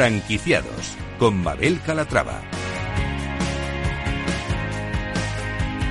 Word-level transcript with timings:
Franquiciados 0.00 0.96
con 1.18 1.42
Mabel 1.42 1.78
Calatrava. 1.84 2.40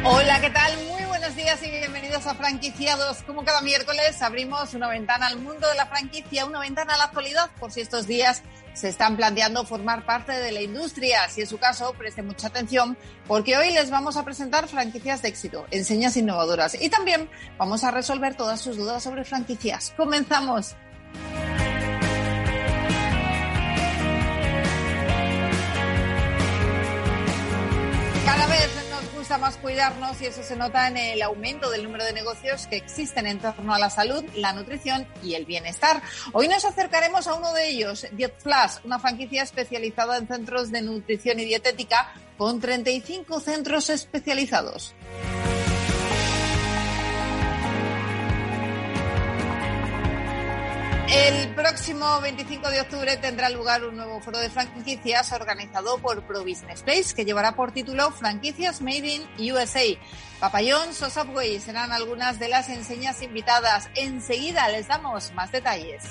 Hola, 0.03 0.41
¿qué 0.41 0.49
tal? 0.49 0.73
Muy 0.87 1.03
buenos 1.03 1.35
días 1.35 1.61
y 1.61 1.69
bienvenidos 1.69 2.25
a 2.25 2.33
Franquiciados. 2.33 3.21
Como 3.21 3.45
cada 3.45 3.61
miércoles 3.61 4.19
abrimos 4.23 4.73
una 4.73 4.87
ventana 4.87 5.27
al 5.27 5.37
mundo 5.37 5.67
de 5.67 5.75
la 5.75 5.85
franquicia, 5.85 6.47
una 6.47 6.61
ventana 6.61 6.95
a 6.95 6.97
la 6.97 7.03
actualidad, 7.03 7.51
por 7.59 7.71
si 7.71 7.81
estos 7.81 8.07
días 8.07 8.41
se 8.73 8.89
están 8.89 9.15
planteando 9.15 9.63
formar 9.63 10.03
parte 10.07 10.31
de 10.31 10.53
la 10.53 10.63
industria. 10.63 11.29
Si 11.29 11.41
es 11.41 11.49
su 11.49 11.59
caso, 11.59 11.93
preste 11.93 12.23
mucha 12.23 12.47
atención 12.47 12.97
porque 13.27 13.57
hoy 13.57 13.69
les 13.69 13.91
vamos 13.91 14.17
a 14.17 14.25
presentar 14.25 14.67
franquicias 14.67 15.21
de 15.21 15.29
éxito, 15.29 15.67
enseñas 15.69 16.17
innovadoras 16.17 16.81
y 16.81 16.89
también 16.89 17.29
vamos 17.59 17.83
a 17.83 17.91
resolver 17.91 18.33
todas 18.33 18.59
sus 18.59 18.75
dudas 18.75 19.03
sobre 19.03 19.23
franquicias. 19.23 19.93
Comenzamos. 19.95 20.75
Gusta 29.29 29.45
más 29.45 29.57
cuidarnos 29.57 30.19
y 30.23 30.25
eso 30.25 30.41
se 30.41 30.55
nota 30.55 30.87
en 30.87 30.97
el 30.97 31.21
aumento 31.21 31.69
del 31.69 31.83
número 31.83 32.03
de 32.03 32.13
negocios 32.13 32.65
que 32.65 32.77
existen 32.77 33.27
en 33.27 33.37
torno 33.37 33.75
a 33.75 33.77
la 33.77 33.91
salud, 33.91 34.23
la 34.33 34.53
nutrición 34.53 35.05
y 35.21 35.35
el 35.35 35.45
bienestar. 35.45 36.01
Hoy 36.33 36.47
nos 36.47 36.65
acercaremos 36.65 37.27
a 37.27 37.35
uno 37.35 37.53
de 37.53 37.69
ellos, 37.69 38.07
Diet 38.13 38.33
Flash, 38.39 38.77
una 38.85 38.97
franquicia 38.97 39.43
especializada 39.43 40.17
en 40.17 40.27
centros 40.27 40.71
de 40.71 40.81
nutrición 40.81 41.39
y 41.39 41.45
dietética 41.45 42.11
con 42.39 42.59
35 42.59 43.39
centros 43.39 43.91
especializados. 43.91 44.95
El 51.11 51.55
próximo 51.55 52.21
25 52.21 52.69
de 52.69 52.81
octubre 52.81 53.17
tendrá 53.17 53.49
lugar 53.49 53.83
un 53.83 53.95
nuevo 53.95 54.21
foro 54.21 54.37
de 54.37 54.49
franquicias 54.51 55.31
organizado 55.31 55.97
por 55.97 56.21
Pro 56.21 56.43
Business 56.43 56.83
Place 56.83 57.15
que 57.15 57.25
llevará 57.25 57.55
por 57.55 57.71
título 57.71 58.11
Franquicias 58.11 58.79
Made 58.79 59.25
in 59.37 59.51
USA. 59.51 59.81
Papayón, 60.39 60.89
o 60.89 61.09
Subway 61.09 61.59
serán 61.59 61.91
algunas 61.91 62.37
de 62.37 62.49
las 62.49 62.69
enseñas 62.69 63.23
invitadas. 63.23 63.89
Enseguida 63.95 64.69
les 64.69 64.87
damos 64.87 65.33
más 65.33 65.51
detalles. 65.51 66.03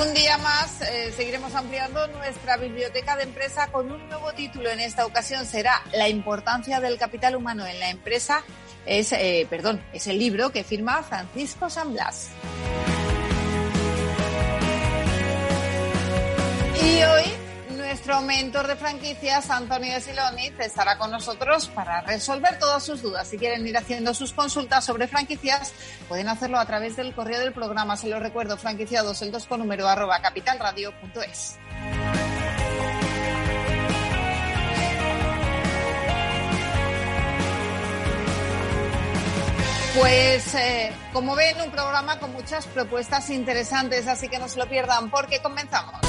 Un 0.00 0.14
día 0.14 0.38
más 0.38 0.80
eh, 0.82 1.12
seguiremos 1.14 1.54
ampliando 1.54 2.06
nuestra 2.08 2.56
biblioteca 2.56 3.16
de 3.16 3.24
empresa 3.24 3.68
con 3.68 3.90
un 3.90 4.08
nuevo 4.08 4.32
título. 4.32 4.70
En 4.70 4.80
esta 4.80 5.04
ocasión 5.04 5.44
será 5.44 5.82
La 5.92 6.08
importancia 6.08 6.80
del 6.80 6.96
capital 6.98 7.36
humano 7.36 7.66
en 7.66 7.78
la 7.78 7.90
empresa. 7.90 8.42
Es, 8.86 9.12
eh, 9.12 9.46
perdón, 9.50 9.82
es 9.92 10.06
el 10.06 10.18
libro 10.18 10.50
que 10.50 10.64
firma 10.64 11.02
Francisco 11.02 11.68
San 11.68 11.92
Blas. 11.92 12.30
Y 16.82 17.02
hoy 17.02 17.39
nuestro 18.10 18.26
mentor 18.26 18.66
de 18.66 18.74
franquicias, 18.74 19.50
Antonio 19.50 19.92
de 19.92 20.64
estará 20.64 20.98
con 20.98 21.12
nosotros 21.12 21.68
para 21.68 22.00
resolver 22.00 22.58
todas 22.58 22.82
sus 22.82 23.02
dudas. 23.02 23.28
Si 23.28 23.38
quieren 23.38 23.64
ir 23.64 23.76
haciendo 23.76 24.12
sus 24.14 24.32
consultas 24.32 24.84
sobre 24.84 25.06
franquicias, 25.06 25.72
pueden 26.08 26.28
hacerlo 26.28 26.58
a 26.58 26.66
través 26.66 26.96
del 26.96 27.14
correo 27.14 27.38
del 27.38 27.52
programa. 27.52 27.96
Se 27.96 28.08
lo 28.08 28.18
recuerdo, 28.18 28.56
franquiciados, 28.56 29.22
el 29.22 29.30
2 29.30 29.46
con 29.46 29.60
número 29.60 29.86
arroba 29.86 30.20
capitalradio.es. 30.20 31.58
Pues 39.96 40.54
eh, 40.56 40.92
como 41.12 41.36
ven, 41.36 41.60
un 41.60 41.70
programa 41.70 42.18
con 42.18 42.32
muchas 42.32 42.66
propuestas 42.66 43.30
interesantes, 43.30 44.08
así 44.08 44.28
que 44.28 44.40
no 44.40 44.48
se 44.48 44.58
lo 44.58 44.68
pierdan 44.68 45.10
porque 45.10 45.40
comenzamos. 45.40 46.00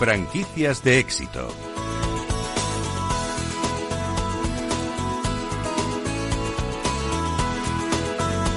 Franquicias 0.00 0.82
de 0.82 0.98
éxito. 0.98 1.46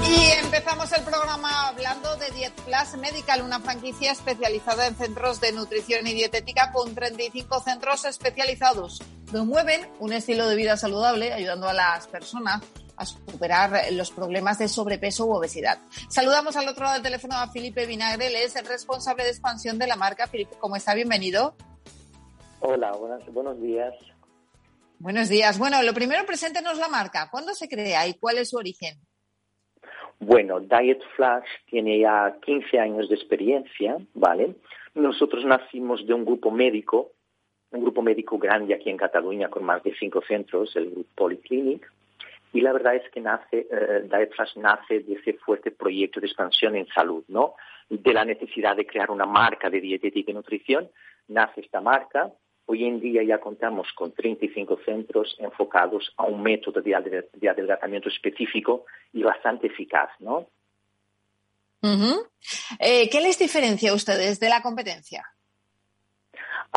Y 0.08 0.30
empezamos 0.42 0.90
el 0.92 1.02
programa 1.02 1.68
hablando 1.68 2.16
de 2.16 2.30
Diet 2.30 2.54
Plus 2.62 2.98
Medical, 2.98 3.42
una 3.42 3.60
franquicia 3.60 4.12
especializada 4.12 4.86
en 4.86 4.96
centros 4.96 5.42
de 5.42 5.52
nutrición 5.52 6.06
y 6.06 6.14
dietética 6.14 6.72
con 6.72 6.94
35 6.94 7.60
centros 7.60 8.06
especializados. 8.06 9.02
Promueven 9.30 9.86
un 10.00 10.14
estilo 10.14 10.48
de 10.48 10.56
vida 10.56 10.78
saludable, 10.78 11.34
ayudando 11.34 11.68
a 11.68 11.74
las 11.74 12.06
personas 12.06 12.62
a 12.96 13.04
superar 13.06 13.92
los 13.92 14.10
problemas 14.10 14.58
de 14.58 14.68
sobrepeso 14.68 15.26
u 15.26 15.32
obesidad. 15.32 15.78
Saludamos 16.08 16.56
al 16.56 16.68
otro 16.68 16.84
lado 16.84 16.94
del 16.94 17.02
teléfono 17.02 17.34
a 17.36 17.48
Felipe 17.48 17.86
Vinagre, 17.86 18.28
él 18.28 18.36
es 18.36 18.56
el 18.56 18.66
responsable 18.66 19.24
de 19.24 19.30
expansión 19.30 19.78
de 19.78 19.86
la 19.86 19.96
marca. 19.96 20.26
Felipe, 20.26 20.56
¿cómo 20.60 20.76
está? 20.76 20.94
Bienvenido. 20.94 21.54
Hola, 22.60 22.92
buenos 23.32 23.60
días. 23.60 23.94
Buenos 24.98 25.28
días. 25.28 25.58
Bueno, 25.58 25.82
lo 25.82 25.92
primero, 25.92 26.24
preséntenos 26.24 26.78
la 26.78 26.88
marca. 26.88 27.28
¿Cuándo 27.30 27.52
se 27.52 27.68
crea 27.68 28.06
y 28.06 28.14
cuál 28.14 28.38
es 28.38 28.50
su 28.50 28.56
origen? 28.56 28.96
Bueno, 30.18 30.60
Diet 30.60 31.00
Flash 31.16 31.44
tiene 31.66 31.98
ya 31.98 32.36
15 32.40 32.78
años 32.78 33.08
de 33.08 33.16
experiencia, 33.16 33.98
¿vale? 34.14 34.54
Nosotros 34.94 35.44
nacimos 35.44 36.06
de 36.06 36.14
un 36.14 36.24
grupo 36.24 36.50
médico, 36.50 37.10
un 37.70 37.82
grupo 37.82 38.00
médico 38.00 38.38
grande 38.38 38.74
aquí 38.74 38.88
en 38.88 38.96
Cataluña 38.96 39.50
con 39.50 39.64
más 39.64 39.82
de 39.82 39.94
cinco 39.98 40.22
centros, 40.26 40.74
el 40.76 40.90
Grupo 40.90 41.10
Polyclinic, 41.16 41.92
y 42.54 42.60
la 42.60 42.72
verdad 42.72 42.94
es 42.94 43.10
que 43.10 43.20
nace, 43.20 43.66
eh, 43.68 44.08
nace 44.56 45.00
de 45.00 45.14
ese 45.14 45.34
fuerte 45.34 45.72
proyecto 45.72 46.20
de 46.20 46.28
expansión 46.28 46.76
en 46.76 46.86
salud, 46.86 47.24
¿no? 47.26 47.56
De 47.90 48.14
la 48.14 48.24
necesidad 48.24 48.76
de 48.76 48.86
crear 48.86 49.10
una 49.10 49.26
marca 49.26 49.68
de 49.68 49.80
dietética 49.80 50.30
y 50.30 50.34
nutrición, 50.34 50.88
nace 51.26 51.62
esta 51.62 51.80
marca. 51.80 52.32
Hoy 52.66 52.84
en 52.84 53.00
día 53.00 53.24
ya 53.24 53.40
contamos 53.40 53.88
con 53.92 54.12
35 54.12 54.78
centros 54.84 55.36
enfocados 55.40 56.14
a 56.16 56.26
un 56.26 56.44
método 56.44 56.80
de, 56.80 56.94
adelgazamiento 56.94 58.08
específico 58.08 58.86
y 59.12 59.24
bastante 59.24 59.66
eficaz, 59.66 60.10
¿no? 60.20 60.46
Eh, 62.78 63.10
¿Qué 63.10 63.20
les 63.20 63.36
diferencia 63.36 63.90
a 63.90 63.94
ustedes 63.94 64.38
de 64.38 64.48
la 64.48 64.62
competencia? 64.62 65.24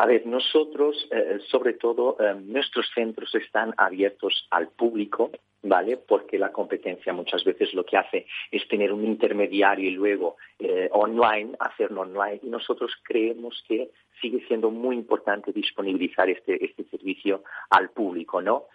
A 0.00 0.06
ver, 0.06 0.24
nosotros, 0.26 1.08
eh, 1.10 1.40
sobre 1.50 1.72
todo, 1.72 2.16
eh, 2.20 2.32
nuestros 2.40 2.88
centros 2.94 3.34
están 3.34 3.74
abiertos 3.76 4.46
al 4.52 4.68
público, 4.68 5.32
¿vale? 5.64 5.96
Porque 5.96 6.38
la 6.38 6.52
competencia 6.52 7.12
muchas 7.12 7.42
veces 7.42 7.74
lo 7.74 7.84
que 7.84 7.96
hace 7.96 8.26
es 8.52 8.68
tener 8.68 8.92
un 8.92 9.04
intermediario 9.04 9.88
y 9.88 9.94
luego 9.94 10.36
eh, 10.60 10.88
online, 10.92 11.56
hacerlo 11.58 12.02
online. 12.02 12.38
Y 12.44 12.48
nosotros 12.48 12.92
creemos 13.02 13.60
que 13.66 13.90
sigue 14.20 14.46
siendo 14.46 14.70
muy 14.70 14.94
importante 14.94 15.50
disponibilizar 15.50 16.30
este, 16.30 16.64
este 16.64 16.84
servicio 16.84 17.42
al 17.70 17.90
público, 17.90 18.40
¿no? 18.40 18.66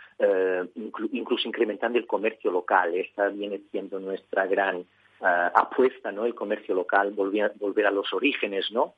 incluso 0.76 1.48
incrementando 1.48 1.98
el 1.98 2.08
comercio 2.08 2.52
local. 2.52 2.94
Esta 2.96 3.30
viene 3.30 3.62
siendo 3.72 4.00
nuestra 4.00 4.46
gran 4.46 4.86
apuesta, 5.20 6.12
¿no? 6.12 6.26
El 6.26 6.36
comercio 6.36 6.76
local, 6.76 7.12
volver, 7.12 7.54
volver 7.60 7.88
a 7.88 7.92
los 7.92 8.14
orígenes, 8.14 8.72
¿no? 8.72 8.94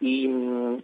Y 0.00 0.28
mm, 0.28 0.78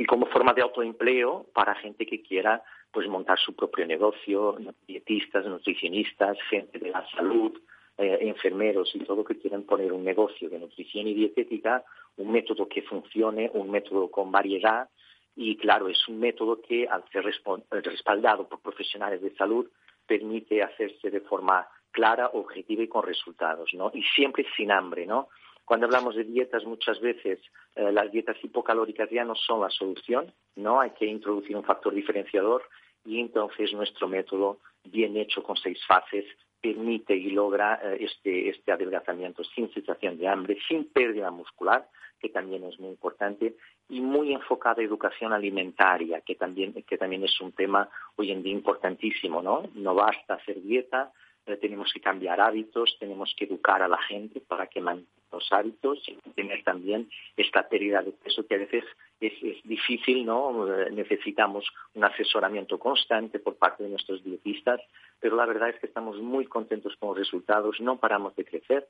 y 0.00 0.06
como 0.06 0.24
forma 0.24 0.54
de 0.54 0.62
autoempleo 0.62 1.44
para 1.52 1.74
gente 1.74 2.06
que 2.06 2.22
quiera 2.22 2.62
pues 2.90 3.06
montar 3.06 3.38
su 3.38 3.54
propio 3.54 3.86
negocio, 3.86 4.56
dietistas, 4.88 5.44
nutricionistas, 5.44 6.38
gente 6.48 6.78
de 6.78 6.88
la 6.88 7.06
salud, 7.10 7.52
eh, 7.98 8.16
enfermeros 8.22 8.90
y 8.94 9.00
todo 9.00 9.22
que 9.22 9.38
quieran 9.38 9.64
poner 9.64 9.92
un 9.92 10.02
negocio 10.02 10.48
de 10.48 10.58
nutrición 10.58 11.06
y 11.06 11.12
dietética, 11.12 11.84
un 12.16 12.32
método 12.32 12.66
que 12.66 12.80
funcione, 12.80 13.50
un 13.52 13.70
método 13.70 14.10
con 14.10 14.32
variedad 14.32 14.88
y 15.36 15.58
claro, 15.58 15.86
es 15.86 16.08
un 16.08 16.18
método 16.18 16.62
que 16.62 16.88
al 16.88 17.04
ser 17.12 17.26
respaldado 17.70 18.48
por 18.48 18.60
profesionales 18.60 19.20
de 19.20 19.34
salud 19.36 19.68
permite 20.06 20.62
hacerse 20.62 21.10
de 21.10 21.20
forma 21.20 21.68
clara, 21.90 22.30
objetiva 22.32 22.82
y 22.82 22.88
con 22.88 23.02
resultados, 23.02 23.68
¿no? 23.74 23.90
Y 23.92 24.02
siempre 24.02 24.46
sin 24.56 24.72
hambre, 24.72 25.04
¿no? 25.04 25.28
Cuando 25.70 25.86
hablamos 25.86 26.16
de 26.16 26.24
dietas, 26.24 26.64
muchas 26.64 27.00
veces 27.00 27.38
eh, 27.76 27.92
las 27.92 28.10
dietas 28.10 28.36
hipocalóricas 28.42 29.08
ya 29.08 29.24
no 29.24 29.36
son 29.36 29.60
la 29.60 29.70
solución, 29.70 30.34
¿no? 30.56 30.80
Hay 30.80 30.90
que 30.90 31.06
introducir 31.06 31.56
un 31.56 31.62
factor 31.62 31.94
diferenciador 31.94 32.64
y 33.04 33.20
entonces 33.20 33.72
nuestro 33.72 34.08
método, 34.08 34.58
bien 34.82 35.16
hecho 35.16 35.44
con 35.44 35.56
seis 35.56 35.78
fases, 35.86 36.24
permite 36.60 37.14
y 37.14 37.30
logra 37.30 37.78
eh, 37.84 37.98
este, 38.00 38.48
este 38.48 38.72
adelgazamiento 38.72 39.44
sin 39.44 39.72
sensación 39.72 40.18
de 40.18 40.26
hambre, 40.26 40.58
sin 40.66 40.86
pérdida 40.86 41.30
muscular, 41.30 41.88
que 42.18 42.30
también 42.30 42.64
es 42.64 42.76
muy 42.80 42.90
importante, 42.90 43.54
y 43.88 44.00
muy 44.00 44.32
enfocada 44.32 44.82
a 44.82 44.84
educación 44.84 45.32
alimentaria, 45.32 46.20
que 46.22 46.34
también, 46.34 46.72
que 46.82 46.98
también 46.98 47.22
es 47.22 47.40
un 47.40 47.52
tema 47.52 47.88
hoy 48.16 48.32
en 48.32 48.42
día 48.42 48.54
importantísimo, 48.54 49.40
¿no? 49.40 49.70
No 49.74 49.94
basta 49.94 50.34
hacer 50.34 50.60
dieta, 50.60 51.12
eh, 51.46 51.56
tenemos 51.58 51.92
que 51.92 52.00
cambiar 52.00 52.40
hábitos, 52.40 52.96
tenemos 52.98 53.32
que 53.38 53.44
educar 53.44 53.82
a 53.82 53.88
la 53.88 53.98
gente 53.98 54.40
para 54.40 54.66
que 54.66 54.80
los 55.32 55.50
hábitos 55.52 56.02
y 56.08 56.16
tener 56.30 56.62
también 56.64 57.08
esta 57.36 57.68
pérdida 57.68 58.02
de 58.02 58.12
peso 58.12 58.46
que 58.46 58.54
a 58.54 58.58
veces 58.58 58.84
es, 59.20 59.32
difícil, 59.64 60.24
¿no? 60.24 60.66
Necesitamos 60.90 61.64
un 61.94 62.04
asesoramiento 62.04 62.78
constante 62.78 63.38
por 63.38 63.56
parte 63.56 63.84
de 63.84 63.90
nuestros 63.90 64.24
dietistas, 64.24 64.80
pero 65.20 65.36
la 65.36 65.46
verdad 65.46 65.70
es 65.70 65.78
que 65.78 65.86
estamos 65.86 66.18
muy 66.18 66.46
contentos 66.46 66.94
con 66.96 67.10
los 67.10 67.18
resultados, 67.18 67.80
no 67.80 67.98
paramos 67.98 68.34
de 68.36 68.44
crecer. 68.44 68.88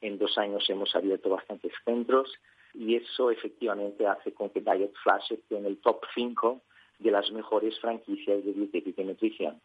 En 0.00 0.18
dos 0.18 0.36
años 0.38 0.68
hemos 0.68 0.94
abierto 0.96 1.30
bastantes 1.30 1.72
centros 1.84 2.32
y 2.74 2.96
eso 2.96 3.30
efectivamente 3.30 4.06
hace 4.06 4.32
con 4.32 4.50
que 4.50 4.60
Diet 4.60 4.92
Flash 5.02 5.32
esté 5.32 5.56
en 5.56 5.66
el 5.66 5.78
top 5.78 6.04
5 6.14 6.60
de 6.98 7.10
las 7.10 7.30
mejores 7.30 7.78
franquicias 7.80 8.44
de 8.44 8.52
dietética 8.52 9.02
y 9.02 9.04
nutrición. 9.04 9.60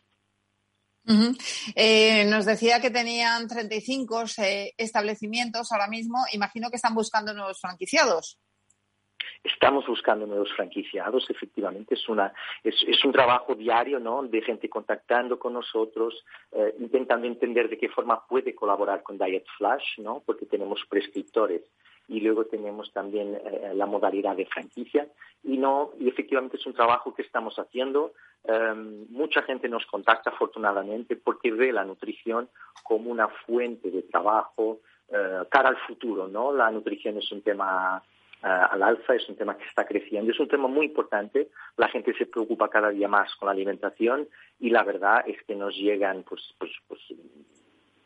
Eh, 1.75 2.25
nos 2.25 2.45
decía 2.45 2.81
que 2.81 2.89
tenían 2.89 3.48
35 3.48 4.24
eh, 4.39 4.74
establecimientos 4.77 5.71
ahora 5.71 5.88
mismo. 5.88 6.18
Imagino 6.33 6.69
que 6.69 6.75
están 6.75 6.94
buscando 6.94 7.33
nuevos 7.33 7.59
franquiciados. 7.62 8.38
Estamos 9.44 9.88
buscando 9.88 10.25
nuevos 10.25 10.51
franquiciados, 10.56 11.30
efectivamente. 11.30 11.95
Es, 11.95 12.09
una, 12.09 12.33
es, 12.63 13.06
un 13.06 13.13
trabajo 13.13 13.56
diario 13.56 14.00
¿no? 14.00 14.24
de 14.24 14.42
gente 14.42 14.69
contactando 14.69 15.39
con 15.39 15.54
nosotros, 15.54 16.25
eh, 16.51 16.75
intentando 16.80 17.27
entender 17.27 17.69
de 17.69 17.77
qué 17.77 17.88
forma 17.88 18.25
puede 18.27 18.54
colaborar 18.54 19.04
con 19.04 19.18
Diet 19.18 19.45
Flash, 19.57 20.00
¿no? 20.00 20.21
porque 20.25 20.45
tenemos 20.45 20.81
prescriptores 20.89 21.62
y 22.07 22.21
luego 22.21 22.45
tenemos 22.45 22.92
también 22.94 23.36
eh, 23.36 23.71
la 23.75 23.86
modalidad 23.86 24.36
de 24.36 24.45
franquicia. 24.45 25.07
Y 25.44 25.57
no 25.57 25.92
y 26.00 26.07
efectivamente 26.07 26.57
es 26.57 26.65
un 26.65 26.74
trabajo 26.74 27.13
que 27.13 27.21
estamos 27.21 27.56
haciendo. 27.57 28.13
Em, 28.44 29.06
mucha 29.09 29.42
gente 29.42 29.68
nos 29.68 29.86
contacta 29.86 30.30
afortunadamente 30.30 31.15
porque 31.18 31.51
ve 31.51 31.74
la 31.74 31.83
nutrición 31.83 32.50
como 32.83 33.12
una 33.12 33.27
fuente 33.27 33.92
de 33.92 34.04
trabajo 34.04 34.80
eh, 35.09 35.44
cara 35.50 35.69
al 35.69 35.77
futuro 35.77 36.27
no 36.27 36.54
la 36.54 36.69
nutrición 36.69 37.18
es 37.18 37.31
un 37.31 37.42
tema 37.42 38.01
eh, 38.44 38.48
al 38.48 38.83
alza 38.83 39.15
es 39.15 39.27
un 39.27 39.36
tema 39.36 39.57
que 39.57 39.65
está 39.65 39.86
creciendo 39.86 40.31
es 40.31 40.39
un 40.39 40.48
tema 40.48 40.68
muy 40.68 40.86
importante. 40.86 41.50
La 41.75 41.89
gente 41.89 42.13
se 42.13 42.25
preocupa 42.25 42.69
cada 42.69 42.89
día 42.89 43.07
más 43.07 43.36
con 43.36 43.48
la 43.48 43.54
alimentación 43.54 44.30
y 44.59 44.69
la 44.69 44.83
verdad 44.83 45.24
es 45.27 45.42
que 45.44 45.56
nos 45.56 45.75
llegan 45.75 46.24
pues, 46.24 46.54
pues, 46.57 46.71
pues 46.88 47.01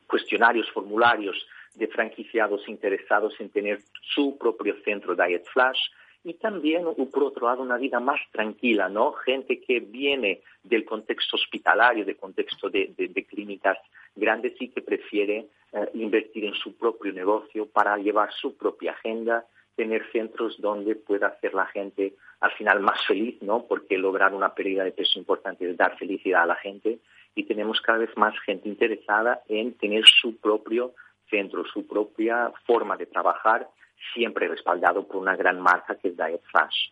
cuestionarios 0.08 0.70
formularios 0.72 1.38
de 1.76 1.88
franquiciados 1.88 2.68
interesados 2.68 3.34
en 3.40 3.50
tener 3.50 3.80
su 4.14 4.38
propio 4.38 4.76
centro 4.84 5.16
Diet 5.16 5.46
Flash 5.54 5.80
y 6.24 6.36
también, 6.36 6.86
por 7.12 7.24
otro 7.24 7.48
lado, 7.48 7.64
una 7.64 7.78
vida 7.78 8.00
más 8.00 8.20
tranquila, 8.32 8.90
¿no? 8.90 9.14
Gente 9.14 9.60
que 9.60 9.80
viene 9.80 10.42
del 10.64 10.86
contexto 10.86 11.36
hospitalario, 11.36 12.06
del 12.06 12.18
contexto 12.18 12.70
de, 12.70 12.94
clínicas 13.28 13.78
grandes 14.16 14.54
y 14.60 14.70
que 14.70 14.82
prefiere 14.82 15.48
eh, 15.74 15.90
invertir 15.96 16.46
en 16.46 16.54
su 16.54 16.78
propio 16.78 17.12
negocio 17.12 17.66
para 17.66 17.98
llevar 17.98 18.32
su 18.34 18.56
propia 18.56 18.92
agenda, 18.92 19.46
tener 19.76 20.06
centros 20.12 20.62
donde 20.62 20.96
pueda 20.96 21.28
hacer 21.28 21.56
la 21.56 21.66
gente 21.68 22.14
al 22.40 22.52
final 22.52 22.82
más 22.82 23.04
feliz, 23.08 23.42
¿no? 23.42 23.66
Porque 23.66 23.98
lograr 23.98 24.34
una 24.34 24.54
pérdida 24.54 24.84
de 24.84 24.92
peso 24.92 25.18
importante 25.18 25.68
es 25.68 25.76
dar 25.76 25.98
felicidad 25.98 26.44
a 26.44 26.48
la 26.48 26.56
gente 26.56 27.00
y 27.34 27.44
tenemos 27.46 27.82
cada 27.82 28.00
vez 28.00 28.16
más 28.16 28.36
gente 28.46 28.70
interesada 28.70 29.42
en 29.48 29.74
tener 29.74 30.04
su 30.06 30.38
propio 30.38 30.94
centro, 31.32 31.66
su 31.66 31.88
propia 31.88 32.54
forma 32.68 32.96
de 32.96 33.08
trabajar, 33.08 33.68
siempre 34.14 34.48
respaldado 34.48 35.08
por 35.08 35.16
una 35.16 35.36
gran 35.36 35.60
marca 35.60 35.96
que 35.96 36.10
es 36.10 36.18
Diet 36.18 36.44
Flash. 36.52 36.92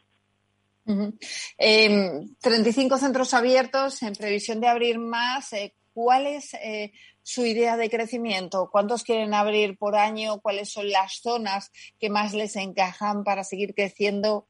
35 0.85 2.95
em, 2.95 2.99
centros 2.99 3.33
abiertos, 3.35 4.01
en 4.01 4.13
previsión 4.13 4.59
de 4.59 4.67
abrir 4.67 4.97
más. 4.97 5.53
Eh, 5.53 5.73
¿Cuál 5.93 6.25
es 6.25 6.53
eh, 6.55 6.93
su 7.21 7.45
idea 7.45 7.77
de 7.77 7.89
crecimiento? 7.89 8.69
¿Cuántos 8.71 9.03
quieren 9.03 9.33
abrir 9.33 9.77
por 9.77 9.95
año? 9.95 10.39
¿Cuáles 10.41 10.71
son 10.71 10.89
las 10.89 11.21
zonas 11.21 11.71
que 11.99 12.09
más 12.09 12.33
les 12.33 12.55
encajan 12.55 13.23
para 13.23 13.43
seguir 13.43 13.75
creciendo? 13.75 14.47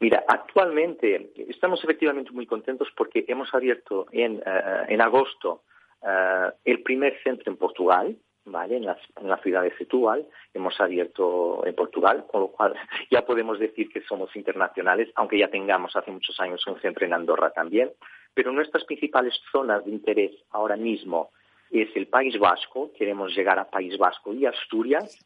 Mira, 0.00 0.24
actualmente 0.26 1.32
estamos 1.48 1.82
efectivamente 1.84 2.32
muy 2.32 2.46
contentos 2.46 2.88
porque 2.96 3.24
hemos 3.28 3.54
abierto 3.54 4.06
en, 4.10 4.42
eh, 4.44 4.84
en 4.88 5.00
agosto 5.00 5.62
eh, 6.06 6.50
el 6.64 6.82
primer 6.82 7.20
centro 7.22 7.50
en 7.50 7.56
Portugal, 7.56 8.16
¿vale? 8.44 8.76
En, 8.76 8.84
la 8.84 9.38
ciudad 9.42 9.62
de 9.62 9.76
Setúbal. 9.76 10.26
Hemos 10.52 10.78
abierto 10.80 11.64
en 11.66 11.74
Portugal, 11.74 12.26
con 12.30 12.42
lo 12.42 12.48
cual 12.48 12.74
ya 13.10 13.24
podemos 13.24 13.58
decir 13.58 13.88
que 13.88 14.02
somos 14.02 14.34
internacionales, 14.36 15.10
aunque 15.14 15.38
ya 15.38 15.48
tengamos 15.48 15.96
hace 15.96 16.10
muchos 16.10 16.38
años 16.40 16.66
un 16.66 16.80
centro 16.80 17.06
en 17.06 17.14
Andorra 17.14 17.50
también. 17.50 17.90
Pero 18.34 18.52
nuestras 18.52 18.84
principales 18.84 19.34
zonas 19.50 19.84
de 19.84 19.92
interés 19.92 20.32
ahora 20.50 20.76
mismo 20.76 21.30
es 21.70 21.88
el 21.96 22.06
País 22.06 22.38
Vasco, 22.38 22.92
queremos 22.96 23.34
llegar 23.34 23.58
a 23.58 23.70
País 23.70 23.96
Vasco 23.96 24.32
y 24.34 24.46
Asturias, 24.46 25.18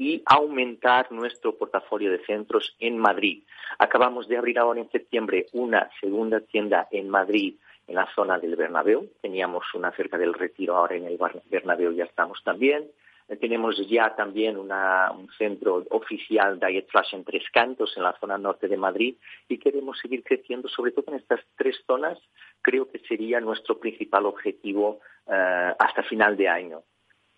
y 0.00 0.22
aumentar 0.24 1.12
nuestro 1.12 1.56
portafolio 1.56 2.10
de 2.10 2.24
centros 2.24 2.74
en 2.78 2.96
Madrid. 2.96 3.42
Acabamos 3.78 4.28
de 4.28 4.38
abrir 4.38 4.58
ahora 4.58 4.80
en 4.80 4.90
septiembre 4.90 5.46
una 5.52 5.90
segunda 6.00 6.40
tienda 6.40 6.88
en 6.90 7.10
Madrid 7.10 7.56
en 7.90 7.96
la 7.96 8.08
zona 8.14 8.38
del 8.38 8.54
Bernabéu. 8.54 9.10
Teníamos 9.20 9.64
una 9.74 9.90
cerca 9.90 10.16
del 10.16 10.32
Retiro, 10.32 10.76
ahora 10.76 10.94
en 10.94 11.06
el 11.06 11.18
Bernabéu 11.50 11.92
ya 11.92 12.04
estamos 12.04 12.40
también. 12.44 12.88
Eh, 13.28 13.36
tenemos 13.36 13.76
ya 13.88 14.14
también 14.14 14.56
un 14.56 15.28
centro 15.36 15.84
oficial 15.90 16.60
Diet 16.60 16.88
Flash 16.88 17.14
en 17.14 17.24
Tres 17.24 17.42
Cantos, 17.52 17.92
en 17.96 18.04
la 18.04 18.16
zona 18.20 18.38
norte 18.38 18.68
de 18.68 18.76
Madrid, 18.76 19.16
y 19.48 19.58
queremos 19.58 19.98
seguir 19.98 20.22
creciendo, 20.22 20.68
sobre 20.68 20.92
todo 20.92 21.06
en 21.08 21.14
estas 21.14 21.40
tres 21.56 21.76
zonas. 21.84 22.16
Creo 22.62 22.88
que 22.88 23.00
sería 23.00 23.40
nuestro 23.40 23.80
principal 23.80 24.24
objetivo 24.26 25.00
eh, 25.26 25.74
hasta 25.76 26.04
final 26.04 26.36
de 26.36 26.48
año. 26.48 26.82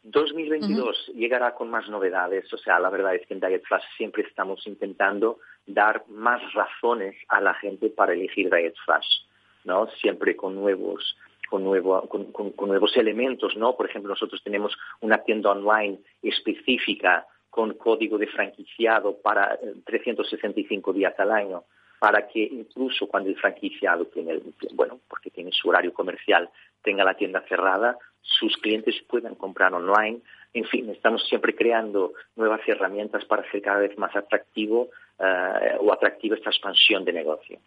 2022 0.03 1.13
llegará 1.15 1.55
con 1.55 1.71
más 1.71 1.89
novedades, 1.89 2.53
o 2.53 2.59
sea, 2.59 2.81
la 2.81 2.91
verdad 2.91 3.15
es 3.15 3.27
que 3.27 3.35
en 3.35 3.41
Diet 3.41 3.63
Flash 3.63 3.85
siempre 3.97 4.25
estamos 4.25 4.67
intentando 4.67 5.39
dar 5.65 6.05
más 6.09 6.43
razones 6.53 7.15
a 7.29 7.41
la 7.41 7.55
gente 7.55 7.89
para 7.89 8.13
elegir 8.13 8.51
Diet 8.51 8.75
Flash. 8.85 9.07
¿No? 9.65 9.89
Siempre 10.01 10.37
con 10.37 10.55
nuevos 10.55 11.17
con, 11.53 11.65
nuevo, 11.65 12.09
con, 12.09 12.69
nuevos 12.69 12.97
elementos, 12.97 13.55
¿no? 13.59 13.77
Por 13.77 13.87
ejemplo, 13.87 14.09
nosotros 14.09 14.43
tenemos 14.43 14.75
una 15.03 15.19
tienda 15.19 15.51
online 15.51 15.99
específica 16.23 17.27
con 17.51 17.75
código 17.75 18.17
de 18.17 18.27
franquiciado 18.27 19.19
para 19.19 19.59
365 19.85 20.91
eh, 20.91 20.95
días 20.95 21.15
al 21.19 21.31
año, 21.31 21.65
para 21.99 22.27
que 22.27 22.43
incluso 22.43 23.07
cuando 23.07 23.29
el 23.29 23.37
franquiciado 23.37 24.07
tiene, 24.07 24.41
bueno, 24.73 24.99
porque 25.07 25.29
tiene 25.29 25.51
su 25.53 25.69
horario 25.69 25.93
comercial, 25.93 26.49
tenga 26.83 27.05
la 27.05 27.15
tienda 27.15 27.43
cerrada, 27.47 27.99
sus 28.23 28.57
clientes 28.57 28.95
puedan 29.07 29.35
comprar 29.35 29.75
online. 29.75 30.21
En 30.55 30.65
fin, 30.65 30.89
estamos 30.89 31.23
siempre 31.29 31.55
creando 31.55 32.15
nuevas 32.35 32.63
herramientas 32.67 33.27
para 33.27 33.43
hacer 33.43 33.61
cada 33.61 33.81
vez 33.81 33.99
más 33.99 34.17
atractivo 34.17 34.89
eh, 35.19 35.77
o 35.81 35.93
atractiva 35.93 36.37
esta 36.37 36.49
expansión 36.49 37.05
de 37.05 37.13
negocio. 37.13 37.59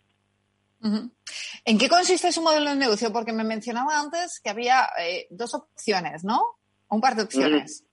¿En 1.65 1.77
qué 1.77 1.89
consiste 1.89 2.32
su 2.32 2.42
modelo 2.42 2.70
de 2.70 2.75
negocio? 2.75 3.12
Porque 3.12 3.34
me 3.34 3.44
mencionaba 3.44 4.00
antes 4.00 4.39
que 4.39 4.50
había 4.50 4.88
eh, 5.01 5.27
dos 5.30 5.56
opciones, 5.56 6.24
¿no? 6.24 6.42
Un 6.89 7.01
par 7.01 7.15
de 7.15 7.24
opciones. 7.24 7.86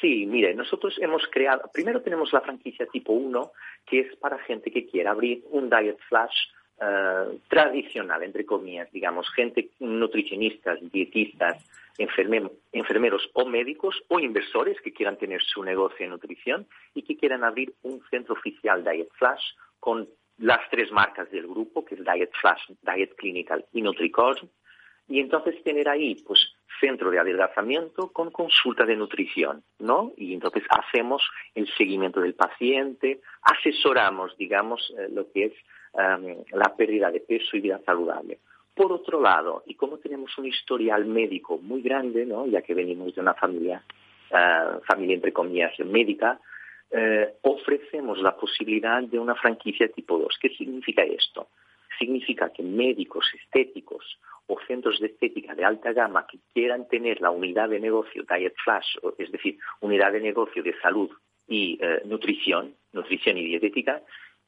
Sí, 0.00 0.24
mire, 0.26 0.54
nosotros 0.54 0.96
hemos 1.00 1.22
creado, 1.30 1.70
primero 1.72 2.00
tenemos 2.00 2.32
la 2.32 2.40
franquicia 2.40 2.86
tipo 2.86 3.12
1, 3.12 3.52
que 3.84 4.00
es 4.00 4.16
para 4.16 4.38
gente 4.38 4.70
que 4.70 4.86
quiera 4.86 5.10
abrir 5.10 5.44
un 5.50 5.68
diet 5.68 5.98
flash 6.08 6.34
eh, 6.80 7.38
tradicional, 7.48 8.22
entre 8.22 8.46
comillas, 8.46 8.90
digamos, 8.92 9.28
gente, 9.34 9.70
nutricionistas, 9.80 10.78
dietistas, 10.90 11.62
enfermeros 11.98 13.28
o 13.34 13.44
médicos 13.44 14.02
o 14.08 14.18
inversores 14.18 14.80
que 14.80 14.92
quieran 14.92 15.18
tener 15.18 15.42
su 15.42 15.62
negocio 15.62 16.06
en 16.06 16.12
nutrición 16.12 16.66
y 16.94 17.02
que 17.02 17.18
quieran 17.18 17.44
abrir 17.44 17.74
un 17.82 18.00
centro 18.08 18.32
oficial 18.32 18.82
Diet 18.82 19.10
Flash 19.18 19.42
con 19.78 20.08
las 20.40 20.60
tres 20.70 20.90
marcas 20.90 21.30
del 21.30 21.46
grupo, 21.46 21.84
que 21.84 21.94
es 21.94 22.00
Diet 22.04 22.32
Flash, 22.40 22.72
Diet 22.82 23.14
Clinical 23.16 23.64
y 23.72 23.82
NutriCore, 23.82 24.40
y 25.08 25.20
entonces 25.20 25.62
tener 25.62 25.88
ahí, 25.88 26.14
pues, 26.26 26.54
centro 26.80 27.10
de 27.10 27.18
adelgazamiento 27.18 28.10
con 28.12 28.30
consulta 28.30 28.86
de 28.86 28.96
nutrición, 28.96 29.62
¿no? 29.78 30.12
Y 30.16 30.32
entonces 30.32 30.62
hacemos 30.70 31.22
el 31.54 31.68
seguimiento 31.76 32.20
del 32.20 32.34
paciente, 32.34 33.20
asesoramos, 33.42 34.36
digamos, 34.38 34.92
eh, 34.96 35.08
lo 35.12 35.30
que 35.30 35.46
es 35.46 35.52
em, 35.92 36.36
la 36.52 36.74
pérdida 36.76 37.10
de 37.10 37.20
peso 37.20 37.56
y 37.56 37.60
vida 37.60 37.80
saludable. 37.84 38.38
Por 38.72 38.92
otro 38.92 39.20
lado, 39.20 39.64
y 39.66 39.74
como 39.74 39.98
tenemos 39.98 40.38
un 40.38 40.46
historial 40.46 41.04
médico 41.04 41.58
muy 41.58 41.82
grande, 41.82 42.24
¿no? 42.24 42.46
Ya 42.46 42.62
que 42.62 42.74
venimos 42.74 43.14
de 43.14 43.20
una 43.20 43.34
familia, 43.34 43.82
eh, 44.30 44.78
familia 44.86 45.16
entre 45.16 45.32
comillas, 45.32 45.76
médica, 45.80 46.40
eh, 46.90 47.34
ofrecemos 47.42 48.18
la 48.20 48.36
posibilidad 48.36 49.02
de 49.02 49.18
una 49.18 49.34
franquicia 49.34 49.88
tipo 49.88 50.18
2. 50.18 50.38
¿Qué 50.40 50.48
significa 50.50 51.02
esto? 51.02 51.48
Significa 51.98 52.52
que 52.52 52.62
médicos 52.62 53.26
estéticos 53.34 54.18
o 54.46 54.58
centros 54.66 54.98
de 54.98 55.08
estética 55.08 55.54
de 55.54 55.64
alta 55.64 55.92
gama 55.92 56.26
que 56.26 56.38
quieran 56.52 56.88
tener 56.88 57.20
la 57.20 57.30
unidad 57.30 57.68
de 57.68 57.78
negocio 57.78 58.24
Diet 58.28 58.54
Flash, 58.64 58.96
es 59.18 59.30
decir, 59.30 59.58
unidad 59.80 60.12
de 60.12 60.20
negocio 60.20 60.62
de 60.62 60.74
salud 60.80 61.10
y 61.46 61.78
eh, 61.80 62.02
nutrición, 62.04 62.74
nutrición 62.92 63.38
y 63.38 63.44
dietética, 63.44 64.02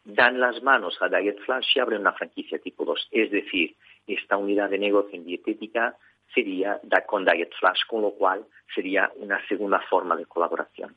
dan 0.05 0.41
las 0.41 0.63
manos 0.63 0.97
a 1.01 1.09
Diet 1.09 1.39
Flash 1.45 1.77
y 1.77 1.81
abren 1.81 2.01
una 2.01 2.13
franquicia 2.13 2.59
tipo 2.59 2.85
2. 2.85 3.09
Es 3.13 3.31
decir, 3.31 3.77
esta 4.07 4.37
unidad 4.37 4.71
de 4.71 4.79
negocio 4.79 5.15
en 5.15 5.25
dietética 5.25 5.97
sería 6.35 6.81
con 7.07 7.25
Diet 7.25 7.53
Flash, 7.59 7.83
con 7.87 8.03
lo 8.03 8.13
cual 8.13 8.45
sería 8.75 9.13
una 9.17 9.47
segunda 9.47 9.81
forma 9.89 10.17
de 10.17 10.27
colaboración. 10.27 10.97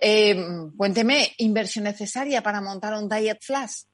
Eh, 0.00 0.36
cuénteme, 0.76 1.32
¿inversión 1.38 1.84
necesaria 1.84 2.42
para 2.42 2.60
montar 2.60 2.94
un 2.94 3.08
Diet 3.08 3.38
Flash? 3.40 3.84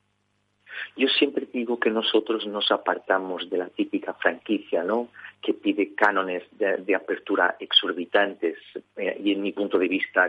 Yo 0.96 1.08
siempre 1.08 1.46
digo 1.52 1.78
que 1.78 1.90
nosotros 1.90 2.46
nos 2.46 2.70
apartamos 2.70 3.48
de 3.50 3.58
la 3.58 3.68
típica 3.68 4.14
franquicia, 4.14 4.82
¿no? 4.82 5.08
Que 5.42 5.54
pide 5.54 5.94
cánones 5.94 6.44
de, 6.52 6.94
apertura 6.94 7.56
exorbitantes 7.58 8.56
eh, 8.96 9.20
y, 9.22 9.32
en 9.32 9.42
mi 9.42 9.52
punto 9.52 9.78
de 9.78 9.88
vista, 9.88 10.28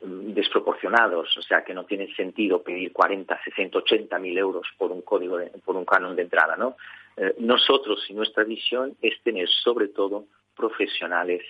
desproporcionados, 0.00 1.36
o 1.36 1.42
sea, 1.42 1.62
que 1.62 1.74
no 1.74 1.84
tiene 1.84 2.12
sentido 2.14 2.62
pedir 2.62 2.92
40, 2.92 3.38
60, 3.44 3.78
80 3.78 4.18
mil 4.18 4.36
euros 4.36 4.66
por 4.78 4.90
un 4.92 5.02
código, 5.02 5.38
por 5.64 5.76
un 5.76 5.84
canon 5.84 6.16
de 6.16 6.22
entrada, 6.22 6.56
¿no? 6.56 6.76
Eh, 7.16 7.34
nosotros 7.38 8.04
y 8.08 8.14
nuestra 8.14 8.44
visión 8.44 8.96
es 9.02 9.20
tener 9.22 9.48
sobre 9.48 9.88
todo 9.88 10.24
profesionales 10.56 11.42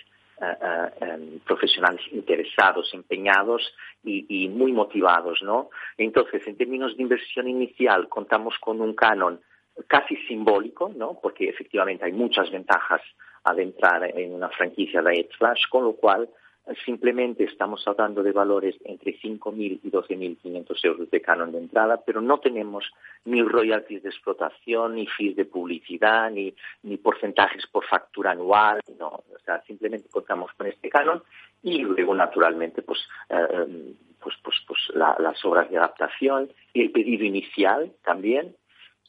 profesionales 1.45 2.01
interesados, 2.11 2.93
empeñados 2.93 3.61
y, 4.03 4.49
muy 4.49 4.71
motivados, 4.71 5.41
¿no? 5.43 5.69
Entonces, 5.97 6.45
en 6.47 6.57
términos 6.57 6.95
de 6.95 7.03
inversión 7.03 7.47
inicial, 7.47 8.07
contamos 8.09 8.55
con 8.59 8.81
un 8.81 8.93
canon 8.93 9.39
casi 9.87 10.15
simbólico, 10.27 10.91
¿no? 10.95 11.19
Porque 11.21 11.49
efectivamente 11.49 12.05
hay 12.05 12.11
muchas 12.11 12.51
ventajas 12.51 13.01
al 13.43 13.59
entrar 13.59 14.03
en 14.17 14.33
una 14.33 14.49
franquicia 14.49 15.01
de 15.01 15.29
Flash, 15.37 15.63
con 15.69 15.83
lo 15.83 15.93
cual 15.93 16.29
simplemente 16.85 17.43
estamos 17.43 17.87
hablando 17.87 18.23
de 18.23 18.31
valores 18.31 18.75
entre 18.85 19.17
5.000 19.19 19.79
y 19.83 19.91
12.500 19.91 20.85
euros 20.85 21.09
de 21.09 21.21
canon 21.21 21.51
de 21.51 21.59
entrada, 21.59 22.01
pero 22.05 22.21
no 22.21 22.39
tenemos 22.39 22.85
ni 23.25 23.41
royalties 23.41 24.03
de 24.03 24.09
explotación, 24.09 24.95
ni 24.95 25.07
fees 25.07 25.35
de 25.35 25.45
publicidad, 25.45 26.31
ni, 26.31 26.53
porcentajes 26.97 27.65
por 27.67 27.85
factura 27.85 28.31
anual, 28.31 28.79
no, 28.99 29.07
o 29.07 29.39
sea, 29.43 29.61
simplemente 29.63 30.09
contamos 30.09 30.51
con 30.53 30.67
este 30.67 30.89
canon 30.89 31.23
y 31.63 31.79
luego, 31.79 32.13
naturalmente, 32.13 32.81
pues, 32.81 32.99
eh, 33.29 33.95
pues, 34.19 34.35
pues, 34.43 34.57
pues 34.67 34.79
las 34.93 35.43
obras 35.45 35.69
de 35.69 35.77
adaptación 35.77 36.51
y 36.73 36.81
el 36.81 36.91
pedido 36.91 37.25
inicial 37.25 37.91
también, 38.03 38.55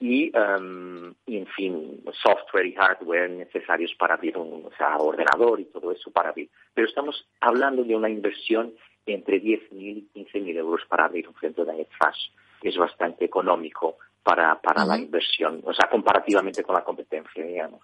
Y, 0.04 0.32
en 0.34 1.46
fin, 1.54 2.02
software 2.24 2.66
y 2.66 2.74
hardware 2.74 3.30
necesarios 3.30 3.94
para 3.96 4.14
abrir 4.14 4.36
un 4.36 4.66
o 4.66 4.70
sea, 4.76 4.96
ordenador 4.96 5.60
y 5.60 5.66
todo 5.66 5.92
eso 5.92 6.10
para 6.10 6.30
abrir. 6.30 6.50
Pero 6.74 6.88
estamos 6.88 7.24
hablando 7.40 7.84
de 7.84 7.94
una 7.94 8.10
inversión 8.10 8.74
entre 9.06 9.40
10.000 9.40 10.08
y 10.12 10.24
15.000 10.24 10.56
euros 10.56 10.80
para 10.88 11.04
abrir 11.04 11.28
un 11.28 11.36
centro 11.38 11.64
de 11.64 11.86
Flash. 11.96 12.30
Es 12.62 12.76
bastante 12.76 13.24
económico 13.24 13.98
para, 14.24 14.60
para 14.60 14.84
la 14.84 14.98
inversión, 14.98 15.62
o 15.64 15.72
sea, 15.72 15.88
comparativamente 15.88 16.64
con 16.64 16.74
la 16.74 16.82
competencia, 16.82 17.44
digamos. 17.44 17.82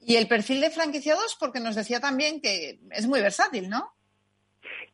Y 0.00 0.16
el 0.16 0.26
perfil 0.26 0.62
de 0.62 0.70
franquiciados, 0.70 1.36
porque 1.38 1.60
nos 1.60 1.74
decía 1.74 2.00
también 2.00 2.40
que 2.40 2.78
es 2.92 3.06
muy 3.06 3.20
versátil, 3.20 3.68
¿no? 3.68 3.92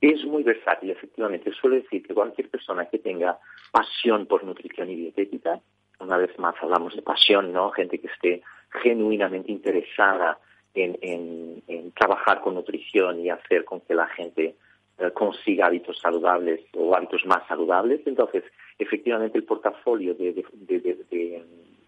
Es 0.00 0.24
muy 0.24 0.42
versátil, 0.42 0.90
efectivamente. 0.90 1.52
Suele 1.52 1.82
decir 1.82 2.04
que 2.04 2.12
cualquier 2.12 2.50
persona 2.50 2.86
que 2.86 2.98
tenga 2.98 3.38
pasión 3.70 4.26
por 4.26 4.42
nutrición 4.42 4.90
y 4.90 4.96
dietética 4.96 5.60
una 6.02 6.16
vez 6.16 6.38
más 6.38 6.54
hablamos 6.60 6.94
de 6.94 7.02
pasión, 7.02 7.52
¿no? 7.52 7.70
Gente 7.70 7.98
que 7.98 8.08
esté 8.08 8.42
genuinamente 8.82 9.50
interesada 9.50 10.38
en, 10.74 11.62
trabajar 11.94 12.40
con 12.40 12.54
nutrición 12.54 13.20
y 13.20 13.30
hacer 13.30 13.64
con 13.64 13.80
que 13.82 13.94
la 13.94 14.06
gente 14.08 14.56
eh, 14.98 15.10
consiga 15.12 15.66
hábitos 15.66 15.98
saludables 15.98 16.60
o 16.74 16.94
hábitos 16.94 17.24
más 17.26 17.46
saludables. 17.46 18.00
Entonces, 18.06 18.44
efectivamente, 18.78 19.38
el 19.38 19.44
portafolio 19.44 20.14
de, 20.14 20.44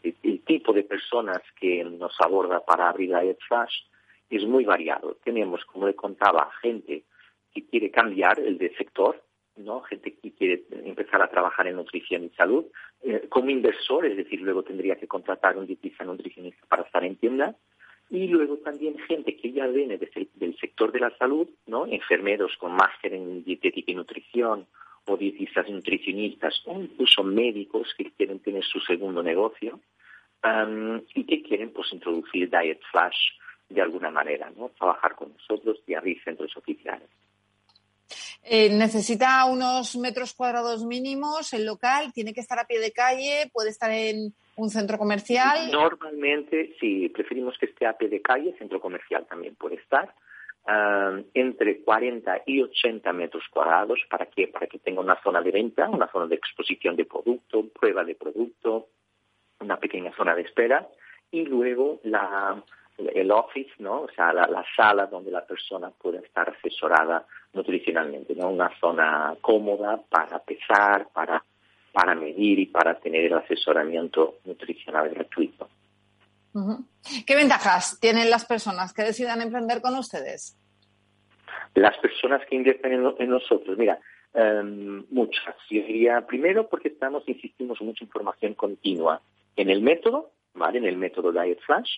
el 0.03 0.41
tipo 0.45 0.73
de 0.73 0.85
personas 0.85 1.41
que 1.59 1.83
nos 1.85 2.15
aborda 2.21 2.61
para 2.65 2.89
abrir 2.89 3.11
la 3.11 3.23
Flash 3.49 3.75
es 4.31 4.45
muy 4.45 4.65
variado. 4.65 5.17
Tenemos, 5.25 5.65
como 5.65 5.87
le 5.87 5.95
contaba, 5.95 6.51
gente 6.61 7.05
que 7.53 7.67
quiere 7.67 7.91
cambiar 7.91 8.41
el 8.41 8.59
de 8.59 8.75
sector, 8.77 9.23
¿no? 9.57 9.83
gente 9.83 10.15
que 10.15 10.33
quiere 10.33 10.65
empezar 10.85 11.23
a 11.23 11.31
trabajar 11.31 11.67
en 11.67 11.77
nutrición 11.77 12.25
y 12.25 12.31
salud, 12.31 12.65
eh, 13.03 13.27
como 13.29 13.51
inversor, 13.51 14.07
es 14.07 14.17
decir, 14.17 14.41
luego 14.41 14.63
tendría 14.63 14.97
que 14.97 15.07
contratar 15.07 15.57
un 15.57 15.67
dietista 15.67 16.05
nutricionista 16.05 16.67
para 16.67 16.83
estar 16.83 17.05
en 17.05 17.17
tienda, 17.17 17.55
y 18.11 18.29
luego 18.29 18.59
también 18.59 18.99
gente 18.99 19.37
que 19.37 19.53
ya 19.53 19.67
viene 19.67 19.99
del 19.99 20.57
sector 20.59 20.93
de 20.93 21.01
la 21.01 21.17
salud, 21.17 21.49
¿no? 21.67 21.87
enfermeros 21.87 22.57
con 22.59 22.73
máster 22.73 23.15
en 23.15 23.45
dietética 23.45 23.93
y 23.93 23.95
nutrición, 23.95 24.67
o 25.07 25.17
dietistas 25.17 25.69
nutricionistas, 25.69 26.63
o 26.67 26.81
incluso 26.81 27.23
médicos 27.23 27.95
que 27.97 28.11
quieren 28.13 28.41
tener 28.41 28.65
su 28.65 28.81
segundo 28.81 29.23
negocio, 29.23 29.81
y 31.15 31.25
que 31.25 31.43
quieren 31.43 31.71
pues 31.73 31.93
introducir 31.93 32.51
Diet 32.51 32.81
Flash 32.91 33.17
de 33.69 33.81
alguna 33.81 34.11
manera, 34.11 34.53
¿no? 34.57 34.71
trabajar 34.79 35.15
con 35.15 35.33
nosotros 35.33 35.83
y 35.87 35.95
abrir 35.95 36.23
centros 36.23 36.55
oficiales. 36.57 37.09
Eh, 38.47 38.69
necesita 38.71 39.45
unos 39.47 39.97
metros 39.97 40.35
cuadrados 40.35 40.85
mínimos 40.85 41.53
el 41.55 41.65
local, 41.65 42.13
tiene 42.13 42.35
que 42.35 42.41
estar 42.41 42.59
a 42.59 42.67
pie 42.67 42.79
de 42.79 42.93
calle, 42.93 43.51
puede 43.53 43.71
estar 43.71 43.91
en 43.91 44.35
un 44.57 44.69
centro 44.69 44.99
comercial. 44.99 45.71
Normalmente, 45.73 46.77
sí, 46.79 47.09
preferimos 47.09 47.57
que 47.59 47.67
esté 47.67 47.87
a 47.87 47.97
pie 47.97 48.09
de 48.09 48.21
calle, 48.21 48.55
centro 48.59 48.81
comercial 48.81 49.27
también 49.27 49.55
puede 49.55 49.77
estar. 49.77 50.15
Ah, 50.67 51.19
entre 51.35 51.81
40 51.81 52.43
y 52.47 52.63
80 52.63 53.13
metros 53.13 53.45
cuadrados 53.51 54.01
para 54.09 54.27
que 54.27 54.49
para 54.49 54.67
que 54.67 54.79
tenga 54.79 55.03
una 55.03 55.21
zona 55.23 55.43
de 55.43 55.51
venta, 55.51 55.91
una 55.91 56.11
zona 56.11 56.27
de 56.27 56.37
exposición 56.37 56.97
de 56.97 57.05
producto, 57.05 57.69
prueba 57.69 58.03
de 58.03 58.15
producto, 58.15 58.89
una 59.61 59.79
pequeña 59.79 60.15
zona 60.17 60.35
de 60.35 60.43
espera 60.43 60.89
y 61.31 61.45
luego 61.45 62.01
la, 62.05 62.63
el 62.99 63.31
office, 63.31 63.73
¿no? 63.79 64.03
O 64.03 64.09
sea, 64.15 64.33
la, 64.33 64.65
sala 64.77 65.07
donde 65.07 65.31
la 65.31 65.45
persona 65.45 65.91
puede 65.91 66.19
estar 66.19 66.49
asesorada 66.49 67.27
nutricionalmente, 67.53 68.35
¿no? 68.35 68.51
Una 68.51 68.71
zona 68.79 69.35
cómoda 69.41 70.01
para 70.09 70.39
pesar, 70.41 71.09
para, 71.13 71.43
para 71.93 72.15
medir 72.15 72.59
y 72.59 72.67
para 72.67 72.99
tener 72.99 73.25
el 73.25 73.35
asesoramiento 73.35 74.37
nutricional 74.45 75.09
gratuito. 75.11 75.69
¿Qué 77.27 77.35
ventajas 77.35 77.99
tienen 78.01 78.31
las 78.31 78.45
personas 78.45 78.93
que 78.93 79.03
decidan 79.03 79.43
emprender 79.43 79.83
con 79.83 79.97
ustedes? 79.97 80.57
Las 81.75 81.99
personas 81.99 82.47
que 82.49 82.55
invierten 82.55 82.93
en, 82.93 83.29
nosotros, 83.29 83.77
mira, 83.77 83.99
em, 84.33 85.05
muchas. 85.11 85.57
Yo 85.69 85.83
diría, 85.83 86.25
primero 86.25 86.69
porque 86.69 86.89
estamos, 86.89 87.25
insistimos, 87.27 87.81
mucha 87.81 88.05
información 88.05 88.55
continua 88.55 89.21
en 89.57 89.71
el 89.71 89.83
método, 89.83 90.31
¿vale? 90.55 90.79
En 90.79 90.87
el 90.87 90.97
método 90.97 91.33
Diet 91.33 91.59
Flash, 91.67 91.91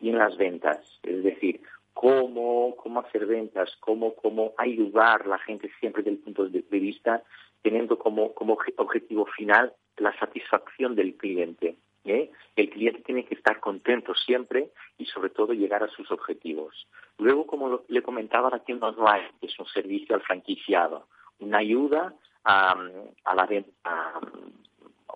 y 0.00 0.10
en 0.10 0.18
las 0.18 0.36
ventas. 0.36 0.80
Es 1.02 1.22
decir, 1.22 1.60
cómo, 1.94 2.74
cómo 2.76 3.00
hacer 3.00 3.24
ventas, 3.26 3.74
cómo, 3.80 4.14
cómo 4.14 4.52
ayudar 4.58 5.22
a 5.22 5.28
la 5.28 5.38
gente 5.38 5.70
siempre 5.80 6.02
desde 6.02 6.16
el 6.18 6.22
punto 6.22 6.46
de, 6.46 6.62
vista, 6.78 7.22
teniendo 7.62 7.98
como, 7.98 8.34
como 8.34 8.58
objetivo 8.76 9.26
final 9.26 9.72
la 9.96 10.16
satisfacción 10.18 10.94
del 10.94 11.14
cliente. 11.14 11.76
¿eh? 12.04 12.30
El 12.56 12.70
cliente 12.70 13.02
tiene 13.02 13.24
que 13.24 13.34
estar 13.34 13.60
contento 13.60 14.14
siempre 14.14 14.68
y 14.98 15.06
sobre 15.06 15.30
todo 15.30 15.52
llegar 15.52 15.82
a 15.82 15.88
sus 15.88 16.10
objetivos. 16.10 16.86
Luego, 17.18 17.46
como 17.46 17.82
le 17.88 18.02
comentaba, 18.02 18.50
la 18.50 18.58
tienda 18.58 18.88
online 18.88 19.30
es 19.40 19.58
un 19.58 19.66
servicio 19.66 20.14
al 20.16 20.22
franquiciado, 20.22 21.06
una 21.38 21.58
ayuda 21.58 22.12
a, 22.44 22.76
a 23.24 23.34
la 23.34 23.46
venta, 23.46 24.20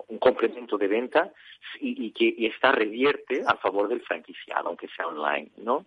un 0.08 0.18
complemento 0.18 0.78
de 0.78 0.88
venta 0.88 1.32
y, 1.80 2.10
que 2.12 2.34
y 2.36 2.46
esta 2.46 2.72
revierte 2.72 3.42
a 3.46 3.56
favor 3.56 3.88
del 3.88 4.00
franquiciado, 4.00 4.68
aunque 4.68 4.88
sea 4.88 5.06
online, 5.06 5.50
¿no? 5.58 5.84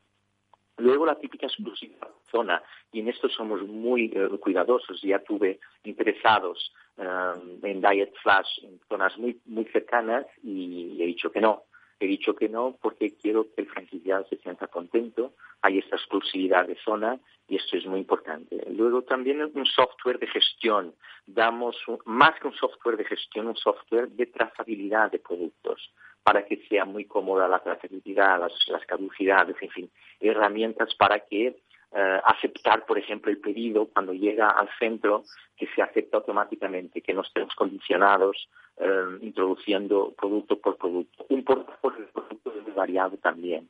Luego 0.78 1.06
la 1.06 1.20
típica 1.20 1.48
exclusiva 1.48 2.08
zona, 2.32 2.63
y 2.92 3.01
en 3.01 3.10
esto 3.10 3.30
somos 3.30 3.62
muy 3.63 4.12
eh, 4.16 4.30
cuidadosos, 4.40 5.01
ya 5.01 5.20
tuve 5.20 5.60
interesados 5.84 6.74
eh, 6.98 7.34
en 7.63 7.82
Diet 7.82 8.13
Flash 8.24 8.63
en 8.63 8.80
zonas 8.88 9.18
muy, 9.18 9.40
muy 9.46 9.66
cercanas 9.66 10.25
y 10.44 10.98
he 11.01 11.06
dicho 11.06 11.32
que 11.32 11.42
no. 11.42 11.63
He 12.01 12.08
dicho 12.08 12.36
que 12.36 12.50
no 12.50 12.75
porque 12.81 13.15
quiero 13.15 13.46
que 13.53 13.62
el 13.62 13.67
franquiciado 13.67 14.25
se 14.27 14.38
sienta 14.38 14.65
contento, 14.65 15.34
hay 15.62 15.77
esta 15.77 15.98
exclusividad 15.98 16.67
de 16.67 16.75
zona 16.84 17.20
y 17.48 17.58
esto 17.58 17.77
es 17.77 17.86
muy 17.86 18.00
importante. 18.00 18.58
Luego 18.72 19.03
también 19.03 19.39
un 19.53 19.65
software 19.67 20.17
de 20.17 20.25
gestión. 20.25 20.96
Damos 21.27 21.77
más 22.05 22.39
que 22.39 22.48
un 22.48 22.55
software 22.55 22.98
de 22.98 23.05
gestión, 23.05 23.46
un 23.46 23.55
software 23.55 24.10
de 24.10 24.25
trazabilidad 24.25 25.12
de 25.12 25.20
productos 25.20 25.93
para 26.24 26.43
que 26.43 26.58
sea 26.67 26.86
muy 26.86 27.05
cómoda 27.05 27.48
la 27.48 27.60
trazabilidad, 27.60 28.39
las, 28.39 28.86
caducidades, 28.88 29.55
en 29.62 29.70
fin, 29.70 29.91
herramientas 30.20 30.96
para 30.96 31.20
que 31.20 31.48
eh, 31.93 32.22
aceptar, 32.25 32.86
por 32.88 32.98
ejemplo, 32.98 33.29
el 33.29 33.39
pedido 33.39 33.86
cuando 33.93 34.13
llega 34.13 34.50
al 34.50 34.70
centro, 34.79 35.24
que 35.55 35.67
se 35.75 35.84
acepta 35.84 36.17
automáticamente, 36.17 37.01
que 37.01 37.13
no 37.13 37.22
estemos 37.22 37.53
condicionados 37.53 38.50
eh, 38.81 39.17
introduciendo 39.21 40.13
producto 40.17 40.59
por 40.59 40.77
producto. 40.77 41.25
Un 41.29 41.43
portafolio 41.43 42.00
de 42.00 42.11
productos 42.11 42.53
es 42.67 42.75
variado 42.75 43.17
también. 43.17 43.69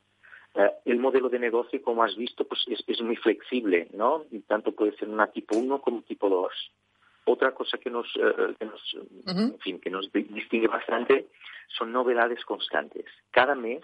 Eh, 0.56 0.72
el 0.86 1.00
modelo 1.00 1.30
de 1.30 1.40
negocio, 1.40 1.82
como 1.82 2.04
has 2.04 2.16
visto, 2.16 2.46
pues 2.46 2.66
es, 2.68 3.02
muy 3.02 3.16
flexible, 3.16 3.88
¿no? 3.94 4.26
Y 4.32 4.40
tanto 4.42 4.72
puede 4.72 4.96
ser 4.98 5.10
una 5.10 5.28
tipo 5.28 5.58
1 5.58 5.82
como 5.82 6.02
tipo 6.02 6.30
2. 6.30 6.52
Otra 7.26 7.52
cosa 7.54 7.78
que 7.78 7.90
nos, 7.90 8.08
eh, 8.16 8.56
que 8.60 8.66
nos, 8.66 8.98
en 9.28 9.60
fin, 9.60 9.80
que 9.80 9.90
nos 9.90 10.12
distingue 10.12 10.68
bastante 10.68 11.28
son 11.78 11.92
novedades 11.92 12.44
constantes. 12.46 13.06
Cada 13.32 13.56
mes 13.56 13.84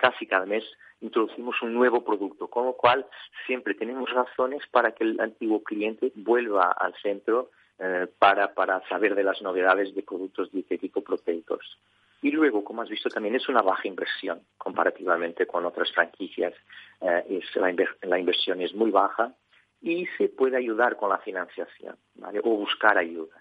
casi 0.00 0.26
cada 0.26 0.46
mes 0.46 0.64
introducimos 1.00 1.60
un 1.62 1.74
nuevo 1.74 2.02
producto, 2.02 2.48
con 2.48 2.64
lo 2.64 2.72
cual 2.72 3.06
siempre 3.46 3.74
tenemos 3.74 4.10
razones 4.10 4.62
para 4.70 4.92
que 4.92 5.04
el 5.04 5.20
antiguo 5.20 5.62
cliente 5.62 6.10
vuelva 6.14 6.72
al 6.72 6.94
centro 7.02 7.50
eh, 7.82 8.06
para, 8.18 8.52
para 8.52 8.86
saber 8.88 9.14
de 9.14 9.24
las 9.24 9.40
novedades 9.42 9.94
de 9.94 10.02
productos 10.02 10.52
dietético-proteicos. 10.52 11.78
Y 12.22 12.30
luego, 12.30 12.62
como 12.62 12.82
has 12.82 12.90
visto, 12.90 13.08
también 13.08 13.36
es 13.36 13.48
una 13.48 13.62
baja 13.62 13.88
inversión 13.88 14.42
comparativamente 14.58 15.46
con 15.46 15.64
otras 15.64 15.90
franquicias. 15.92 16.52
Eh, 17.00 17.40
es 17.40 17.56
la, 17.56 17.74
la, 18.02 18.18
inversión 18.18 18.60
es 18.60 18.74
muy 18.74 18.90
baja 18.90 19.34
y 19.80 20.06
se 20.18 20.28
puede 20.28 20.58
ayudar 20.58 20.96
con 20.96 21.08
la 21.08 21.18
financiación 21.18 21.96
¿vale? 22.16 22.40
o 22.40 22.50
buscar 22.50 22.98
ayuda. 22.98 23.40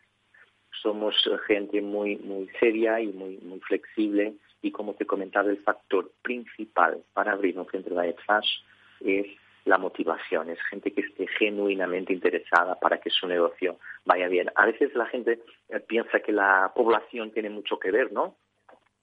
Somos 0.81 1.15
gente 1.46 1.81
muy, 1.81 2.15
muy 2.15 2.48
seria 2.60 3.01
y 3.01 3.08
muy, 3.08 3.38
muy 3.39 3.60
flexible 3.60 4.36
y 4.62 4.72
como 4.72 4.93
te 4.93 5.03
he 5.03 5.08
comentado, 5.08 5.50
el 5.50 5.62
factor 5.63 6.12
principal 6.22 7.03
para 7.13 7.34
abrir 7.34 7.58
un 7.60 7.69
centro 7.69 7.96
de 7.96 8.13
Flash 8.13 8.62
es 9.01 9.27
la 9.66 9.78
motivación, 9.78 10.50
es 10.50 10.62
gente 10.63 10.92
que 10.92 11.01
esté 11.01 11.28
genuinamente 11.28 12.13
interesada 12.13 12.75
para 12.75 13.00
que 13.00 13.10
su 13.10 13.28
negocio 13.28 13.78
vaya 14.06 14.28
bien. 14.28 14.50
A 14.56 14.66
veces 14.66 14.94
la 14.96 15.06
gente 15.08 15.39
eh, 15.70 15.80
piensa 15.80 16.20
que 16.20 16.32
la 16.32 16.72
población 16.75 17.32
tiene 17.32 17.50
mucho 17.50 17.78
que 17.78 17.92
ver, 17.92 18.12
¿no? 18.12 18.36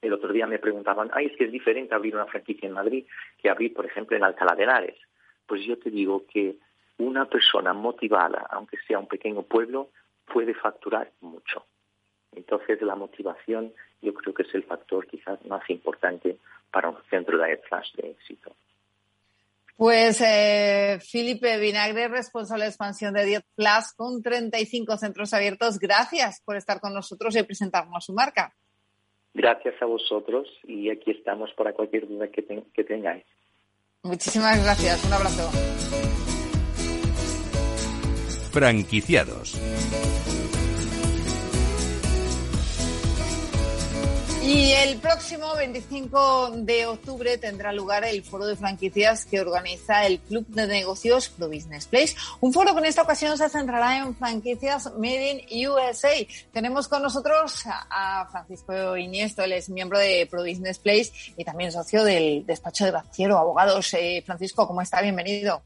El 0.03 0.13
otro 0.13 0.33
día 0.33 0.47
me 0.47 0.59
preguntaban, 0.59 1.11
ay, 1.13 1.27
es 1.27 1.37
que 1.37 1.45
es 1.45 1.53
diferente 1.53 1.95
abrir 1.95 2.15
una 2.15 2.27
franquicia 2.27 2.67
en 2.67 2.75
Madrid 2.75 3.07
que 3.39 3.51
abrir, 3.51 3.75
por 3.75 3.87
ejemplo, 3.87 4.17
en 4.17 4.25
Alcalá 4.25 4.55
de 4.55 4.65
Henares. 4.65 4.99
Pues 5.47 5.65
yo 5.65 5.79
te 5.79 5.91
digo 5.91 6.25
que 6.27 6.57
una 6.99 7.27
persona 7.27 7.73
motivada, 7.73 8.47
aunque 8.51 8.79
sea 8.87 8.99
un 8.99 9.07
pequeño 9.07 9.43
pueblo, 9.43 9.91
puede 10.27 10.55
facturar 10.55 11.11
mucho. 11.21 11.65
Entonces, 12.33 12.81
la 12.83 12.95
motivación 12.95 13.73
yo 14.03 14.13
creo 14.15 14.35
que 14.35 14.43
es 14.43 14.55
el 14.55 14.65
factor 14.65 15.07
quizás 15.07 15.45
más 15.47 15.69
importante 15.71 16.37
para 16.71 16.91
un 16.91 16.99
centro 17.09 17.39
de 17.39 17.57
flash 17.59 17.95
de 17.95 18.11
éxito. 18.11 18.55
Pues 19.77 20.23
eh, 20.23 20.99
Felipe 21.01 21.59
Vinagre, 21.59 22.09
responsable 22.09 22.65
de 22.65 22.71
expansión 22.71 23.13
de 23.13 23.27
10 23.27 23.43
Plus 23.55 23.93
con 23.95 24.23
35 24.23 24.97
centros 24.97 25.35
abiertos. 25.35 25.79
Gracias 25.79 26.41
por 26.45 26.57
estar 26.57 26.81
con 26.81 26.95
nosotros 26.95 27.37
y 27.37 27.43
presentarnos 27.43 28.07
su 28.07 28.15
marca. 28.15 28.55
Gracias 29.35 29.75
a 29.83 29.85
vosotros 29.85 30.49
y 30.65 30.89
aquí 30.89 31.11
estamos 31.11 31.51
para 31.59 31.75
cualquier 31.75 32.09
duda 32.09 32.29
que, 32.29 32.43
que 32.75 32.85
tengáis. 32.85 33.25
Muchísimas 34.03 34.65
gracias. 34.65 35.05
Un 35.05 35.13
abrazo. 35.13 35.51
Franquiciados. 38.51 39.61
Y 44.49 44.71
el 44.75 45.01
próximo 45.01 45.57
25 45.57 46.51
de 46.59 46.87
octubre 46.87 47.37
tendrá 47.37 47.73
lugar 47.73 48.05
el 48.05 48.23
foro 48.23 48.47
de 48.47 48.55
franquicias 48.55 49.27
que 49.27 49.41
organiza 49.41 50.07
el 50.07 50.21
Club 50.21 50.47
de 50.47 50.69
Negocios 50.69 51.31
Pro 51.31 51.49
Business 51.49 51.89
Place. 51.89 52.15
Un 52.41 52.53
foro 52.53 52.73
que 52.73 52.79
en 52.79 52.85
esta 52.85 53.03
ocasión 53.03 53.37
se 53.37 53.49
centrará 53.49 53.99
en 53.99 54.15
franquicias 54.15 54.93
Made 54.99 55.47
in 55.49 55.69
USA. 55.69 56.13
Tenemos 56.53 56.87
con 56.87 57.03
nosotros 57.03 57.65
a 57.67 58.29
Francisco 58.31 58.97
Iniesto, 58.97 59.43
él 59.43 59.55
es 59.55 59.69
miembro 59.69 59.99
de 59.99 60.29
Pro 60.31 60.43
Business 60.43 60.79
Place 60.79 61.11
y 61.37 61.45
también 61.45 61.73
socio 61.73 62.05
del 62.05 62.47
despacho 62.47 62.85
de 62.85 62.93
Baciero 62.93 63.39
Abogados. 63.39 63.95
Eh, 63.95 64.23
Francisco, 64.25 64.65
¿cómo 64.69 64.81
está? 64.81 65.03
Bienvenido. 65.03 65.61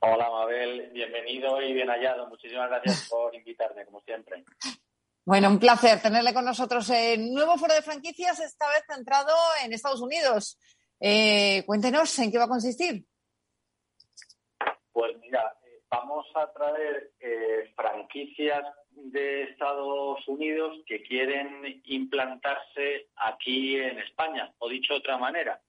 Hola, 0.00 0.28
Mabel. 0.28 0.90
Bienvenido 0.92 1.62
y 1.62 1.72
bien 1.72 1.88
hallado. 1.88 2.26
Muchísimas 2.26 2.68
gracias 2.68 3.08
por 3.10 3.34
invitarme, 3.34 3.86
como 3.86 4.02
siempre. 4.02 4.44
Bueno, 5.24 5.50
un 5.50 5.60
placer 5.60 6.02
tenerle 6.02 6.34
con 6.34 6.44
nosotros. 6.44 6.90
El 6.90 7.32
nuevo 7.32 7.56
foro 7.56 7.74
de 7.74 7.82
franquicias, 7.82 8.40
esta 8.40 8.68
vez 8.68 8.82
centrado 8.88 9.32
en 9.64 9.72
Estados 9.72 10.00
Unidos. 10.00 10.58
Eh, 10.98 11.62
cuéntenos 11.64 12.18
en 12.18 12.32
qué 12.32 12.38
va 12.38 12.44
a 12.44 12.48
consistir. 12.48 13.04
Pues 14.92 15.16
mira, 15.20 15.58
eh, 15.64 15.80
vamos 15.88 16.26
a 16.34 16.52
traer 16.52 17.12
eh, 17.20 17.72
franquicias 17.76 18.64
de 18.90 19.44
Estados 19.44 20.26
Unidos 20.26 20.82
que 20.86 21.04
quieren 21.04 21.80
implantarse 21.84 23.08
aquí 23.14 23.76
en 23.76 24.00
España, 24.00 24.52
o 24.58 24.68
dicho 24.68 24.94
de 24.94 24.98
otra 24.98 25.18
manera, 25.18 25.62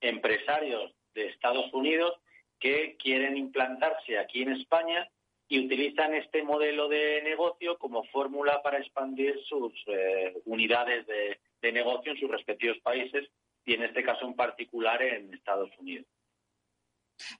empresarios 0.00 0.94
de 1.14 1.28
Estados 1.28 1.70
Unidos 1.74 2.14
que 2.58 2.96
quieren 2.96 3.36
implantarse 3.36 4.18
aquí 4.18 4.42
en 4.42 4.52
España 4.52 5.06
y 5.54 5.64
utilizan 5.64 6.12
este 6.14 6.42
modelo 6.42 6.88
de 6.88 7.22
negocio 7.22 7.78
como 7.78 8.02
fórmula 8.06 8.60
para 8.60 8.78
expandir 8.78 9.36
sus 9.48 9.72
eh, 9.86 10.34
unidades 10.46 11.06
de, 11.06 11.38
negocio 11.72 12.12
en 12.12 12.20
sus 12.20 12.30
respectivos 12.30 12.76
países 12.82 13.24
y 13.64 13.72
en 13.74 13.84
este 13.84 14.04
caso 14.04 14.26
en 14.26 14.34
particular 14.34 15.00
en 15.00 15.32
Estados 15.32 15.70
Unidos. 15.78 16.06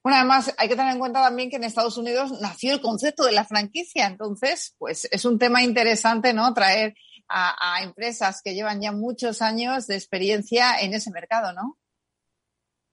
Bueno, 0.03 0.17
además 0.17 0.55
hay 0.57 0.69
que 0.69 0.77
tener 0.77 0.93
en 0.93 0.99
cuenta 0.99 1.23
también 1.23 1.51
que 1.51 1.57
en 1.57 1.65
Estados 1.65 1.99
Unidos 1.99 2.41
nació 2.41 2.73
el 2.73 2.81
concepto 2.81 3.25
de 3.25 3.33
la 3.33 3.45
franquicia, 3.45 4.07
entonces, 4.07 4.77
pues 4.79 5.07
es 5.11 5.25
un 5.25 5.39
tema 5.39 5.63
interesante, 5.63 6.33
¿no? 6.33 6.55
Traer 6.55 6.95
a, 7.29 7.77
a 7.77 7.83
empresas 7.83 8.41
que 8.43 8.55
llevan 8.55 8.81
ya 8.81 8.93
muchos 8.93 9.43
años 9.43 9.87
de 9.89 9.97
experiencia 9.97 10.79
en 10.81 10.95
ese 10.95 11.11
mercado, 11.11 11.53
¿no? 11.53 11.77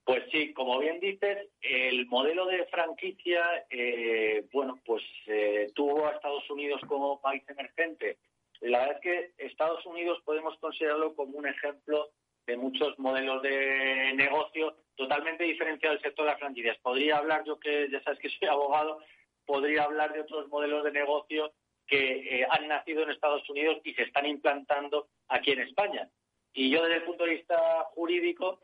Pues 0.04 0.24
sí, 0.32 0.54
como 0.54 0.80
bien 0.80 1.00
dices, 1.00 1.48
el 1.62 2.08
modelo 2.08 2.46
de 2.48 2.66
franquicia, 2.66 3.66
eh, 3.70 4.46
bueno, 4.52 4.80
pues 4.86 5.04
eh, 5.28 5.72
tuvo 5.76 6.08
a 6.08 6.12
Estados 6.12 6.50
Unidos 6.50 6.82
como 6.88 7.22
país 7.22 7.44
emergente. 7.48 8.18
La 8.62 8.80
verdad 8.80 8.96
es 8.96 9.02
que 9.02 9.46
Estados 9.46 9.86
Unidos 9.86 10.20
podemos 10.26 10.58
considerarlo 10.60 11.16
como 11.16 11.38
un 11.38 11.48
ejemplo 11.48 12.10
de 12.48 12.58
muchos 12.58 12.98
modelos 13.00 13.42
de 13.44 14.14
negocio 14.16 14.76
totalmente 14.96 15.44
diferenciados 15.44 15.98
del 15.98 16.10
sector 16.10 16.26
de 16.26 16.32
las 16.32 16.40
franquicias. 16.40 16.78
Podría 16.80 17.18
hablar, 17.18 17.44
yo 17.46 17.60
que 17.60 17.90
ya 17.92 18.02
sabes 18.04 18.20
que 18.20 18.30
soy 18.30 18.48
abogado, 18.50 19.00
podría 19.46 19.84
hablar 19.84 20.14
de 20.14 20.22
otros 20.22 20.48
modelos 20.50 20.84
de 20.84 20.92
negocio 20.92 21.54
que 21.88 22.40
eh, 22.42 22.48
han 22.50 22.68
nacido 22.68 23.04
en 23.04 23.12
Estados 23.12 23.48
Unidos 23.50 23.80
y 23.84 23.94
se 23.94 24.04
están 24.04 24.26
implantando 24.26 25.08
aquí 25.28 25.52
en 25.52 25.62
España. 25.62 26.10
Y 26.54 26.70
yo 26.70 26.84
desde 26.84 26.98
el 26.98 27.04
punto 27.04 27.26
de 27.26 27.32
vista 27.36 27.58
jurídico, 27.94 28.60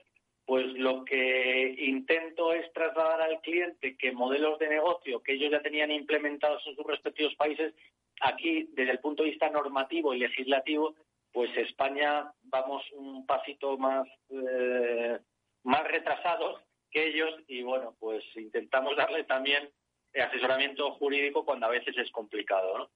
pues 0.48 0.66
lo 0.78 1.04
que 1.04 1.76
intento 1.78 2.54
es 2.54 2.72
trasladar 2.72 3.22
al 3.22 3.42
cliente 3.42 3.98
que 3.98 4.14
modelos 4.14 4.58
de 4.60 4.70
negocio 4.70 5.22
que 5.22 5.34
ellos 5.34 5.52
ya 5.52 5.62
tenían 5.62 5.92
implementados 5.92 6.66
en 6.66 6.76
sus 6.78 6.88
respectivos 6.88 7.36
países, 7.36 7.76
aquí 8.22 8.70
desde 8.72 8.94
el 8.94 9.00
punto 9.00 9.24
de 9.24 9.32
vista 9.32 9.50
normativo 9.50 10.14
y 10.14 10.20
legislativo, 10.20 10.96
pues 11.34 11.52
España 11.58 12.32
vamos 12.44 12.82
un 12.94 13.26
pasito 13.26 13.78
más, 13.78 14.08
eh, 14.30 15.20
más 15.64 15.84
retrasados 15.84 16.62
que 16.92 17.10
ellos 17.10 17.36
y 17.50 17.64
bueno, 17.64 17.98
pues 18.00 18.24
intentamos 18.38 18.96
darle 18.96 19.26
también 19.26 19.70
asesoramiento 20.14 20.92
jurídico 20.92 21.44
cuando 21.44 21.66
a 21.66 21.72
veces 21.72 21.98
es 21.98 22.10
complicado. 22.12 22.90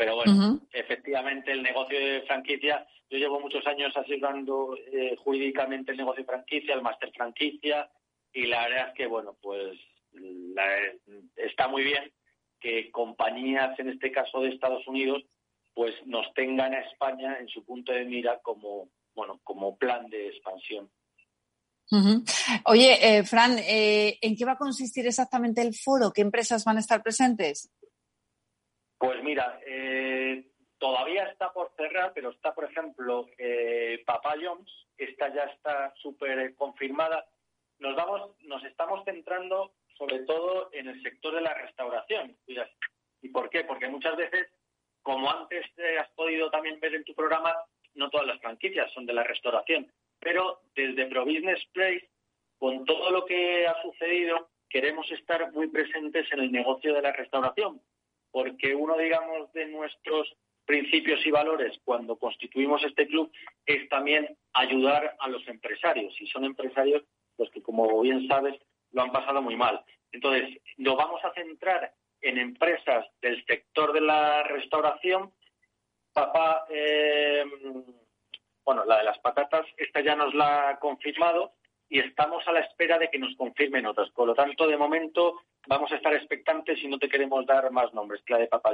Pero 0.00 0.16
bueno, 0.16 0.58
efectivamente 0.72 1.52
el 1.52 1.62
negocio 1.62 2.00
de 2.00 2.22
franquicia, 2.22 2.86
yo 3.10 3.18
llevo 3.18 3.38
muchos 3.38 3.66
años 3.66 3.94
asesorando 3.94 4.74
eh, 4.90 5.14
jurídicamente 5.22 5.90
el 5.90 5.98
negocio 5.98 6.22
de 6.22 6.26
franquicia, 6.26 6.72
el 6.74 6.80
máster 6.80 7.12
franquicia, 7.12 7.86
y 8.32 8.46
la 8.46 8.62
verdad 8.62 8.88
es 8.88 8.94
que, 8.94 9.06
bueno, 9.06 9.36
pues 9.42 9.78
está 11.36 11.68
muy 11.68 11.84
bien 11.84 12.10
que 12.58 12.90
compañías, 12.90 13.78
en 13.78 13.90
este 13.90 14.10
caso 14.10 14.40
de 14.40 14.48
Estados 14.48 14.88
Unidos, 14.88 15.22
pues 15.74 15.94
nos 16.06 16.32
tengan 16.32 16.72
a 16.72 16.80
España 16.80 17.36
en 17.38 17.48
su 17.48 17.62
punto 17.62 17.92
de 17.92 18.06
mira 18.06 18.38
como, 18.38 18.88
bueno, 19.14 19.38
como 19.44 19.76
plan 19.76 20.08
de 20.08 20.28
expansión. 20.28 20.90
Oye, 22.64 23.18
eh, 23.18 23.22
Fran, 23.24 23.58
eh, 23.58 24.16
¿en 24.22 24.34
qué 24.34 24.46
va 24.46 24.52
a 24.52 24.56
consistir 24.56 25.06
exactamente 25.06 25.60
el 25.60 25.74
foro? 25.74 26.10
¿Qué 26.10 26.22
empresas 26.22 26.64
van 26.64 26.78
a 26.78 26.80
estar 26.80 27.02
presentes? 27.02 27.70
Pues 29.00 29.22
mira, 29.24 29.58
eh, 29.64 30.44
todavía 30.78 31.24
está 31.24 31.50
por 31.54 31.72
cerrar, 31.74 32.12
pero 32.14 32.28
está, 32.28 32.54
por 32.54 32.64
ejemplo, 32.64 33.30
eh, 33.38 34.02
Papa 34.04 34.34
John's, 34.38 34.70
esta 34.98 35.32
ya 35.32 35.44
está 35.44 35.94
súper 35.96 36.54
confirmada. 36.54 37.24
Nos 37.78 37.96
vamos, 37.96 38.36
nos 38.42 38.62
estamos 38.62 39.02
centrando 39.06 39.72
sobre 39.96 40.18
todo 40.24 40.68
en 40.74 40.88
el 40.88 41.02
sector 41.02 41.34
de 41.34 41.40
la 41.40 41.54
restauración. 41.54 42.36
¿Y 43.22 43.28
por 43.30 43.48
qué? 43.48 43.64
Porque 43.64 43.88
muchas 43.88 44.18
veces, 44.18 44.48
como 45.00 45.30
antes 45.30 45.64
has 45.98 46.10
podido 46.10 46.50
también 46.50 46.78
ver 46.78 46.94
en 46.94 47.04
tu 47.04 47.14
programa, 47.14 47.56
no 47.94 48.10
todas 48.10 48.26
las 48.26 48.40
franquicias 48.42 48.92
son 48.92 49.06
de 49.06 49.14
la 49.14 49.24
restauración. 49.24 49.90
Pero 50.18 50.60
desde 50.74 51.06
Pro 51.06 51.24
Business 51.24 51.64
Place, 51.72 52.06
con 52.58 52.84
todo 52.84 53.10
lo 53.10 53.24
que 53.24 53.66
ha 53.66 53.80
sucedido, 53.80 54.50
queremos 54.68 55.10
estar 55.10 55.50
muy 55.52 55.68
presentes 55.68 56.30
en 56.32 56.40
el 56.40 56.52
negocio 56.52 56.92
de 56.92 57.00
la 57.00 57.12
restauración 57.12 57.80
porque 58.30 58.74
uno, 58.74 58.96
digamos, 58.96 59.52
de 59.52 59.66
nuestros 59.66 60.32
principios 60.64 61.24
y 61.26 61.30
valores 61.30 61.78
cuando 61.84 62.16
constituimos 62.16 62.82
este 62.84 63.06
club 63.08 63.32
es 63.66 63.88
también 63.88 64.36
ayudar 64.52 65.16
a 65.18 65.28
los 65.28 65.46
empresarios. 65.48 66.14
Y 66.20 66.26
son 66.28 66.44
empresarios 66.44 67.02
los 67.38 67.50
que, 67.50 67.62
como 67.62 68.00
bien 68.02 68.28
sabes, 68.28 68.54
lo 68.92 69.02
han 69.02 69.12
pasado 69.12 69.42
muy 69.42 69.56
mal. 69.56 69.84
Entonces, 70.12 70.60
nos 70.76 70.96
vamos 70.96 71.24
a 71.24 71.32
centrar 71.34 71.92
en 72.20 72.38
empresas 72.38 73.06
del 73.20 73.44
sector 73.46 73.92
de 73.92 74.00
la 74.00 74.42
restauración. 74.44 75.32
Papá, 76.12 76.66
eh, 76.68 77.44
bueno, 78.64 78.84
la 78.84 78.98
de 78.98 79.04
las 79.04 79.18
patatas, 79.18 79.66
esta 79.76 80.00
ya 80.00 80.14
nos 80.14 80.34
la 80.34 80.70
ha 80.70 80.78
confirmado. 80.78 81.54
y 81.92 81.98
estamos 81.98 82.46
a 82.46 82.52
la 82.52 82.60
espera 82.60 83.00
de 83.00 83.10
que 83.10 83.18
nos 83.18 83.34
confirmen 83.34 83.84
otras. 83.84 84.08
Por 84.10 84.28
lo 84.28 84.34
tanto, 84.36 84.68
de 84.68 84.76
momento 84.76 85.40
vamos 85.66 85.90
a 85.92 85.96
estar 85.96 86.12
expectantes 86.14 86.78
y 86.82 86.88
no 86.88 86.98
te 86.98 87.08
queremos 87.08 87.46
dar 87.46 87.70
más 87.70 87.92
nombres 87.94 88.22
la 88.28 88.38
de 88.38 88.46
Papa 88.46 88.70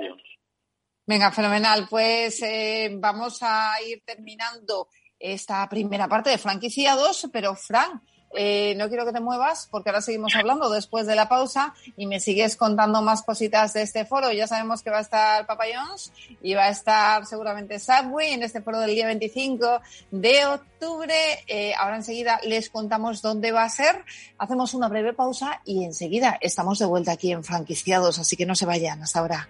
Venga, 1.07 1.31
fenomenal. 1.31 1.87
Pues 1.89 2.43
eh, 2.43 2.91
vamos 2.99 3.39
a 3.43 3.75
ir 3.87 4.03
terminando 4.05 4.89
esta 5.19 5.69
primera 5.69 6.09
parte 6.09 6.31
de 6.31 6.39
franquiciados, 6.39 7.29
pero 7.33 7.55
Fran, 7.55 8.03
eh, 8.35 8.75
no 8.77 8.89
quiero 8.89 9.07
que 9.07 9.13
te 9.13 9.21
muevas 9.21 9.69
porque 9.71 9.91
ahora 9.91 10.01
seguimos 10.01 10.35
hablando 10.35 10.69
después 10.71 11.07
de 11.07 11.15
la 11.15 11.29
pausa 11.29 11.75
y 11.97 12.07
me 12.07 12.21
sigues 12.21 12.57
contando 12.57 13.03
más 13.03 13.23
cositas 13.23 13.73
de 13.73 13.83
este 13.83 14.05
foro. 14.05 14.33
Ya 14.33 14.47
sabemos 14.47 14.83
que 14.83 14.91
va 14.91 14.99
a 14.99 15.03
estar 15.03 15.47
Papa 15.47 15.65
John's 15.73 16.13
y 16.43 16.55
va 16.55 16.65
a 16.65 16.69
estar 16.71 17.27
seguramente 17.27 17.79
Subway 17.79 18.33
en 18.33 18.43
este 18.43 18.61
foro 18.61 18.81
del 18.81 18.91
día 18.91 19.07
25 19.07 19.81
de 20.11 20.47
octubre. 20.47 21.15
Eh, 21.47 21.75
ahora 21.79 21.97
enseguida 21.97 22.41
les 22.45 22.71
contamos 22.71 23.23
dónde 23.23 23.53
va 23.53 23.65
a 23.65 23.69
ser. 23.69 24.05
Hacemos 24.39 24.75
una 24.75 24.89
breve 24.89 25.13
pausa 25.13 25.61
y 25.65 25.85
enseguida 25.85 26.39
estamos 26.41 26.79
de 26.79 26.87
vuelta 26.87 27.13
aquí 27.13 27.33
en 27.33 27.45
Franquiciados, 27.45 28.19
así 28.19 28.37
que 28.37 28.47
no 28.47 28.55
se 28.55 28.67
vayan 28.67 29.03
hasta 29.03 29.21
ahora. 29.21 29.49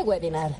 Este 0.00 0.08
webinar. 0.08 0.52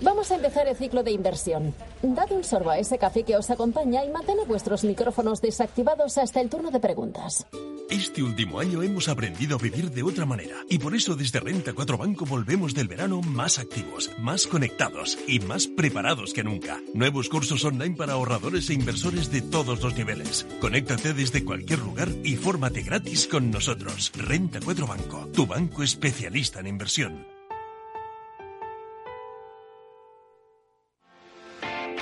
Vamos 0.00 0.30
a 0.30 0.34
empezar 0.34 0.66
el 0.68 0.76
ciclo 0.76 1.02
de 1.02 1.12
inversión. 1.12 1.74
Dad 2.02 2.30
un 2.32 2.44
sorbo 2.44 2.70
a 2.70 2.78
ese 2.78 2.98
café 2.98 3.22
que 3.22 3.36
os 3.36 3.48
acompaña 3.50 4.04
y 4.04 4.10
mantened 4.10 4.46
vuestros 4.46 4.84
micrófonos 4.84 5.40
desactivados 5.40 6.18
hasta 6.18 6.40
el 6.40 6.50
turno 6.50 6.70
de 6.70 6.80
preguntas. 6.80 7.46
Este 7.90 8.22
último 8.22 8.58
año 8.58 8.82
hemos 8.82 9.08
aprendido 9.08 9.56
a 9.56 9.62
vivir 9.62 9.90
de 9.90 10.02
otra 10.02 10.26
manera 10.26 10.56
y 10.68 10.78
por 10.78 10.94
eso 10.94 11.14
desde 11.14 11.38
Renta 11.38 11.72
4 11.72 11.96
Banco 11.96 12.24
volvemos 12.24 12.74
del 12.74 12.88
verano 12.88 13.20
más 13.20 13.58
activos, 13.58 14.10
más 14.18 14.46
conectados 14.46 15.16
y 15.28 15.38
más 15.38 15.66
preparados 15.66 16.32
que 16.32 16.44
nunca. 16.44 16.80
Nuevos 16.92 17.28
cursos 17.28 17.64
online 17.64 17.96
para 17.96 18.14
ahorradores 18.14 18.68
e 18.70 18.74
inversores 18.74 19.30
de 19.30 19.42
todos 19.42 19.82
los 19.82 19.94
niveles. 19.96 20.46
Conéctate 20.60 21.14
desde 21.14 21.44
cualquier 21.44 21.78
lugar 21.78 22.08
y 22.24 22.36
fórmate 22.36 22.82
gratis 22.82 23.28
con 23.28 23.50
nosotros. 23.50 24.12
Renta 24.16 24.58
4 24.62 24.86
Banco, 24.86 25.28
tu 25.32 25.46
banco 25.46 25.82
especialista 25.82 26.60
en 26.60 26.66
inversión. 26.66 27.33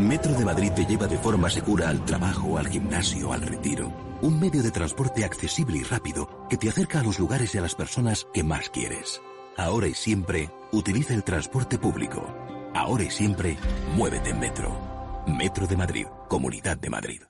Metro 0.00 0.34
de 0.34 0.44
Madrid 0.44 0.72
te 0.72 0.84
lleva 0.84 1.06
de 1.06 1.18
forma 1.18 1.50
segura 1.50 1.88
al 1.88 2.04
trabajo, 2.04 2.58
al 2.58 2.68
gimnasio, 2.68 3.32
al 3.32 3.42
retiro. 3.42 3.92
Un 4.22 4.38
medio 4.38 4.62
de 4.62 4.70
transporte 4.70 5.24
accesible 5.24 5.78
y 5.78 5.82
rápido 5.82 6.46
que 6.48 6.56
te 6.56 6.68
acerca 6.68 7.00
a 7.00 7.02
los 7.02 7.18
lugares 7.18 7.54
y 7.54 7.58
a 7.58 7.62
las 7.62 7.74
personas 7.74 8.26
que 8.32 8.42
más 8.42 8.70
quieres. 8.70 9.20
Ahora 9.56 9.88
y 9.88 9.94
siempre, 9.94 10.50
utiliza 10.72 11.14
el 11.14 11.24
transporte 11.24 11.78
público. 11.78 12.26
Ahora 12.74 13.04
y 13.04 13.10
siempre, 13.10 13.56
muévete 13.96 14.30
en 14.30 14.40
Metro. 14.40 14.78
Metro 15.26 15.66
de 15.66 15.76
Madrid, 15.76 16.06
Comunidad 16.28 16.76
de 16.76 16.90
Madrid. 16.90 17.29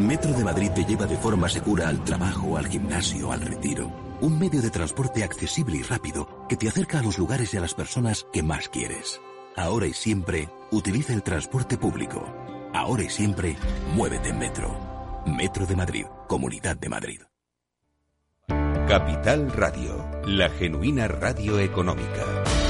Metro 0.00 0.32
de 0.32 0.44
Madrid 0.44 0.70
te 0.74 0.84
lleva 0.84 1.06
de 1.06 1.16
forma 1.16 1.48
segura 1.48 1.88
al 1.88 2.02
trabajo, 2.04 2.56
al 2.56 2.66
gimnasio, 2.66 3.32
al 3.32 3.40
retiro. 3.40 3.92
Un 4.20 4.38
medio 4.38 4.62
de 4.62 4.70
transporte 4.70 5.24
accesible 5.24 5.76
y 5.76 5.82
rápido 5.82 6.46
que 6.48 6.56
te 6.56 6.68
acerca 6.68 6.98
a 6.98 7.02
los 7.02 7.18
lugares 7.18 7.54
y 7.54 7.56
a 7.56 7.60
las 7.60 7.74
personas 7.74 8.26
que 8.32 8.42
más 8.42 8.68
quieres. 8.68 9.20
Ahora 9.56 9.86
y 9.86 9.92
siempre, 9.92 10.48
utiliza 10.70 11.12
el 11.12 11.22
transporte 11.22 11.76
público. 11.76 12.24
Ahora 12.72 13.02
y 13.02 13.10
siempre, 13.10 13.56
muévete 13.94 14.28
en 14.30 14.38
Metro. 14.38 14.78
Metro 15.26 15.66
de 15.66 15.76
Madrid, 15.76 16.06
Comunidad 16.28 16.76
de 16.76 16.88
Madrid. 16.88 17.20
Capital 18.88 19.52
Radio, 19.52 20.04
la 20.26 20.48
genuina 20.50 21.08
radio 21.08 21.58
económica. 21.58 22.69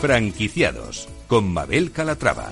Franquiciados 0.00 1.10
con 1.28 1.52
Mabel 1.52 1.92
Calatrava. 1.92 2.50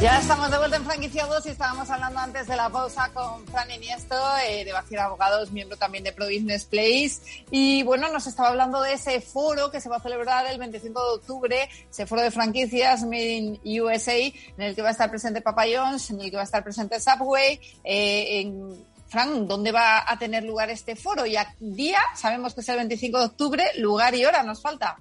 Ya 0.00 0.18
estamos 0.18 0.48
de 0.48 0.58
vuelta 0.58 0.76
en 0.76 0.84
franquiciados 0.84 1.44
y 1.44 1.48
estábamos 1.50 1.90
hablando 1.90 2.20
antes 2.20 2.46
de 2.46 2.56
la 2.56 2.70
pausa 2.70 3.10
con 3.12 3.44
Fran 3.48 3.68
Iniesto, 3.68 4.14
eh, 4.48 4.64
de 4.64 4.72
Bacir 4.72 5.00
Abogados, 5.00 5.50
miembro 5.50 5.76
también 5.76 6.04
de 6.04 6.12
Pro 6.12 6.26
Business 6.26 6.64
Place. 6.64 7.44
Y 7.50 7.82
bueno, 7.82 8.08
nos 8.12 8.28
estaba 8.28 8.50
hablando 8.50 8.80
de 8.80 8.92
ese 8.92 9.20
foro 9.20 9.72
que 9.72 9.80
se 9.80 9.88
va 9.88 9.96
a 9.96 10.00
celebrar 10.00 10.46
el 10.46 10.58
25 10.58 11.04
de 11.04 11.14
octubre, 11.16 11.68
ese 11.90 12.06
foro 12.06 12.22
de 12.22 12.30
franquicias 12.30 13.02
Made 13.02 13.58
in 13.62 13.82
USA, 13.82 14.16
en 14.16 14.34
el 14.62 14.76
que 14.76 14.82
va 14.82 14.88
a 14.88 14.92
estar 14.92 15.10
presente 15.10 15.42
Papa 15.42 15.64
John's, 15.70 16.10
en 16.10 16.20
el 16.20 16.30
que 16.30 16.36
va 16.36 16.42
a 16.42 16.46
estar 16.46 16.62
presente 16.62 17.00
Subway. 17.00 17.60
Eh, 17.82 18.40
en, 18.40 18.89
Fran, 19.10 19.48
¿dónde 19.48 19.72
va 19.72 20.04
a 20.06 20.18
tener 20.18 20.44
lugar 20.44 20.70
este 20.70 20.94
foro? 20.94 21.26
Y 21.26 21.36
a 21.36 21.44
día, 21.58 21.98
sabemos 22.14 22.54
que 22.54 22.60
es 22.60 22.68
el 22.68 22.76
25 22.76 23.18
de 23.18 23.24
octubre, 23.24 23.64
lugar 23.78 24.14
y 24.14 24.24
hora 24.24 24.44
nos 24.44 24.62
falta. 24.62 24.96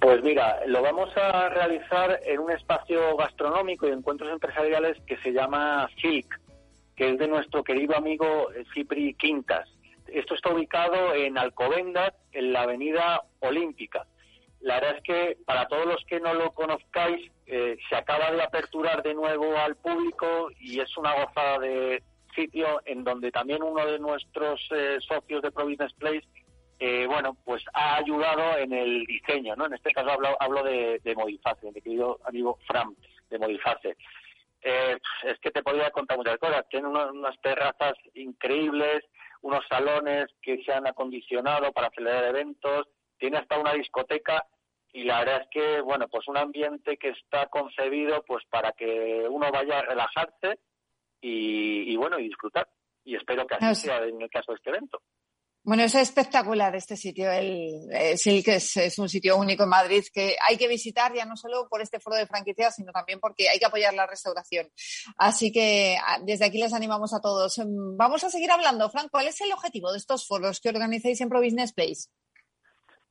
Pues 0.00 0.22
mira, 0.22 0.64
lo 0.66 0.80
vamos 0.80 1.10
a 1.16 1.48
realizar 1.48 2.20
en 2.24 2.38
un 2.38 2.52
espacio 2.52 3.16
gastronómico 3.16 3.88
y 3.88 3.90
encuentros 3.90 4.30
empresariales 4.30 4.96
que 5.06 5.16
se 5.18 5.32
llama 5.32 5.90
Silk, 6.00 6.40
que 6.94 7.10
es 7.10 7.18
de 7.18 7.26
nuestro 7.26 7.64
querido 7.64 7.96
amigo 7.96 8.48
Cipri 8.72 9.14
Quintas. 9.14 9.68
Esto 10.06 10.34
está 10.34 10.54
ubicado 10.54 11.12
en 11.12 11.36
Alcobendas, 11.36 12.12
en 12.30 12.52
la 12.52 12.62
Avenida 12.62 13.22
Olímpica. 13.40 14.06
La 14.60 14.74
verdad 14.74 14.98
es 14.98 15.02
que 15.02 15.36
para 15.44 15.66
todos 15.66 15.86
los 15.86 16.04
que 16.06 16.20
no 16.20 16.32
lo 16.32 16.52
conozcáis, 16.52 17.28
eh, 17.46 17.76
se 17.88 17.96
acaba 17.96 18.30
de 18.30 18.42
aperturar 18.42 19.02
de 19.02 19.14
nuevo 19.14 19.56
al 19.56 19.74
público 19.74 20.50
y 20.60 20.78
es 20.78 20.96
una 20.96 21.12
gozada 21.24 21.58
de 21.58 22.02
sitio 22.34 22.80
en 22.84 23.04
donde 23.04 23.30
también 23.30 23.62
uno 23.62 23.84
de 23.86 23.98
nuestros 23.98 24.60
eh, 24.70 24.98
socios 25.06 25.42
de 25.42 25.50
Providence 25.50 25.94
Place 25.98 26.26
eh, 26.82 27.06
bueno, 27.06 27.36
pues 27.44 27.62
ha 27.74 27.96
ayudado 27.96 28.56
en 28.56 28.72
el 28.72 29.04
diseño, 29.04 29.54
¿no? 29.54 29.66
En 29.66 29.74
este 29.74 29.92
caso 29.92 30.10
hablo, 30.10 30.34
hablo 30.40 30.62
de, 30.62 30.98
de 31.04 31.14
Modiface, 31.14 31.70
mi 31.70 31.82
querido 31.82 32.18
amigo 32.24 32.58
Fram, 32.66 32.96
de 33.28 33.38
Modiface. 33.38 33.96
Eh, 34.62 34.96
es 35.24 35.38
que 35.40 35.50
te 35.50 35.62
podría 35.62 35.90
contar 35.90 36.16
muchas 36.16 36.38
cosas. 36.38 36.66
Tiene 36.70 36.88
unas 36.88 37.38
terrazas 37.42 37.92
increíbles, 38.14 39.04
unos 39.42 39.60
salones 39.68 40.28
que 40.40 40.62
se 40.64 40.72
han 40.72 40.86
acondicionado 40.86 41.70
para 41.72 41.90
celebrar 41.90 42.24
eventos, 42.24 42.88
tiene 43.18 43.36
hasta 43.36 43.58
una 43.58 43.74
discoteca 43.74 44.46
y 44.92 45.04
la 45.04 45.20
verdad 45.20 45.42
es 45.42 45.48
que, 45.50 45.80
bueno, 45.82 46.08
pues 46.08 46.26
un 46.28 46.38
ambiente 46.38 46.96
que 46.96 47.10
está 47.10 47.46
concebido 47.46 48.24
pues 48.26 48.42
para 48.46 48.72
que 48.72 49.26
uno 49.28 49.52
vaya 49.52 49.80
a 49.80 49.82
relajarse 49.82 50.58
y, 51.20 51.92
y 51.92 51.96
bueno, 51.96 52.18
y 52.18 52.28
disfrutar. 52.28 52.68
Y 53.04 53.16
espero 53.16 53.46
que 53.46 53.54
así 53.54 53.86
sea 53.86 54.04
en 54.04 54.20
el 54.20 54.30
caso 54.30 54.52
de 54.52 54.56
este 54.56 54.70
evento. 54.70 55.00
Bueno, 55.62 55.82
es 55.82 55.94
espectacular 55.94 56.74
este 56.74 56.96
sitio. 56.96 57.30
El, 57.30 58.16
sí 58.16 58.42
que 58.42 58.56
es, 58.56 58.98
un 58.98 59.10
sitio 59.10 59.36
único 59.36 59.64
en 59.64 59.68
Madrid 59.68 60.02
que 60.12 60.34
hay 60.40 60.56
que 60.56 60.68
visitar 60.68 61.12
ya 61.14 61.26
no 61.26 61.36
solo 61.36 61.68
por 61.68 61.82
este 61.82 62.00
foro 62.00 62.16
de 62.16 62.26
franquicias, 62.26 62.76
sino 62.76 62.92
también 62.92 63.20
porque 63.20 63.48
hay 63.48 63.58
que 63.58 63.66
apoyar 63.66 63.92
la 63.92 64.06
restauración. 64.06 64.70
Así 65.18 65.52
que 65.52 65.98
ah, 66.02 66.18
desde 66.24 66.46
aquí 66.46 66.58
les 66.58 66.72
animamos 66.72 67.12
a 67.12 67.20
todos. 67.20 67.58
Mm, 67.58 67.96
vamos 67.96 68.24
a 68.24 68.30
seguir 68.30 68.50
hablando. 68.50 68.88
Frank, 68.88 69.10
¿cuál 69.10 69.26
es 69.26 69.38
el 69.42 69.52
objetivo 69.52 69.92
de 69.92 69.98
estos 69.98 70.26
foros 70.26 70.60
que 70.60 70.70
organizáis 70.70 71.20
en 71.20 71.28
Pro 71.28 71.42
Business 71.42 71.74
Place? 71.74 72.08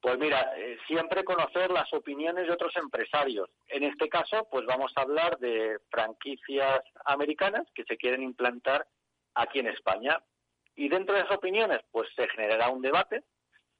Pues 0.02 0.18
mira, 0.18 0.54
eh, 0.56 0.78
siempre 0.88 1.26
conocer 1.26 1.72
las 1.72 1.92
opiniones 1.94 2.48
de 2.48 2.54
otros 2.54 2.74
empresarios. 2.78 3.50
En 3.68 3.84
este 3.84 4.08
caso, 4.08 4.48
pues 4.50 4.66
vamos 4.66 4.94
a 4.96 5.02
hablar 5.02 5.38
de 5.40 5.78
franquicias 5.90 6.82
americanas 7.06 7.68
que 7.76 7.84
se 7.84 7.98
quieren 7.98 8.24
implantar 8.24 8.88
aquí 9.36 9.60
en 9.60 9.68
España. 9.68 10.18
Y 10.76 10.88
dentro 10.88 11.16
de 11.16 11.22
esas 11.22 11.38
opiniones, 11.38 11.82
pues 11.92 12.08
se 12.16 12.30
generará 12.30 12.70
un 12.70 12.82
debate, 12.82 13.24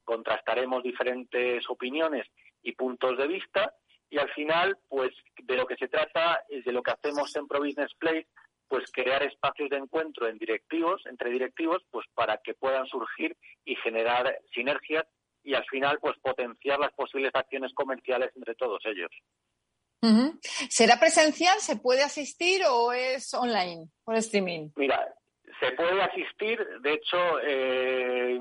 contrastaremos 0.04 0.82
diferentes 0.82 1.64
opiniones 1.70 2.26
y 2.62 2.72
puntos 2.72 3.16
de 3.16 3.26
vista, 3.26 3.74
y 4.10 4.18
al 4.18 4.28
final, 4.32 4.76
pues 4.88 5.12
de 5.42 5.56
lo 5.56 5.66
que 5.66 5.76
se 5.76 5.88
trata 5.88 6.44
es 6.48 6.64
de 6.64 6.72
lo 6.72 6.82
que 6.82 6.90
hacemos 6.90 7.34
en 7.36 7.46
Pro 7.46 7.60
Business 7.60 7.94
Place, 7.94 8.26
pues 8.68 8.90
crear 8.92 9.22
espacios 9.22 9.70
de 9.70 9.78
encuentro 9.78 10.28
en 10.28 10.36
directivos, 10.36 11.06
entre 11.06 11.30
directivos, 11.30 11.82
pues 11.90 12.06
para 12.14 12.38
que 12.38 12.54
puedan 12.54 12.86
surgir 12.86 13.36
y 13.64 13.76
generar 13.76 14.38
sinergias 14.52 15.06
y 15.42 15.54
al 15.54 15.64
final, 15.66 15.98
pues 16.00 16.18
potenciar 16.18 16.78
las 16.78 16.92
posibles 16.92 17.30
acciones 17.34 17.72
comerciales 17.74 18.30
entre 18.36 18.54
todos 18.54 18.80
ellos. 18.86 19.10
¿Será 20.68 20.98
presencial? 20.98 21.58
¿Se 21.58 21.76
puede 21.76 22.02
asistir 22.02 22.62
o 22.68 22.92
es 22.92 23.34
online, 23.34 23.88
por 24.04 24.16
streaming? 24.16 24.70
Mira, 24.76 25.14
se 25.60 25.72
puede 25.72 26.00
asistir, 26.02 26.58
de 26.80 26.92
hecho, 26.94 27.18
eh, 27.42 28.40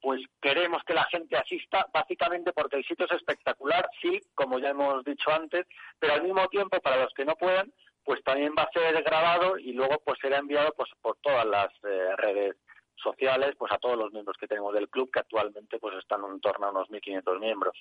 pues 0.00 0.20
queremos 0.40 0.82
que 0.84 0.94
la 0.94 1.04
gente 1.04 1.36
asista, 1.36 1.86
básicamente 1.92 2.52
porque 2.52 2.76
el 2.76 2.84
sitio 2.84 3.06
es 3.06 3.12
espectacular, 3.12 3.88
sí, 4.02 4.20
como 4.34 4.58
ya 4.58 4.70
hemos 4.70 5.02
dicho 5.04 5.30
antes, 5.30 5.66
pero 5.98 6.14
al 6.14 6.22
mismo 6.22 6.46
tiempo, 6.48 6.80
para 6.80 7.02
los 7.02 7.12
que 7.14 7.24
no 7.24 7.34
puedan, 7.36 7.72
pues 8.04 8.22
también 8.24 8.54
va 8.58 8.64
a 8.64 8.72
ser 8.72 9.02
grabado 9.02 9.58
y 9.58 9.72
luego 9.72 10.00
pues 10.04 10.18
será 10.20 10.38
enviado 10.38 10.72
pues 10.76 10.90
por 11.00 11.16
todas 11.18 11.46
las 11.46 11.70
eh, 11.84 12.16
redes 12.16 12.56
sociales, 13.02 13.54
pues 13.58 13.72
a 13.72 13.78
todos 13.78 13.96
los 13.96 14.12
miembros 14.12 14.36
que 14.38 14.46
tenemos 14.46 14.72
del 14.74 14.88
club, 14.88 15.10
que 15.10 15.20
actualmente 15.20 15.78
pues 15.78 15.96
están 15.96 16.20
en 16.24 16.40
torno 16.40 16.66
a 16.66 16.70
unos 16.70 16.88
1.500 16.88 17.40
miembros. 17.40 17.76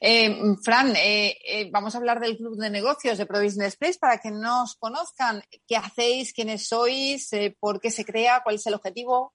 Eh, 0.00 0.36
Fran, 0.62 0.94
eh, 0.96 1.36
eh, 1.44 1.68
vamos 1.72 1.94
a 1.94 1.98
hablar 1.98 2.20
del 2.20 2.36
Club 2.36 2.56
de 2.56 2.70
Negocios 2.70 3.18
de 3.18 3.26
Pro 3.26 3.42
Business 3.42 3.76
Place 3.76 3.98
para 4.00 4.18
que 4.18 4.30
nos 4.30 4.76
conozcan. 4.76 5.42
¿Qué 5.66 5.76
hacéis? 5.76 6.32
¿Quiénes 6.32 6.68
sois? 6.68 7.30
¿Por 7.58 7.80
qué 7.80 7.90
se 7.90 8.04
crea? 8.04 8.40
¿Cuál 8.44 8.56
es 8.56 8.66
el 8.66 8.74
objetivo? 8.74 9.34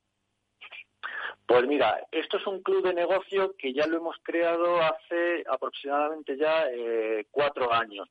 Pues 1.45 1.67
mira, 1.67 2.07
esto 2.11 2.37
es 2.37 2.47
un 2.47 2.61
club 2.61 2.85
de 2.85 2.93
negocio 2.93 3.53
que 3.57 3.73
ya 3.73 3.85
lo 3.85 3.97
hemos 3.97 4.15
creado 4.23 4.77
hace 4.81 5.43
aproximadamente 5.49 6.37
ya 6.37 6.65
cuatro 7.29 7.73
años. 7.73 8.07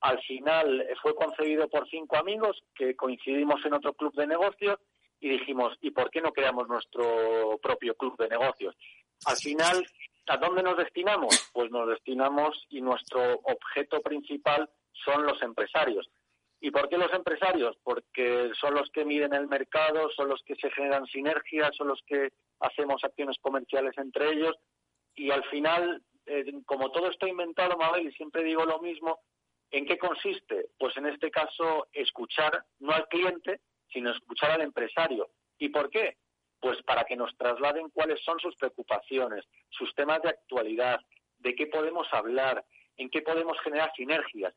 Al 0.00 0.18
final 0.22 0.86
fue 1.02 1.14
concebido 1.14 1.68
por 1.68 1.88
cinco 1.90 2.16
amigos 2.16 2.62
que 2.74 2.96
coincidimos 2.96 3.64
en 3.66 3.74
otro 3.74 3.92
club 3.92 4.14
de 4.14 4.26
negocios 4.26 4.78
y 5.22 5.30
dijimos, 5.30 5.78
¿y 5.80 5.90
por 5.92 6.10
qué 6.10 6.20
no 6.20 6.32
creamos 6.32 6.68
nuestro 6.68 7.58
propio 7.62 7.94
club 7.94 8.18
de 8.18 8.28
negocios? 8.28 8.76
Al 9.24 9.36
final 9.36 9.86
¿A 10.28 10.36
dónde 10.36 10.62
nos 10.62 10.76
destinamos? 10.76 11.50
Pues 11.52 11.70
nos 11.70 11.88
destinamos 11.88 12.64
y 12.68 12.80
nuestro 12.80 13.40
objeto 13.42 14.00
principal 14.02 14.70
son 15.04 15.26
los 15.26 15.42
empresarios. 15.42 16.08
¿Y 16.60 16.70
por 16.70 16.88
qué 16.88 16.96
los 16.96 17.12
empresarios? 17.12 17.76
Porque 17.82 18.52
son 18.60 18.74
los 18.74 18.88
que 18.90 19.04
miden 19.04 19.34
el 19.34 19.48
mercado, 19.48 20.10
son 20.12 20.28
los 20.28 20.40
que 20.44 20.54
se 20.54 20.70
generan 20.70 21.06
sinergias, 21.06 21.74
son 21.74 21.88
los 21.88 22.00
que 22.06 22.30
hacemos 22.60 23.02
acciones 23.02 23.36
comerciales 23.40 23.98
entre 23.98 24.30
ellos 24.30 24.56
y 25.16 25.32
al 25.32 25.42
final, 25.50 26.02
eh, 26.26 26.44
como 26.66 26.92
todo 26.92 27.10
está 27.10 27.28
inventado, 27.28 27.76
Mabel, 27.76 28.06
y 28.06 28.12
siempre 28.12 28.44
digo 28.44 28.64
lo 28.64 28.78
mismo, 28.78 29.20
¿en 29.72 29.86
qué 29.86 29.98
consiste? 29.98 30.68
Pues 30.78 30.96
en 30.96 31.06
este 31.06 31.32
caso, 31.32 31.88
escuchar 31.92 32.64
no 32.78 32.92
al 32.92 33.08
cliente, 33.08 33.60
sino 33.92 34.10
escuchar 34.10 34.50
al 34.52 34.62
empresario. 34.62 35.30
¿Y 35.58 35.68
por 35.68 35.90
qué? 35.90 36.16
Pues 36.60 36.82
para 36.82 37.04
que 37.04 37.16
nos 37.16 37.36
trasladen 37.36 37.90
cuáles 37.90 38.22
son 38.24 38.38
sus 38.38 38.56
preocupaciones, 38.56 39.44
sus 39.70 39.94
temas 39.94 40.22
de 40.22 40.30
actualidad, 40.30 41.00
de 41.38 41.54
qué 41.54 41.66
podemos 41.66 42.06
hablar, 42.12 42.64
en 42.96 43.10
qué 43.10 43.22
podemos 43.22 43.58
generar 43.60 43.92
sinergias. 43.94 44.54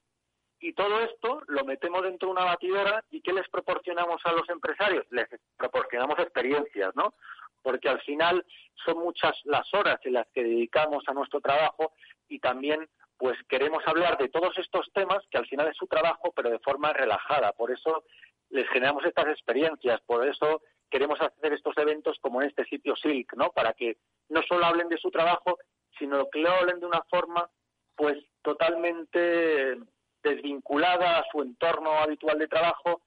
Y 0.59 0.73
todo 0.73 1.01
esto 1.01 1.41
lo 1.47 1.65
metemos 1.65 2.03
dentro 2.03 2.27
de 2.27 2.33
una 2.33 2.45
batidora 2.45 3.03
y 3.11 3.21
¿qué 3.21 3.33
les 3.33 3.47
proporcionamos 3.49 4.21
a 4.23 4.31
los 4.31 4.47
empresarios? 4.49 5.05
Les 5.11 5.27
proporcionamos 5.57 6.17
experiencias, 6.19 6.95
¿no? 6.95 7.13
Porque 7.61 7.89
al 7.89 8.01
final 8.01 8.45
son 8.85 8.99
muchas 8.99 9.35
las 9.43 9.71
horas 9.73 9.99
en 10.03 10.13
las 10.13 10.27
que 10.33 10.43
dedicamos 10.43 11.03
a 11.07 11.13
nuestro 11.13 11.41
trabajo 11.41 11.93
y 12.29 12.39
también 12.39 12.87
pues 13.17 13.37
queremos 13.47 13.81
hablar 13.87 14.17
de 14.17 14.29
todos 14.29 14.57
estos 14.57 14.91
temas 14.93 15.19
que 15.29 15.37
al 15.37 15.47
final 15.47 15.67
es 15.67 15.77
su 15.77 15.87
trabajo 15.87 16.31
pero 16.35 16.49
de 16.49 16.59
forma 16.59 16.93
relajada. 16.93 17.51
Por 17.53 17.71
eso 17.71 18.03
les 18.49 18.67
generamos 18.69 19.05
estas 19.05 19.27
experiencias, 19.27 20.01
por 20.05 20.27
eso 20.27 20.61
queremos 20.89 21.19
hacer 21.19 21.53
estos 21.53 21.77
eventos 21.77 22.17
como 22.21 22.41
en 22.41 22.49
este 22.49 22.65
sitio 22.65 22.95
Silk, 22.95 23.33
¿no? 23.35 23.49
Para 23.51 23.73
que 23.73 23.97
no 24.29 24.41
solo 24.43 24.65
hablen 24.65 24.89
de 24.89 24.97
su 24.97 25.11
trabajo, 25.11 25.57
sino 25.97 26.29
que 26.29 26.39
lo 26.39 26.51
hablen 26.51 26.79
de 26.79 26.85
una 26.85 27.01
forma, 27.09 27.49
pues, 27.95 28.17
totalmente 28.41 29.77
desvinculada 30.23 31.19
a 31.19 31.25
su 31.31 31.41
entorno 31.41 31.91
habitual 31.99 32.39
de 32.39 32.47
trabajo, 32.47 33.01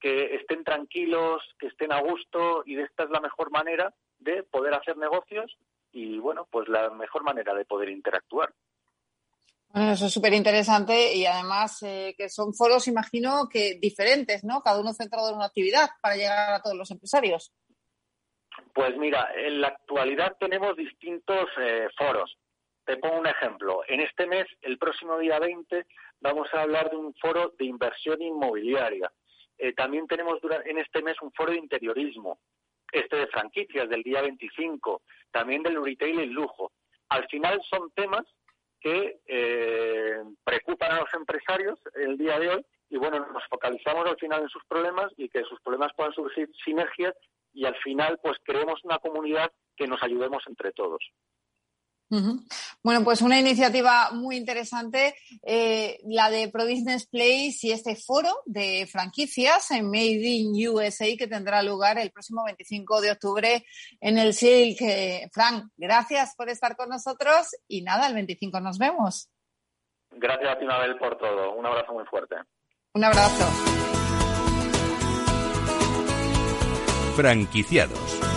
que 0.00 0.34
estén 0.36 0.64
tranquilos, 0.64 1.42
que 1.58 1.66
estén 1.66 1.92
a 1.92 2.00
gusto 2.00 2.62
y 2.64 2.78
esta 2.80 3.04
es 3.04 3.10
la 3.10 3.20
mejor 3.20 3.50
manera 3.50 3.92
de 4.18 4.42
poder 4.44 4.74
hacer 4.74 4.96
negocios 4.96 5.56
y, 5.92 6.18
bueno, 6.18 6.46
pues 6.50 6.68
la 6.68 6.90
mejor 6.90 7.22
manera 7.22 7.54
de 7.54 7.64
poder 7.64 7.90
interactuar. 7.90 8.52
Bueno, 9.72 9.92
eso 9.92 10.06
es 10.06 10.12
súper 10.12 10.32
interesante 10.32 11.14
y 11.14 11.26
además 11.26 11.80
eh, 11.84 12.14
que 12.18 12.28
son 12.28 12.52
foros, 12.54 12.88
imagino, 12.88 13.48
que 13.48 13.78
diferentes, 13.80 14.42
¿no? 14.42 14.62
Cada 14.62 14.80
uno 14.80 14.92
centrado 14.92 15.30
en 15.30 15.36
una 15.36 15.46
actividad 15.46 15.90
para 16.02 16.16
llegar 16.16 16.54
a 16.54 16.60
todos 16.60 16.76
los 16.76 16.90
empresarios. 16.90 17.52
Pues 18.74 18.96
mira, 18.96 19.30
en 19.36 19.60
la 19.60 19.68
actualidad 19.68 20.36
tenemos 20.40 20.76
distintos 20.76 21.48
eh, 21.60 21.86
foros. 21.96 22.36
Te 22.84 22.96
pongo 22.96 23.20
un 23.20 23.28
ejemplo. 23.28 23.82
En 23.86 24.00
este 24.00 24.26
mes, 24.26 24.46
el 24.62 24.76
próximo 24.76 25.18
día 25.18 25.38
20, 25.38 25.86
vamos 26.20 26.48
a 26.52 26.62
hablar 26.62 26.90
de 26.90 26.96
un 26.96 27.14
foro 27.14 27.54
de 27.56 27.64
inversión 27.66 28.20
inmobiliaria. 28.20 29.12
Eh, 29.56 29.72
también 29.74 30.08
tenemos 30.08 30.40
en 30.64 30.78
este 30.78 31.00
mes 31.00 31.16
un 31.22 31.30
foro 31.32 31.52
de 31.52 31.58
interiorismo. 31.58 32.40
este 32.92 33.18
de 33.18 33.28
franquicias 33.28 33.88
del 33.88 34.02
día 34.02 34.20
25, 34.20 35.02
también 35.30 35.62
del 35.62 35.80
retail 35.80 36.18
y 36.22 36.26
lujo. 36.26 36.72
Al 37.08 37.28
final 37.28 37.60
son 37.70 37.92
temas 37.92 38.24
que 38.80 39.20
eh, 39.26 40.22
preocupan 40.44 40.92
a 40.92 41.00
los 41.00 41.14
empresarios 41.14 41.78
el 41.94 42.16
día 42.16 42.38
de 42.38 42.48
hoy 42.48 42.66
y 42.88 42.96
bueno, 42.96 43.26
nos 43.32 43.44
focalizamos 43.48 44.06
al 44.06 44.16
final 44.16 44.42
en 44.42 44.48
sus 44.48 44.64
problemas 44.64 45.12
y 45.16 45.28
que 45.28 45.44
sus 45.44 45.60
problemas 45.60 45.92
puedan 45.96 46.12
surgir 46.12 46.50
sinergias 46.64 47.14
y 47.52 47.64
al 47.64 47.76
final 47.76 48.18
pues 48.22 48.38
creemos 48.44 48.82
una 48.84 48.98
comunidad 48.98 49.50
que 49.76 49.86
nos 49.86 50.02
ayudemos 50.02 50.42
entre 50.46 50.72
todos. 50.72 51.00
Bueno, 52.82 53.04
pues 53.04 53.22
una 53.22 53.38
iniciativa 53.38 54.10
muy 54.12 54.36
interesante, 54.36 55.14
eh, 55.42 56.00
la 56.04 56.28
de 56.28 56.48
Pro 56.48 56.64
Business 56.64 57.06
Place 57.06 57.58
y 57.62 57.70
este 57.70 57.94
foro 57.94 58.42
de 58.46 58.88
franquicias 58.90 59.70
en 59.70 59.86
Made 59.86 60.26
in 60.26 60.68
USA 60.68 61.06
que 61.16 61.28
tendrá 61.28 61.62
lugar 61.62 61.98
el 61.98 62.10
próximo 62.10 62.44
25 62.44 63.00
de 63.00 63.12
octubre 63.12 63.64
en 64.00 64.18
el 64.18 64.34
Silk. 64.34 64.80
Eh, 64.80 65.30
Frank, 65.32 65.70
gracias 65.76 66.34
por 66.34 66.48
estar 66.48 66.76
con 66.76 66.88
nosotros 66.88 67.54
y 67.68 67.82
nada, 67.82 68.08
el 68.08 68.14
25 68.14 68.60
nos 68.60 68.78
vemos. 68.78 69.30
Gracias 70.12 70.56
a 70.56 70.58
ti, 70.58 70.64
Mabel, 70.64 70.98
por 70.98 71.16
todo. 71.16 71.54
Un 71.54 71.64
abrazo 71.64 71.92
muy 71.92 72.04
fuerte. 72.06 72.34
Un 72.94 73.04
abrazo. 73.04 73.46
Franquiciados. 77.14 78.29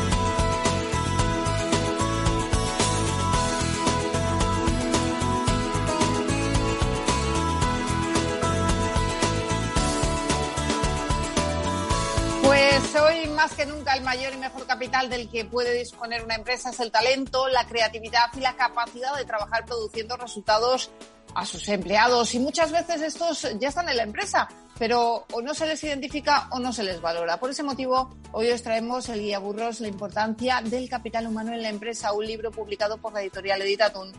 Más 13.31 13.53
que 13.53 13.65
nunca 13.65 13.93
el 13.93 14.03
mayor 14.03 14.33
y 14.33 14.37
mejor 14.37 14.65
capital 14.65 15.09
del 15.09 15.29
que 15.29 15.45
puede 15.45 15.73
disponer 15.73 16.23
una 16.23 16.35
empresa 16.35 16.69
es 16.69 16.79
el 16.79 16.91
talento, 16.91 17.47
la 17.47 17.65
creatividad 17.65 18.27
y 18.35 18.39
la 18.39 18.55
capacidad 18.55 19.15
de 19.15 19.25
trabajar 19.25 19.65
produciendo 19.65 20.17
resultados 20.17 20.91
a 21.35 21.45
sus 21.45 21.67
empleados 21.69 22.33
y 22.35 22.39
muchas 22.39 22.71
veces 22.71 23.01
estos 23.01 23.47
ya 23.59 23.69
están 23.69 23.89
en 23.89 23.97
la 23.97 24.03
empresa, 24.03 24.47
pero 24.77 25.25
o 25.31 25.41
no 25.41 25.53
se 25.53 25.65
les 25.65 25.83
identifica 25.83 26.47
o 26.51 26.59
no 26.59 26.71
se 26.71 26.83
les 26.83 27.01
valora. 27.01 27.39
Por 27.39 27.49
ese 27.49 27.63
motivo, 27.63 28.15
hoy 28.31 28.51
os 28.51 28.61
traemos 28.61 29.09
el 29.09 29.21
guía 29.21 29.39
Burros, 29.39 29.79
la 29.79 29.87
importancia 29.87 30.61
del 30.63 30.89
capital 30.89 31.27
humano 31.27 31.53
en 31.53 31.63
la 31.63 31.69
empresa, 31.69 32.13
un 32.13 32.25
libro 32.25 32.51
publicado 32.51 32.97
por 32.97 33.13
la 33.13 33.21
editorial 33.21 33.61
Editatun 33.61 34.11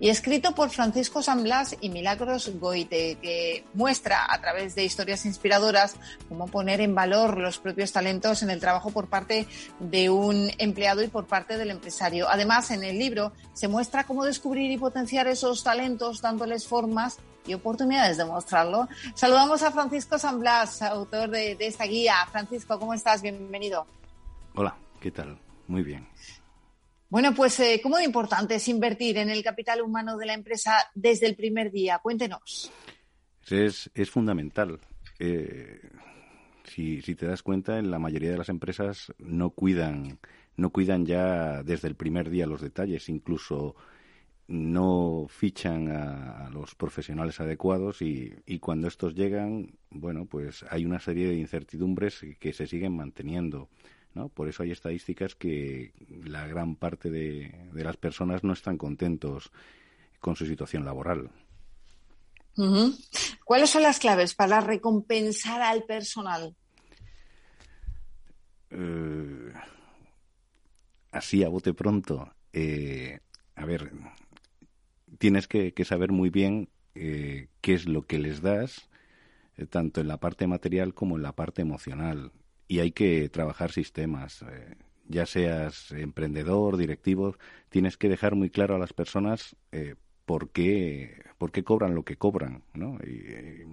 y 0.00 0.08
escrito 0.08 0.54
por 0.54 0.70
Francisco 0.70 1.22
San 1.22 1.42
Blas 1.42 1.76
y 1.80 1.90
Milagros 1.90 2.50
Goite, 2.58 3.18
que 3.20 3.64
muestra 3.74 4.26
a 4.28 4.40
través 4.40 4.74
de 4.74 4.84
historias 4.84 5.26
inspiradoras 5.26 5.96
cómo 6.28 6.46
poner 6.46 6.80
en 6.80 6.94
valor 6.94 7.36
los 7.36 7.58
propios 7.58 7.92
talentos 7.92 8.42
en 8.42 8.48
el 8.48 8.60
trabajo 8.60 8.90
por 8.90 9.08
parte 9.08 9.46
de 9.78 10.08
un 10.08 10.50
empleado 10.56 11.02
y 11.02 11.08
por 11.08 11.26
parte 11.26 11.58
del 11.58 11.70
empresario. 11.70 12.28
Además, 12.30 12.70
en 12.70 12.82
el 12.82 12.98
libro 12.98 13.32
se 13.52 13.68
muestra 13.68 14.04
cómo 14.04 14.24
descubrir 14.24 14.70
y 14.70 14.78
potenciar 14.78 15.28
esos 15.28 15.62
talentos 15.62 16.22
dándoles 16.22 16.66
formas 16.66 17.18
y 17.46 17.52
oportunidades 17.52 18.16
de 18.16 18.24
mostrarlo. 18.24 18.88
Saludamos 19.14 19.62
a 19.62 19.70
Francisco 19.70 20.18
San 20.18 20.40
Blas, 20.40 20.80
autor 20.80 21.28
de, 21.28 21.56
de 21.56 21.66
esta 21.66 21.84
guía. 21.84 22.14
Francisco, 22.32 22.78
¿cómo 22.78 22.94
estás? 22.94 23.20
Bienvenido. 23.20 23.86
Hola, 24.54 24.74
¿qué 24.98 25.10
tal? 25.10 25.38
Muy 25.66 25.82
bien. 25.82 26.09
Bueno, 27.10 27.34
pues 27.34 27.58
eh, 27.58 27.80
¿cómo 27.82 27.96
de 27.96 28.04
importante 28.04 28.54
es 28.54 28.68
invertir 28.68 29.18
en 29.18 29.30
el 29.30 29.42
capital 29.42 29.82
humano 29.82 30.16
de 30.16 30.26
la 30.26 30.34
empresa 30.34 30.76
desde 30.94 31.26
el 31.26 31.34
primer 31.34 31.72
día? 31.72 31.98
Cuéntenos. 31.98 32.70
Es, 33.50 33.90
fundamental. 34.08 34.78
Eh, 35.18 35.80
si, 36.62 37.02
si, 37.02 37.16
te 37.16 37.26
das 37.26 37.42
cuenta, 37.42 37.80
en 37.80 37.90
la 37.90 37.98
mayoría 37.98 38.30
de 38.30 38.38
las 38.38 38.48
empresas 38.48 39.12
no 39.18 39.50
cuidan, 39.50 40.20
no 40.56 40.70
cuidan 40.70 41.04
ya 41.04 41.64
desde 41.64 41.88
el 41.88 41.96
primer 41.96 42.30
día 42.30 42.46
los 42.46 42.60
detalles, 42.60 43.08
incluso 43.08 43.74
no 44.46 45.26
fichan 45.28 45.90
a, 45.90 46.46
a 46.46 46.50
los 46.50 46.76
profesionales 46.76 47.40
adecuados 47.40 48.02
y, 48.02 48.32
y, 48.46 48.60
cuando 48.60 48.86
estos 48.86 49.16
llegan, 49.16 49.78
bueno, 49.90 50.26
pues 50.26 50.64
hay 50.70 50.84
una 50.84 51.00
serie 51.00 51.26
de 51.26 51.34
incertidumbres 51.34 52.24
que 52.38 52.52
se 52.52 52.68
siguen 52.68 52.94
manteniendo. 52.94 53.68
¿No? 54.14 54.28
Por 54.28 54.48
eso 54.48 54.62
hay 54.62 54.72
estadísticas 54.72 55.34
que 55.34 55.92
la 56.24 56.46
gran 56.46 56.76
parte 56.76 57.10
de, 57.10 57.68
de 57.72 57.84
las 57.84 57.96
personas 57.96 58.44
no 58.44 58.52
están 58.52 58.76
contentos 58.76 59.50
con 60.20 60.36
su 60.36 60.46
situación 60.46 60.84
laboral. 60.84 61.30
¿Cuáles 63.44 63.70
son 63.70 63.82
las 63.82 63.98
claves 63.98 64.34
para 64.34 64.60
recompensar 64.60 65.62
al 65.62 65.84
personal? 65.84 66.54
Eh, 68.70 69.52
así 71.12 71.42
a 71.42 71.48
bote 71.48 71.72
pronto. 71.72 72.32
Eh, 72.52 73.18
a 73.54 73.64
ver, 73.64 73.92
tienes 75.18 75.48
que, 75.48 75.72
que 75.72 75.84
saber 75.84 76.12
muy 76.12 76.30
bien 76.30 76.68
eh, 76.94 77.48
qué 77.60 77.74
es 77.74 77.86
lo 77.86 78.02
que 78.06 78.18
les 78.18 78.42
das, 78.42 78.88
tanto 79.70 80.00
en 80.00 80.08
la 80.08 80.18
parte 80.18 80.46
material 80.46 80.94
como 80.94 81.16
en 81.16 81.22
la 81.22 81.32
parte 81.32 81.62
emocional 81.62 82.32
y 82.70 82.78
hay 82.78 82.92
que 82.92 83.28
trabajar 83.28 83.72
sistemas. 83.72 84.42
Eh, 84.42 84.76
ya 85.08 85.26
seas 85.26 85.90
emprendedor, 85.90 86.76
directivo, 86.76 87.36
tienes 87.68 87.96
que 87.96 88.08
dejar 88.08 88.36
muy 88.36 88.48
claro 88.48 88.76
a 88.76 88.78
las 88.78 88.92
personas 88.92 89.56
eh, 89.72 89.96
por, 90.24 90.50
qué, 90.50 91.24
cobran 91.64 91.96
lo 91.96 92.04
que 92.04 92.16
cobran. 92.16 92.62
¿no? 92.74 92.96
Y, 93.04 93.24
eh, 93.26 93.66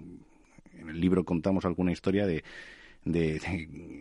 en 0.80 0.88
el 0.88 1.00
libro 1.00 1.24
contamos 1.24 1.64
alguna 1.64 1.92
historia 1.92 2.26
de, 2.26 2.42
de, 3.04 3.40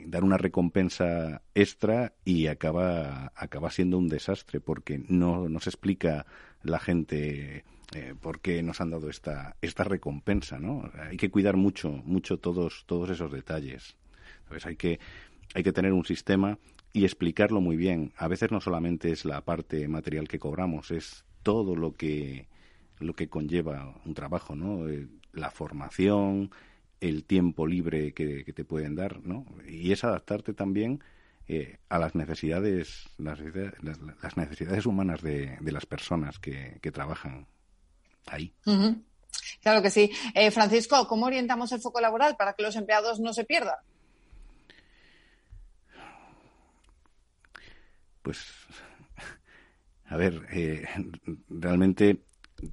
dar 0.08 0.24
una 0.24 0.38
recompensa 0.38 1.44
extra 1.54 2.16
y 2.26 2.48
acaba, 2.48 3.32
acaba 3.36 3.70
siendo 3.70 4.00
un 4.00 4.08
desastre 4.08 4.60
porque 4.62 5.00
no 5.08 5.48
nos 5.48 5.68
explica 5.68 6.26
la 6.64 6.80
gente 6.80 7.66
eh, 7.94 8.16
por 8.20 8.40
qué 8.40 8.64
nos 8.64 8.82
han 8.82 8.90
dado 8.90 9.12
esta, 9.12 9.58
esta 9.62 9.84
recompensa. 9.84 10.58
¿no? 10.60 10.90
Hay 11.08 11.18
que 11.18 11.30
cuidar 11.30 11.56
mucho, 11.56 12.02
mucho 12.04 12.40
todos, 12.40 12.86
todos 12.88 13.12
esos 13.12 13.32
detalles. 13.32 13.96
Hay 14.66 14.76
que, 14.76 15.00
hay 15.54 15.64
que 15.64 15.74
tener 15.74 15.94
un 15.94 16.06
sistema 16.06 16.58
y 16.94 17.06
explicarlo 17.06 17.62
muy 17.62 17.78
bien. 17.78 18.14
A 18.18 18.28
veces 18.28 18.52
no 18.52 18.62
solamente 18.62 19.12
es 19.12 19.26
la 19.26 19.42
parte 19.42 19.88
material 19.88 20.28
que 20.28 20.40
cobramos, 20.40 20.92
es 20.92 21.26
todo 21.44 21.76
lo 21.76 21.94
que, 21.94 22.48
lo 23.00 23.14
que 23.14 23.30
conlleva 23.30 23.96
un 24.06 24.14
trabajo, 24.14 24.56
¿no? 24.56 24.88
Eh, 24.90 25.08
la 25.34 25.52
formación, 25.52 26.52
el 27.00 27.24
tiempo 27.26 27.68
libre 27.68 28.14
que, 28.14 28.44
te 28.44 28.66
pueden 28.66 28.96
dar, 28.96 29.22
¿no? 29.24 29.46
Y 29.68 29.92
es 29.92 30.04
adaptarte 30.04 30.54
también 30.54 31.04
eh, 31.48 31.78
a 31.90 32.00
las 32.00 32.16
necesidades, 32.16 33.06
las, 33.18 33.40
las, 34.22 34.38
necesidades 34.38 34.86
humanas 34.86 35.22
de, 35.22 35.58
de 35.62 35.72
las 35.72 35.86
personas 35.86 36.40
que, 36.40 36.80
que, 36.82 36.92
trabajan 36.92 37.48
ahí. 38.26 38.54
Claro 39.62 39.82
que 39.82 39.92
sí. 39.92 40.12
Eh, 40.34 40.52
Francisco, 40.52 41.08
¿cómo 41.08 41.28
orientamos 41.28 41.72
el 41.72 41.82
foco 41.82 42.02
laboral 42.02 42.36
para 42.36 42.54
que 42.54 42.64
los 42.64 42.76
empleados 42.76 43.20
no 43.20 43.34
se 43.34 43.46
pierdan? 43.46 43.76
Pues, 48.28 48.46
a 50.08 50.18
ver, 50.18 50.46
eh, 50.52 50.86
realmente 51.48 52.20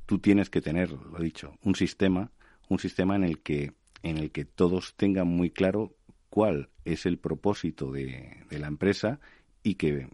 tú 0.05 0.19
tienes 0.19 0.51
que 0.51 0.61
tener, 0.61 0.91
lo 0.91 1.17
he 1.21 1.23
dicho, 1.23 1.55
un 1.63 1.77
sistema, 1.77 2.33
un 2.69 2.81
sistema 2.81 3.15
en 3.15 3.23
el 3.23 3.39
que, 3.41 3.73
en 4.03 4.19
el 4.19 4.33
que 4.33 4.45
todos 4.45 4.97
tengan 4.97 5.29
muy 5.29 5.51
claro 5.51 5.95
cuál 6.29 6.71
es 6.85 7.07
el 7.07 7.19
propósito 7.19 7.93
de, 7.93 8.45
de 8.51 8.59
la 8.59 8.67
empresa 8.67 9.21
y 9.63 9.77
que, 9.77 10.09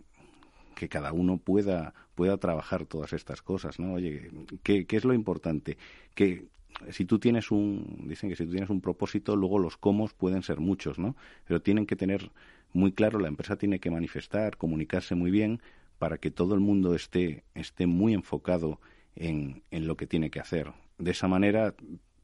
que 0.74 0.90
cada 0.90 1.10
uno 1.14 1.38
pueda, 1.38 1.94
pueda 2.14 2.36
trabajar 2.36 2.84
todas 2.84 3.14
estas 3.14 3.40
cosas, 3.40 3.80
¿no? 3.80 3.94
Oye, 3.94 4.30
¿qué, 4.62 4.84
¿qué 4.84 4.96
es 4.98 5.06
lo 5.06 5.14
importante? 5.14 5.78
Que 6.14 6.48
si 6.90 7.06
tú 7.06 7.18
tienes 7.18 7.50
un, 7.50 8.04
dicen 8.06 8.28
que 8.28 8.36
si 8.36 8.44
tú 8.44 8.50
tienes 8.50 8.68
un 8.68 8.82
propósito, 8.82 9.36
luego 9.36 9.58
los 9.58 9.78
cómo 9.78 10.06
pueden 10.08 10.42
ser 10.42 10.60
muchos, 10.60 10.98
¿no? 10.98 11.16
Pero 11.46 11.62
tienen 11.62 11.86
que 11.86 11.96
tener 11.96 12.30
muy 12.72 12.92
claro, 12.92 13.18
la 13.18 13.28
empresa 13.28 13.56
tiene 13.56 13.80
que 13.80 13.90
manifestar, 13.90 14.56
comunicarse 14.56 15.14
muy 15.14 15.30
bien 15.30 15.60
para 15.98 16.18
que 16.18 16.30
todo 16.30 16.54
el 16.54 16.60
mundo 16.60 16.94
esté, 16.94 17.44
esté 17.54 17.86
muy 17.86 18.14
enfocado 18.14 18.80
en, 19.16 19.62
en 19.70 19.86
lo 19.86 19.96
que 19.96 20.06
tiene 20.06 20.30
que 20.30 20.40
hacer. 20.40 20.72
De 20.98 21.10
esa 21.10 21.28
manera, 21.28 21.74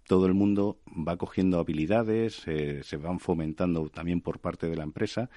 todo 0.07 0.27
el 0.27 0.35
mundo 0.35 0.79
va 0.87 1.17
cogiendo 1.17 1.59
habilidades, 1.59 2.35
se 2.37 2.97
van 2.97 3.19
fomentando 3.19 3.89
también 3.89 4.21
por 4.21 4.39
parte 4.39 4.69
de 4.69 4.77
la 4.77 4.85
empresa 4.85 5.31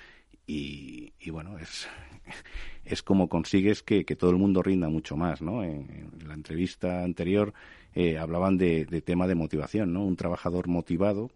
y, 0.52 1.30
bueno, 1.30 1.60
es, 1.60 1.88
es 2.86 3.04
como 3.04 3.30
consigues 3.30 3.84
que, 3.84 4.04
que, 4.04 4.16
todo 4.16 4.32
el 4.32 4.38
mundo 4.38 4.64
rinda 4.64 4.90
mucho 4.90 5.16
más, 5.16 5.42
¿no? 5.42 5.64
En, 5.64 6.12
en 6.20 6.28
la 6.28 6.34
entrevista 6.34 7.04
anterior 7.04 7.54
eh, 7.94 8.18
hablaban 8.18 8.58
de, 8.58 8.86
de, 8.86 9.02
tema 9.02 9.28
de 9.28 9.36
motivación, 9.36 9.94
¿no? 9.94 10.04
Un 10.04 10.16
trabajador 10.16 10.68
motivado 10.68 11.30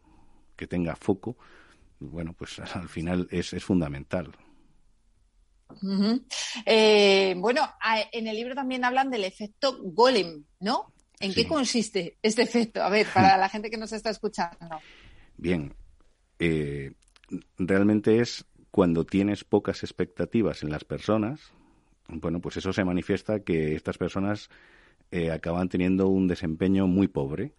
que 0.56 0.66
tenga 0.66 0.96
foco, 0.96 1.38
bueno, 2.10 2.34
pues 2.34 2.60
al 2.76 2.90
final 2.90 3.28
es, 3.32 3.54
es 3.54 3.64
fundamental. 3.64 4.32
Uh 5.70 5.76
-huh. 5.76 6.26
eh, 6.66 7.34
bueno, 7.38 7.68
en 8.12 8.28
el 8.28 8.36
libro 8.36 8.54
también 8.54 8.86
hablan 8.86 9.10
del 9.10 9.24
efecto 9.24 9.80
golem, 9.82 10.44
¿no? 10.60 10.94
¿En 11.20 11.32
sí. 11.32 11.42
qué 11.42 11.48
consiste 11.48 12.18
este 12.22 12.44
efecto? 12.44 12.84
A 12.84 12.90
ver, 12.90 13.08
para 13.14 13.38
la 13.38 13.50
gente 13.50 13.70
que 13.70 13.78
nos 13.78 13.92
está 13.92 14.10
escuchando. 14.10 14.80
Bien, 15.38 15.74
eh, 16.40 16.94
realmente 17.58 18.20
es 18.20 18.46
cuando 18.72 19.06
tienes 19.06 19.44
pocas 19.44 19.84
expectativas 19.84 20.64
en 20.64 20.70
las 20.70 20.84
personas, 20.84 21.54
bueno, 22.08 22.42
pues 22.42 22.58
eso 22.58 22.74
se 22.74 22.84
manifiesta 22.84 23.40
que 23.40 23.76
estas 23.76 23.98
personas 23.98 24.50
eh, 25.12 25.32
acaban 25.32 25.70
teniendo 25.70 26.08
un 26.08 26.28
desempeño 26.28 26.88
muy 26.88 27.08
pobre. 27.08 27.54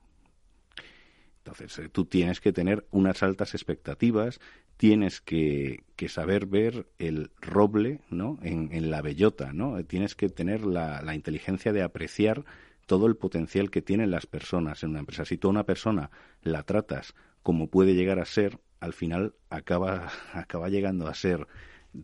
Entonces, 1.45 1.79
eh, 1.79 1.89
tú 1.91 2.07
tienes 2.07 2.41
que 2.41 2.53
tener 2.53 2.87
unas 2.91 3.23
altas 3.23 3.55
expectativas, 3.55 4.41
tienes 4.79 5.21
que, 5.21 5.85
saber 6.09 6.47
ver 6.47 6.87
el 6.99 7.31
roble 7.41 8.01
¿no? 8.11 8.39
en, 8.43 8.91
la 8.91 9.03
bellota, 9.03 9.53
¿no? 9.53 9.83
Tienes 9.85 10.15
que 10.15 10.29
tener 10.29 10.65
la, 10.65 11.03
la, 11.03 11.15
inteligencia 11.15 11.73
de 11.73 11.83
apreciar 11.83 12.45
todo 12.87 13.07
el 13.07 13.17
potencial 13.17 13.71
que 13.71 13.83
tienen 13.83 14.11
las 14.11 14.27
personas 14.27 14.83
en 14.83 14.91
una 14.91 15.01
empresa. 15.01 15.25
Si 15.25 15.39
tú 15.39 15.49
a 15.49 15.51
una 15.51 15.65
persona 15.65 16.11
la 16.43 16.63
tratas 16.63 17.15
como 17.43 17.69
puede 17.69 17.95
llegar 17.95 18.19
a 18.21 18.25
ser, 18.25 18.59
al 18.81 18.95
final 18.95 19.35
acaba, 19.51 20.11
acaba 20.33 20.69
llegando 20.69 21.09
a 21.09 21.15
ser 21.15 21.47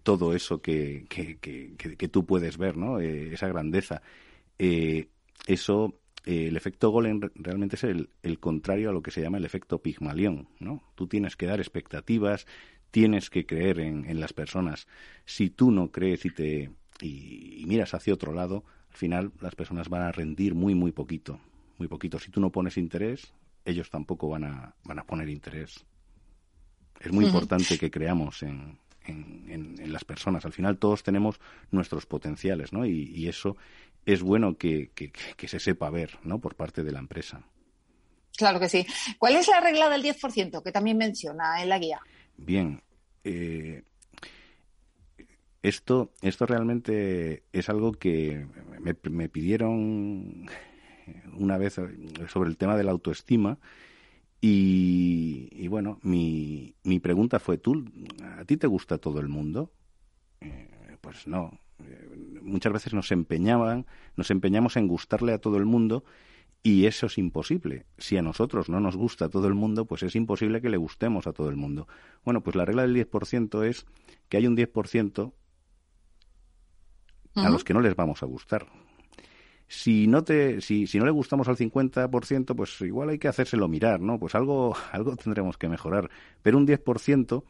todo 0.03 0.34
eso 0.34 0.61
que, 0.61 1.07
que, 1.09 1.38
que, 1.38 2.09
tú 2.09 2.26
puedes 2.26 2.59
ver, 2.59 2.76
¿no? 2.76 3.01
Eh, 3.01 3.32
esa 3.32 3.49
grandeza. 3.49 4.03
Eh, 4.59 5.09
eso, 5.47 5.99
eh, 6.25 6.49
el 6.49 6.57
efecto 6.57 6.91
Golem 6.91 7.21
realmente 7.35 7.77
es 7.77 7.85
el, 7.85 8.11
el, 8.23 8.39
contrario 8.39 8.91
a 8.91 8.93
lo 8.93 9.03
que 9.03 9.11
se 9.11 9.23
llama 9.23 9.39
el 9.39 9.45
efecto 9.45 9.81
Pigmalión, 9.81 10.49
¿no? 10.59 10.83
Tú 10.95 11.07
tienes 11.07 11.37
que 11.37 11.47
dar 11.47 11.61
expectativas, 11.61 12.47
tienes 12.91 13.31
que 13.31 13.47
creer 13.47 13.81
en, 13.81 14.05
en 14.05 14.21
las 14.21 14.33
personas. 14.33 14.87
Si 15.25 15.51
tú 15.51 15.71
no 15.71 15.91
crees 15.91 16.25
y 16.25 16.31
te 16.31 16.71
y, 17.01 17.64
miras 17.66 17.95
hacia 17.95 18.14
otro 18.14 18.33
lado, 18.33 18.64
al 18.91 18.97
final 18.97 19.33
las 19.41 19.55
personas 19.55 19.89
van 19.89 20.03
a 20.03 20.12
rendir 20.12 20.55
muy, 20.55 20.75
muy 20.75 20.93
poquito, 20.93 21.41
muy 21.79 21.89
poquito. 21.89 22.18
Si 22.18 22.31
tú 22.31 22.41
no 22.41 22.51
pones 22.51 22.77
interés, 22.77 23.33
ellos 23.64 23.91
tampoco 23.91 24.29
van 24.29 24.45
a, 24.45 24.75
van 24.85 24.99
a 24.99 25.05
poner 25.05 25.29
interés. 25.29 25.85
Es 27.01 27.12
muy 27.12 27.25
importante 27.25 27.79
que 27.79 27.91
creamos 27.91 28.43
en, 28.43 28.79
en, 29.07 29.93
las 29.93 30.05
personas. 30.05 30.45
Al 30.45 30.53
final 30.53 30.79
todos 30.79 31.03
tenemos 31.03 31.41
nuestros 31.71 32.07
potenciales, 32.07 32.73
¿no? 32.73 32.85
Y, 32.85 33.27
eso 33.29 33.57
es 34.07 34.22
bueno 34.22 34.57
que, 34.57 34.90
que, 34.94 35.48
se 35.48 35.61
sepa 35.61 35.90
ver, 35.90 36.18
¿no? 36.22 36.40
Por 36.40 36.55
parte 36.55 36.82
de 36.82 36.92
la 36.92 36.98
empresa. 36.98 37.42
Claro 38.36 38.59
que 38.59 38.68
sí. 38.68 38.86
¿Cuál 39.18 39.36
es 39.36 39.48
la 39.48 39.61
regla 39.61 39.88
del 39.88 40.03
10% 40.03 40.62
que 40.62 40.72
también 40.72 40.96
menciona 40.96 41.62
en 41.62 41.68
la 41.68 41.78
guía? 41.78 42.01
Bien. 42.36 42.82
Eh, 43.24 43.82
esto, 45.62 46.12
esto 46.22 46.46
realmente 46.46 47.42
es 47.53 47.68
algo 47.68 47.92
que 47.92 48.46
me, 48.80 48.96
me 49.11 49.28
pidieron 49.28 50.48
una 51.36 51.59
vez 51.59 51.76
sobre 52.28 52.48
el 52.48 52.57
tema 52.57 52.76
de 52.76 52.84
la 52.84 52.92
autoestima 52.92 53.59
y, 54.42 55.68
bueno, 55.68 55.98
mi, 56.03 56.74
mi, 56.82 56.98
pregunta 56.98 57.38
fue, 57.38 57.59
¿tú, 57.59 57.84
¿a 58.38 58.44
ti 58.46 58.57
te 58.57 58.66
gusta 58.66 58.96
todo 58.96 59.20
el 59.20 59.28
mundo? 59.28 59.70
Eh, 60.40 60.96
pues 61.01 61.26
no. 61.26 61.61
Muchas 62.43 62.72
veces 62.72 62.95
nos 62.95 63.12
empeñaban, 63.12 63.86
nos 64.16 64.30
empeñamos 64.30 64.76
en 64.76 64.88
gustarle 64.88 65.32
a 65.32 65.38
todo 65.38 65.57
el 65.57 65.64
mundo 65.64 66.05
y 66.62 66.86
eso 66.86 67.07
es 67.07 67.18
imposible. 67.18 67.86
Si 67.99 68.16
a 68.16 68.22
nosotros 68.22 68.68
no 68.68 68.80
nos 68.80 68.97
gusta 68.97 69.28
todo 69.28 69.49
el 69.49 69.55
mundo, 69.55 69.86
pues 69.86 70.03
es 70.03 70.14
imposible 70.16 70.61
que 70.61 70.70
le 70.70 70.76
gustemos 70.76 71.26
a 71.26 71.32
todo 71.32 71.49
el 71.49 71.57
mundo. 71.57 71.88
Bueno, 72.24 72.43
pues 72.43 72.57
la 72.57 72.64
regla 72.64 72.82
del 72.82 72.95
10% 72.95 73.64
es 73.64 73.86
que 74.28 74.36
hay 74.36 74.47
un 74.47 74.57
10% 74.57 75.32
a 77.36 77.49
los 77.49 77.64
que 77.64 77.74
no 77.74 77.80
les 77.80 77.95
vamos 77.95 78.22
a 78.22 78.26
gustar 78.26 78.66
si 79.70 80.09
no 80.09 80.24
te 80.24 80.61
si, 80.61 80.88
si 80.88 80.99
no 80.99 81.05
le 81.05 81.12
gustamos 81.12 81.47
al 81.47 81.57
50%, 81.57 82.57
pues 82.57 82.80
igual 82.80 83.11
hay 83.11 83.20
que 83.20 83.28
hacérselo 83.28 83.68
mirar, 83.68 84.01
¿no? 84.01 84.18
Pues 84.18 84.34
algo 84.34 84.74
algo 84.93 85.14
tendremos 85.14 85.57
que 85.57 85.68
mejorar, 85.68 86.11
pero 86.43 86.59
un 86.59 86.66
10%, 86.66 87.45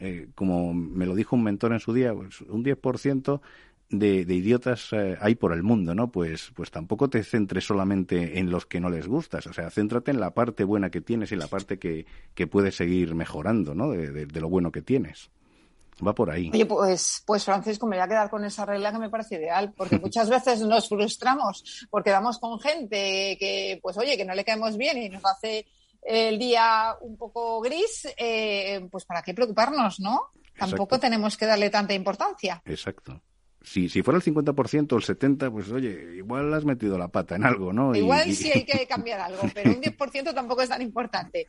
eh, 0.00 0.28
como 0.34 0.72
me 0.72 1.04
lo 1.04 1.14
dijo 1.14 1.36
un 1.36 1.42
mentor 1.42 1.74
en 1.74 1.80
su 1.80 1.92
día, 1.92 2.14
pues 2.14 2.40
un 2.40 2.64
10% 2.64 3.42
de, 3.88 4.24
de 4.24 4.34
idiotas 4.34 4.92
eh, 4.92 5.16
hay 5.20 5.34
por 5.34 5.52
el 5.52 5.62
mundo, 5.62 5.94
¿no? 5.94 6.10
Pues, 6.10 6.50
pues 6.54 6.70
tampoco 6.70 7.08
te 7.08 7.22
centres 7.22 7.64
solamente 7.64 8.38
en 8.38 8.50
los 8.50 8.66
que 8.66 8.80
no 8.80 8.90
les 8.90 9.06
gustas, 9.06 9.46
o 9.46 9.52
sea, 9.52 9.70
céntrate 9.70 10.10
en 10.10 10.20
la 10.20 10.32
parte 10.32 10.64
buena 10.64 10.90
que 10.90 11.00
tienes 11.00 11.32
y 11.32 11.36
la 11.36 11.46
parte 11.46 11.78
que, 11.78 12.06
que 12.34 12.46
puedes 12.46 12.76
seguir 12.76 13.14
mejorando, 13.14 13.74
¿no? 13.74 13.90
de 13.90 14.40
lo 14.40 14.48
bueno 14.48 14.72
que 14.72 14.82
tienes. 14.82 15.30
Va 16.06 16.14
por 16.14 16.30
ahí. 16.30 16.50
Oye, 16.52 16.66
pues, 16.66 17.22
pues 17.24 17.44
Francisco, 17.44 17.86
me 17.86 17.96
voy 17.96 18.04
a 18.04 18.08
quedar 18.08 18.28
con 18.28 18.44
esa 18.44 18.66
regla 18.66 18.92
que 18.92 18.98
me 18.98 19.08
parece 19.08 19.36
ideal, 19.36 19.72
porque 19.74 19.98
muchas 20.02 20.28
veces 20.28 20.60
nos 20.60 20.88
frustramos 20.88 21.86
porque 21.90 22.10
vamos 22.10 22.38
con 22.38 22.60
gente 22.60 23.36
que, 23.38 23.78
pues 23.80 23.96
oye, 23.96 24.16
que 24.16 24.24
no 24.24 24.34
le 24.34 24.44
caemos 24.44 24.76
bien 24.76 24.98
y 24.98 25.08
nos 25.08 25.24
hace 25.24 25.66
el 26.02 26.38
día 26.38 26.94
un 27.00 27.16
poco 27.16 27.60
gris, 27.60 28.06
eh, 28.16 28.86
pues 28.90 29.04
para 29.06 29.22
qué 29.22 29.32
preocuparnos, 29.32 29.98
¿no? 30.00 30.32
Tampoco 30.58 31.00
tenemos 31.00 31.36
que 31.36 31.46
darle 31.46 31.70
tanta 31.70 31.94
importancia. 31.94 32.62
Exacto 32.64 33.20
si, 33.66 33.88
si 33.88 34.02
fuera 34.02 34.18
el 34.18 34.24
50% 34.24 34.92
o 34.92 34.96
el 34.96 35.02
70%, 35.02 35.50
pues 35.50 35.68
oye, 35.72 36.14
igual 36.16 36.54
has 36.54 36.64
metido 36.64 36.96
la 36.96 37.08
pata 37.08 37.34
en 37.34 37.44
algo, 37.44 37.72
¿no? 37.72 37.96
Igual 37.96 38.32
sí 38.32 38.52
hay 38.54 38.64
que 38.64 38.86
cambiar 38.86 39.18
algo, 39.18 39.42
pero 39.54 39.72
un 39.72 39.82
10% 39.82 40.32
tampoco 40.32 40.62
es 40.62 40.68
tan 40.68 40.82
importante. 40.82 41.48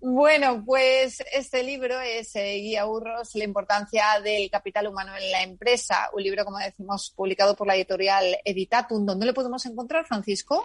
Bueno, 0.00 0.62
pues 0.64 1.20
este 1.32 1.64
libro 1.64 2.00
es 2.00 2.36
eh, 2.36 2.54
Guía 2.60 2.86
Urros, 2.86 3.34
la 3.34 3.42
importancia 3.42 4.04
del 4.22 4.48
capital 4.50 4.86
humano 4.86 5.12
en 5.20 5.32
la 5.32 5.42
empresa, 5.42 6.08
un 6.12 6.22
libro, 6.22 6.44
como 6.44 6.58
decimos, 6.58 7.12
publicado 7.16 7.56
por 7.56 7.66
la 7.66 7.74
editorial 7.74 8.36
Editatum. 8.44 9.04
¿Dónde 9.04 9.26
lo 9.26 9.34
podemos 9.34 9.66
encontrar, 9.66 10.06
Francisco? 10.06 10.64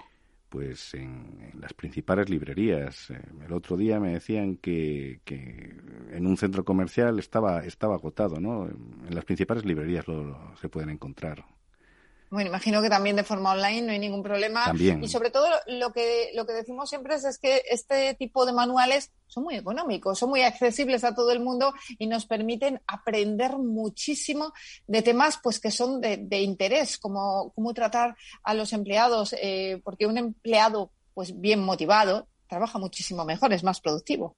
Pues 0.53 0.93
en, 0.93 1.51
las 1.59 1.73
principales 1.73 2.29
librerías. 2.29 3.09
Eh, 3.09 3.19
el 3.43 3.53
otro 3.53 3.75
día 3.75 3.99
me 3.99 4.13
decían 4.13 4.57
que, 4.57 5.19
que, 5.25 5.75
en 6.11 6.27
un 6.27 6.37
centro 6.37 6.63
comercial 6.63 7.17
estaba, 7.17 7.65
estaba 7.65 7.95
agotado, 7.95 8.39
¿no? 8.39 8.67
En 8.67 9.15
las 9.15 9.25
principales 9.25 9.65
librerías 9.65 10.07
lo 10.07 10.37
se 10.61 10.69
pueden 10.69 10.91
encontrar. 10.91 11.43
Bueno, 12.33 12.49
imagino 12.49 12.81
que 12.81 12.89
también 12.89 13.15
de 13.15 13.23
forma 13.23 13.51
online 13.51 13.83
no 13.83 13.91
hay 13.91 13.99
ningún 13.99 14.23
problema. 14.23 14.73
Y 14.75 15.07
sobre 15.07 15.29
todo 15.29 15.47
lo 15.67 15.93
que, 15.93 16.31
lo 16.33 16.47
que 16.47 16.53
decimos 16.53 16.89
siempre 16.89 17.13
es, 17.13 17.37
que 17.37 17.61
este 17.69 18.15
tipo 18.15 18.47
de 18.47 18.53
manuales 18.53 19.11
son 19.27 19.43
muy 19.43 19.53
económicos, 19.53 20.17
son 20.17 20.31
muy 20.31 20.41
accesibles 20.41 21.03
a 21.03 21.13
todo 21.13 21.29
el 21.31 21.41
mundo 21.41 21.75
y 21.99 22.07
nos 22.07 22.25
permiten 22.25 22.81
aprender 22.87 23.59
muchísimo 23.59 24.51
de 24.87 25.03
temas 25.03 25.39
pues 25.43 25.59
que 25.59 25.69
son 25.69 26.01
de, 26.01 26.41
interés, 26.41 26.97
como 26.97 27.51
cómo 27.53 27.71
tratar 27.75 28.15
a 28.41 28.55
los 28.55 28.73
empleados, 28.73 29.35
eh, 29.39 29.79
porque 29.83 30.07
un 30.07 30.17
empleado 30.17 30.91
pues 31.13 31.39
bien 31.39 31.63
motivado 31.63 32.27
trabaja 32.47 32.79
muchísimo 32.79 33.25
mejor, 33.25 33.53
es 33.53 33.63
más 33.63 33.79
productivo. 33.79 34.35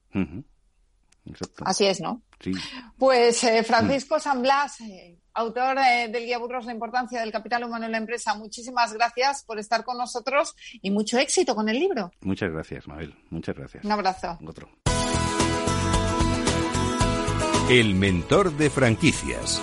Así 1.64 1.86
es, 1.86 2.02
¿no? 2.02 2.22
Sí. 2.46 2.52
Pues 2.96 3.44
eh, 3.44 3.64
Francisco 3.64 4.20
San 4.20 4.44
Blas, 4.44 4.80
eh, 4.82 5.18
autor 5.34 5.80
eh, 5.80 6.10
del 6.10 6.26
Guía 6.26 6.38
Burros, 6.38 6.66
la 6.66 6.74
importancia 6.74 7.20
del 7.20 7.32
capital 7.32 7.64
humano 7.64 7.86
en 7.86 7.92
la 7.92 7.98
empresa, 7.98 8.36
muchísimas 8.36 8.94
gracias 8.94 9.44
por 9.44 9.58
estar 9.58 9.84
con 9.84 9.98
nosotros 9.98 10.56
y 10.80 10.92
mucho 10.92 11.18
éxito 11.18 11.56
con 11.56 11.70
el 11.70 11.80
libro. 11.80 12.12
Muchas 12.22 12.52
gracias, 12.52 12.88
Mabel. 12.88 13.16
Muchas 13.32 13.56
gracias. 13.56 13.84
Un 13.84 13.92
abrazo. 13.92 14.38
Otro. 14.46 14.70
El 17.68 17.96
mentor 17.96 18.52
de 18.52 18.70
franquicias. 18.70 19.60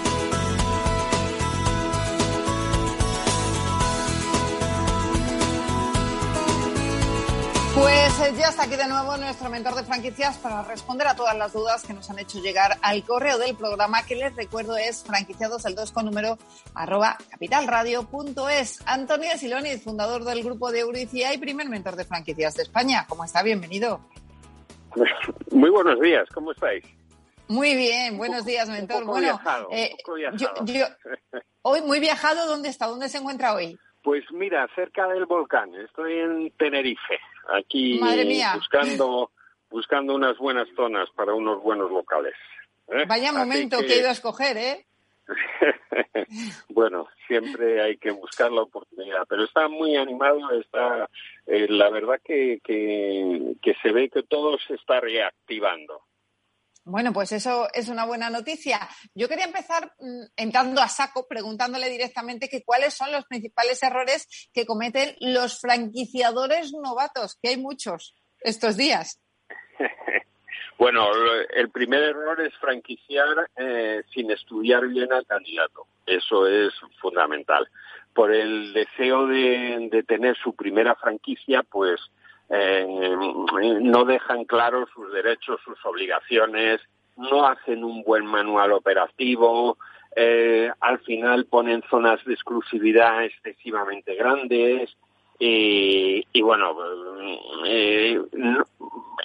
Está 8.63 8.75
aquí 8.75 8.81
de 8.81 8.89
nuevo 8.89 9.17
nuestro 9.17 9.51
mentor 9.51 9.75
de 9.75 9.83
franquicias 9.83 10.39
para 10.39 10.63
responder 10.63 11.09
a 11.09 11.17
todas 11.17 11.37
las 11.37 11.53
dudas 11.53 11.85
que 11.85 11.95
nos 11.95 12.09
han 12.11 12.21
hecho 12.21 12.39
llegar 12.39 12.79
al 12.83 13.03
correo 13.03 13.37
del 13.37 13.57
programa, 13.57 14.07
que 14.07 14.15
les 14.15 14.37
recuerdo 14.37 14.77
es 14.77 15.03
franquiciados 15.03 15.65
el 15.65 15.75
2 15.75 15.91
con 15.91 16.05
número 16.05 16.39
arroba 16.73 17.17
capitalradio.es. 17.29 18.87
Antonio 18.87 19.31
Siloniz, 19.37 19.83
fundador 19.83 20.23
del 20.23 20.45
grupo 20.45 20.71
de 20.71 20.81
Euricia 20.81 21.35
y 21.35 21.39
primer 21.39 21.69
mentor 21.69 21.97
de 21.97 22.05
franquicias 22.05 22.55
de 22.55 22.63
España. 22.63 23.05
¿Cómo 23.09 23.25
está? 23.25 23.43
Bienvenido. 23.43 24.01
Muy 25.51 25.71
buenos 25.71 25.99
días, 25.99 26.29
¿cómo 26.33 26.53
estáis? 26.53 26.85
Muy 27.49 27.75
bien, 27.75 28.17
buenos 28.17 28.45
días, 28.45 28.69
mentor. 28.69 29.05
bueno, 29.05 29.41
eh, 29.73 29.91
hoy 31.63 31.81
muy 31.83 31.99
viajado, 31.99 32.47
¿dónde 32.47 32.69
está? 32.69 32.87
¿Dónde 32.87 33.09
se 33.09 33.19
encuentra 33.19 33.55
hoy? 33.55 33.77
Pues 34.03 34.25
mira, 34.31 34.69
cerca 34.75 35.07
del 35.09 35.27
volcán. 35.27 35.75
Estoy 35.75 36.19
en 36.19 36.51
Tenerife, 36.53 37.19
aquí 37.49 38.01
buscando 38.55 39.31
buscando 39.71 40.15
unas 40.15 40.37
buenas 40.39 40.69
zonas 40.77 41.09
para 41.17 41.33
unos 41.35 41.63
buenos 41.63 41.91
locales. 41.91 42.35
¿eh? 42.89 43.05
Vaya 43.09 43.33
momento 43.33 43.79
que... 43.79 43.87
he 43.87 43.99
ido 44.01 44.09
a 44.09 44.13
escoger, 44.13 44.57
¿eh? 44.57 44.87
bueno, 46.69 47.09
siempre 47.27 47.81
hay 47.81 47.97
que 47.97 48.11
buscar 48.11 48.53
la 48.53 48.63
oportunidad, 48.63 49.25
pero 49.29 49.45
está 49.45 49.69
muy 49.69 49.97
animado, 49.97 50.51
está 50.61 51.09
eh, 51.47 51.67
la 51.69 51.89
verdad 51.91 52.21
que, 52.23 52.61
que, 52.63 53.55
que 53.63 53.75
se 53.83 53.93
ve 53.93 54.11
que 54.11 54.23
todo 54.23 54.59
se 54.59 54.75
está 54.75 55.01
reactivando. 55.01 56.03
Bueno, 56.85 57.13
pues 57.13 57.31
eso 57.33 57.69
es 57.75 57.89
una 57.89 58.05
buena 58.05 58.29
noticia. 58.29 58.89
Yo 59.15 59.29
quería 59.29 59.45
empezar 59.45 59.93
mm, 60.01 60.25
entrando 60.37 60.81
a 60.81 60.89
saco, 60.89 61.29
preguntándole 61.29 61.89
directamente 61.89 62.49
que 62.49 62.65
cuáles 62.65 62.95
son 62.95 63.13
los 63.13 63.25
principales 63.27 63.83
errores 63.83 64.27
que 64.53 64.67
cometen 64.67 65.15
los 65.21 65.61
franquiciadores 65.61 66.73
novatos, 66.73 67.39
que 67.41 67.51
hay 67.51 67.57
muchos 67.57 68.15
estos 68.41 68.77
días. 68.77 69.21
Bueno, 70.79 71.07
el 71.55 71.71
primer 71.71 72.03
error 72.03 72.41
es 72.41 72.53
franquiciar 72.57 73.49
eh, 73.57 74.03
sin 74.13 74.33
estudiar 74.33 74.89
bien 74.89 75.13
al 75.13 75.25
candidato. 75.25 75.87
Eso 76.07 76.49
es 76.49 76.73
fundamental. 77.01 77.69
Por 78.13 78.35
el 78.35 78.73
deseo 78.73 79.29
de, 79.29 80.05
tener 80.09 80.37
su 80.39 80.57
primera 80.57 80.97
franquicia, 80.97 81.63
pues 81.63 82.01
eh, 82.53 83.17
no 83.81 84.05
dejan 84.05 84.45
claros 84.45 84.89
sus 84.95 85.13
derechos, 85.13 85.61
sus 85.65 85.85
obligaciones, 85.87 86.81
no 87.17 87.47
hacen 87.47 87.83
un 87.83 88.03
buen 88.03 88.27
manual 88.27 88.73
operativo, 88.73 89.79
eh, 90.15 90.71
al 90.81 90.99
final 91.01 91.47
ponen 91.47 91.83
zonas 91.89 92.23
de 92.25 92.35
exclusividad 92.35 93.25
excesivamente 93.25 94.15
grandes, 94.15 94.95
y, 95.45 96.41
bueno, 96.41 96.77
eh, 97.67 98.21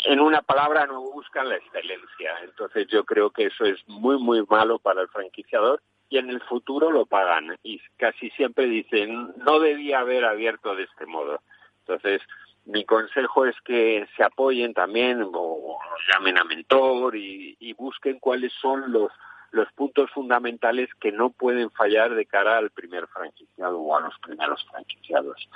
en 0.06 0.20
una 0.20 0.42
palabra 0.42 0.88
no 0.88 1.02
buscan 1.02 1.48
la 1.48 1.58
excelencia. 1.58 2.32
Entonces 2.44 2.88
yo 2.88 3.04
creo 3.04 3.30
que 3.30 3.46
eso 3.46 3.66
es 3.66 3.78
muy, 3.88 4.18
muy 4.18 4.44
malo 4.50 4.80
para 4.80 5.02
el 5.02 5.10
franquiciador 5.10 5.80
y 6.10 6.18
en 6.18 6.32
el 6.32 6.42
futuro 6.42 6.92
lo 6.92 7.06
pagan. 7.06 7.56
Y 7.62 7.80
casi 7.98 8.32
siempre 8.32 8.66
dicen, 8.66 9.32
no 9.38 9.60
debía 9.60 10.00
haber 10.00 10.26
abierto 10.26 10.76
de 10.76 10.86
este 10.86 11.06
modo. 11.06 11.40
Entonces, 11.82 12.22
mi 12.68 12.86
consejo 12.86 13.46
es 13.46 13.56
que 13.66 14.08
se 14.16 14.24
apoyen 14.24 14.74
también 14.74 15.22
o 15.24 15.80
llamen 16.12 16.38
a 16.38 16.44
mentor 16.44 17.16
y 17.16 17.74
busquen 17.74 18.20
cuáles 18.20 18.54
son 18.62 18.92
los 18.92 19.12
los 19.52 19.72
puntos 19.74 20.10
fundamentales 20.12 20.90
que 21.00 21.12
no 21.12 21.30
pueden 21.30 21.72
fallar 21.72 22.16
de 22.16 22.26
cara 22.26 22.58
al 22.58 22.72
primer 22.72 23.08
franquiciado 23.08 23.80
o 23.80 23.96
a 23.96 24.02
los 24.02 24.18
primeros 24.20 24.66
franquiciados. 24.70 25.50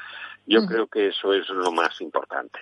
Yo 0.45 0.66
creo 0.66 0.88
que 0.88 1.07
eso 1.07 1.34
es 1.34 1.47
lo 1.49 1.72
más 1.72 1.99
importante. 2.01 2.59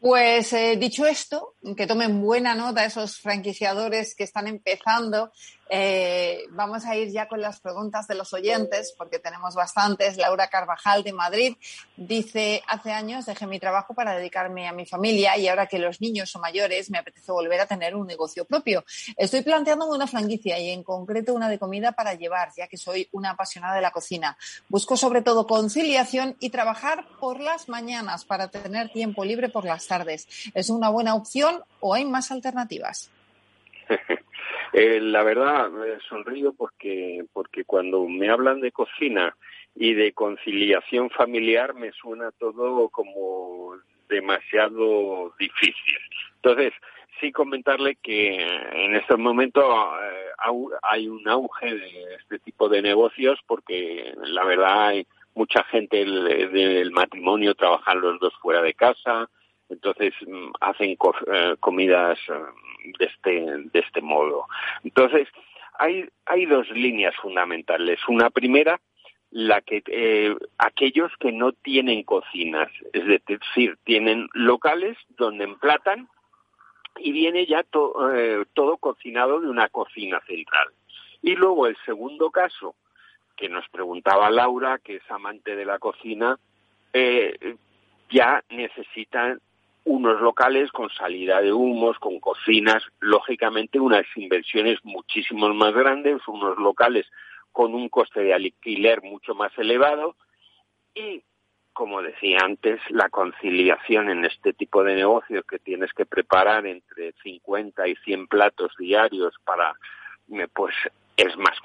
Pues 0.00 0.52
eh, 0.52 0.76
dicho 0.76 1.06
esto, 1.06 1.54
que 1.76 1.86
tomen 1.86 2.20
buena 2.20 2.54
nota 2.54 2.84
esos 2.84 3.18
franquiciadores 3.18 4.14
que 4.14 4.24
están 4.24 4.46
empezando 4.46 5.32
eh, 5.68 6.44
vamos 6.50 6.84
a 6.84 6.96
ir 6.96 7.10
ya 7.10 7.28
con 7.28 7.40
las 7.40 7.60
preguntas 7.60 8.06
de 8.08 8.14
los 8.14 8.32
oyentes, 8.32 8.94
porque 8.96 9.18
tenemos 9.18 9.54
bastantes. 9.54 10.16
Laura 10.16 10.48
Carvajal 10.48 11.02
de 11.02 11.12
Madrid 11.12 11.56
dice, 11.96 12.62
hace 12.66 12.92
años 12.92 13.26
dejé 13.26 13.46
mi 13.46 13.60
trabajo 13.60 13.94
para 13.94 14.16
dedicarme 14.16 14.68
a 14.68 14.72
mi 14.72 14.86
familia 14.86 15.36
y 15.36 15.48
ahora 15.48 15.66
que 15.66 15.78
los 15.78 16.00
niños 16.00 16.30
son 16.30 16.42
mayores 16.42 16.90
me 16.90 16.98
apetece 16.98 17.32
volver 17.32 17.60
a 17.60 17.66
tener 17.66 17.94
un 17.94 18.06
negocio 18.06 18.44
propio. 18.44 18.84
Estoy 19.16 19.42
planteándome 19.42 19.94
una 19.94 20.06
franquicia 20.06 20.58
y 20.58 20.70
en 20.70 20.82
concreto 20.82 21.34
una 21.34 21.48
de 21.48 21.58
comida 21.58 21.92
para 21.92 22.14
llevar, 22.14 22.50
ya 22.56 22.68
que 22.68 22.76
soy 22.76 23.08
una 23.12 23.30
apasionada 23.30 23.74
de 23.74 23.82
la 23.82 23.90
cocina. 23.90 24.36
Busco 24.68 24.96
sobre 24.96 25.22
todo 25.22 25.46
conciliación 25.46 26.36
y 26.40 26.50
trabajar 26.50 27.06
por 27.20 27.40
las 27.40 27.68
mañanas 27.68 28.24
para 28.24 28.48
tener 28.48 28.90
tiempo 28.90 29.24
libre 29.24 29.48
por 29.48 29.64
las 29.64 29.86
tardes. 29.86 30.28
¿Es 30.54 30.70
una 30.70 30.88
buena 30.88 31.14
opción 31.14 31.62
o 31.80 31.94
hay 31.94 32.04
más 32.04 32.30
alternativas? 32.30 33.10
Eh, 34.74 35.00
la 35.00 35.22
verdad, 35.22 35.70
sonrío 36.10 36.52
porque, 36.52 37.24
porque 37.32 37.64
cuando 37.64 38.06
me 38.06 38.28
hablan 38.28 38.60
de 38.60 38.70
cocina 38.70 39.34
y 39.74 39.94
de 39.94 40.12
conciliación 40.12 41.08
familiar 41.08 41.72
me 41.72 41.90
suena 41.92 42.30
todo 42.32 42.90
como 42.90 43.76
demasiado 44.10 45.32
difícil. 45.38 45.96
Entonces, 46.36 46.74
sí 47.20 47.32
comentarle 47.32 47.96
que 48.02 48.36
en 48.72 48.94
estos 48.94 49.18
momentos 49.18 49.64
eh, 49.64 50.66
hay 50.82 51.08
un 51.08 51.26
auge 51.28 51.74
de 51.74 52.14
este 52.20 52.38
tipo 52.38 52.68
de 52.68 52.82
negocios 52.82 53.38
porque 53.46 54.14
la 54.24 54.44
verdad 54.44 54.88
hay 54.88 55.06
mucha 55.34 55.62
gente 55.64 56.04
del, 56.04 56.90
matrimonio 56.90 57.54
trabajan 57.54 58.00
los 58.00 58.18
dos 58.18 58.34
fuera 58.40 58.60
de 58.60 58.74
casa, 58.74 59.30
entonces 59.68 60.14
mm, 60.26 60.50
hacen 60.60 60.90
eh, 61.32 61.56
comidas 61.60 62.18
de 62.98 63.04
este, 63.04 63.30
de 63.70 63.78
este 63.78 64.00
modo. 64.00 64.46
Entonces, 64.84 65.28
hay, 65.78 66.08
hay 66.26 66.46
dos 66.46 66.68
líneas 66.70 67.14
fundamentales. 67.16 68.00
Una 68.08 68.30
primera, 68.30 68.80
la 69.30 69.60
que 69.60 69.82
eh, 69.86 70.34
aquellos 70.58 71.12
que 71.20 71.32
no 71.32 71.52
tienen 71.52 72.02
cocinas, 72.02 72.70
es 72.92 73.06
decir, 73.06 73.78
tienen 73.84 74.28
locales 74.32 74.96
donde 75.16 75.44
emplatan 75.44 76.08
y 76.98 77.12
viene 77.12 77.46
ya 77.46 77.64
eh, 78.14 78.44
todo 78.54 78.76
cocinado 78.78 79.40
de 79.40 79.48
una 79.48 79.68
cocina 79.68 80.20
central. 80.26 80.68
Y 81.22 81.34
luego 81.36 81.66
el 81.66 81.76
segundo 81.84 82.30
caso, 82.30 82.74
que 83.36 83.48
nos 83.48 83.68
preguntaba 83.68 84.30
Laura, 84.30 84.78
que 84.78 84.96
es 84.96 85.10
amante 85.10 85.54
de 85.54 85.64
la 85.64 85.78
cocina, 85.78 86.38
eh, 86.92 87.56
ya 88.10 88.42
necesitan 88.48 89.40
unos 89.88 90.20
locales 90.20 90.70
con 90.70 90.90
salida 90.90 91.40
de 91.40 91.50
humos, 91.50 91.98
con 91.98 92.20
cocinas, 92.20 92.82
lógicamente 93.00 93.80
unas 93.80 94.04
inversiones 94.16 94.78
muchísimo 94.84 95.48
más 95.54 95.72
grandes, 95.72 96.20
unos 96.28 96.58
locales 96.58 97.06
con 97.52 97.74
un 97.74 97.88
coste 97.88 98.20
de 98.20 98.34
alquiler 98.34 99.02
mucho 99.02 99.34
más 99.34 99.50
elevado 99.56 100.14
y, 100.94 101.22
como 101.72 102.02
decía 102.02 102.40
antes, 102.44 102.80
la 102.90 103.08
conciliación 103.08 104.10
en 104.10 104.26
este 104.26 104.52
tipo 104.52 104.84
de 104.84 104.94
negocios 104.94 105.44
que 105.48 105.58
tienes 105.58 105.90
que 105.94 106.04
preparar 106.04 106.66
entre 106.66 107.14
50 107.22 107.88
y 107.88 107.96
100 107.96 108.26
platos 108.26 108.72
diarios 108.78 109.34
para, 109.42 109.74
pues, 110.52 110.74
es 111.16 111.34
más, 111.38 111.56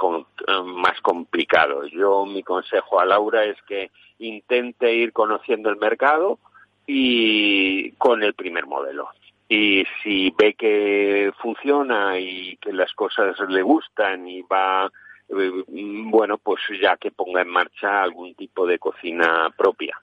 eh, 0.47 0.63
más 0.63 1.01
complicado. 1.01 1.86
Yo, 1.88 2.26
mi 2.26 2.41
consejo 2.41 3.01
a 3.01 3.05
Laura 3.05 3.43
es 3.43 3.61
que 3.63 3.91
intente 4.17 4.95
ir 4.95 5.11
conociendo 5.11 5.69
el 5.69 5.76
mercado, 5.76 6.39
y 6.86 7.91
con 7.93 8.23
el 8.23 8.34
primer 8.34 8.65
modelo. 8.65 9.09
Y 9.47 9.84
si 10.01 10.34
ve 10.38 10.53
que 10.55 11.31
funciona 11.41 12.19
y 12.19 12.57
que 12.57 12.73
las 12.73 12.93
cosas 12.93 13.38
le 13.47 13.61
gustan 13.61 14.27
y 14.27 14.41
va, 14.41 14.91
eh, 15.29 15.63
bueno, 15.67 16.38
pues 16.38 16.61
ya 16.81 16.97
que 16.97 17.11
ponga 17.11 17.41
en 17.41 17.49
marcha 17.49 18.01
algún 18.01 18.34
tipo 18.36 18.65
de 18.65 18.79
cocina 18.79 19.53
propia. 19.55 19.99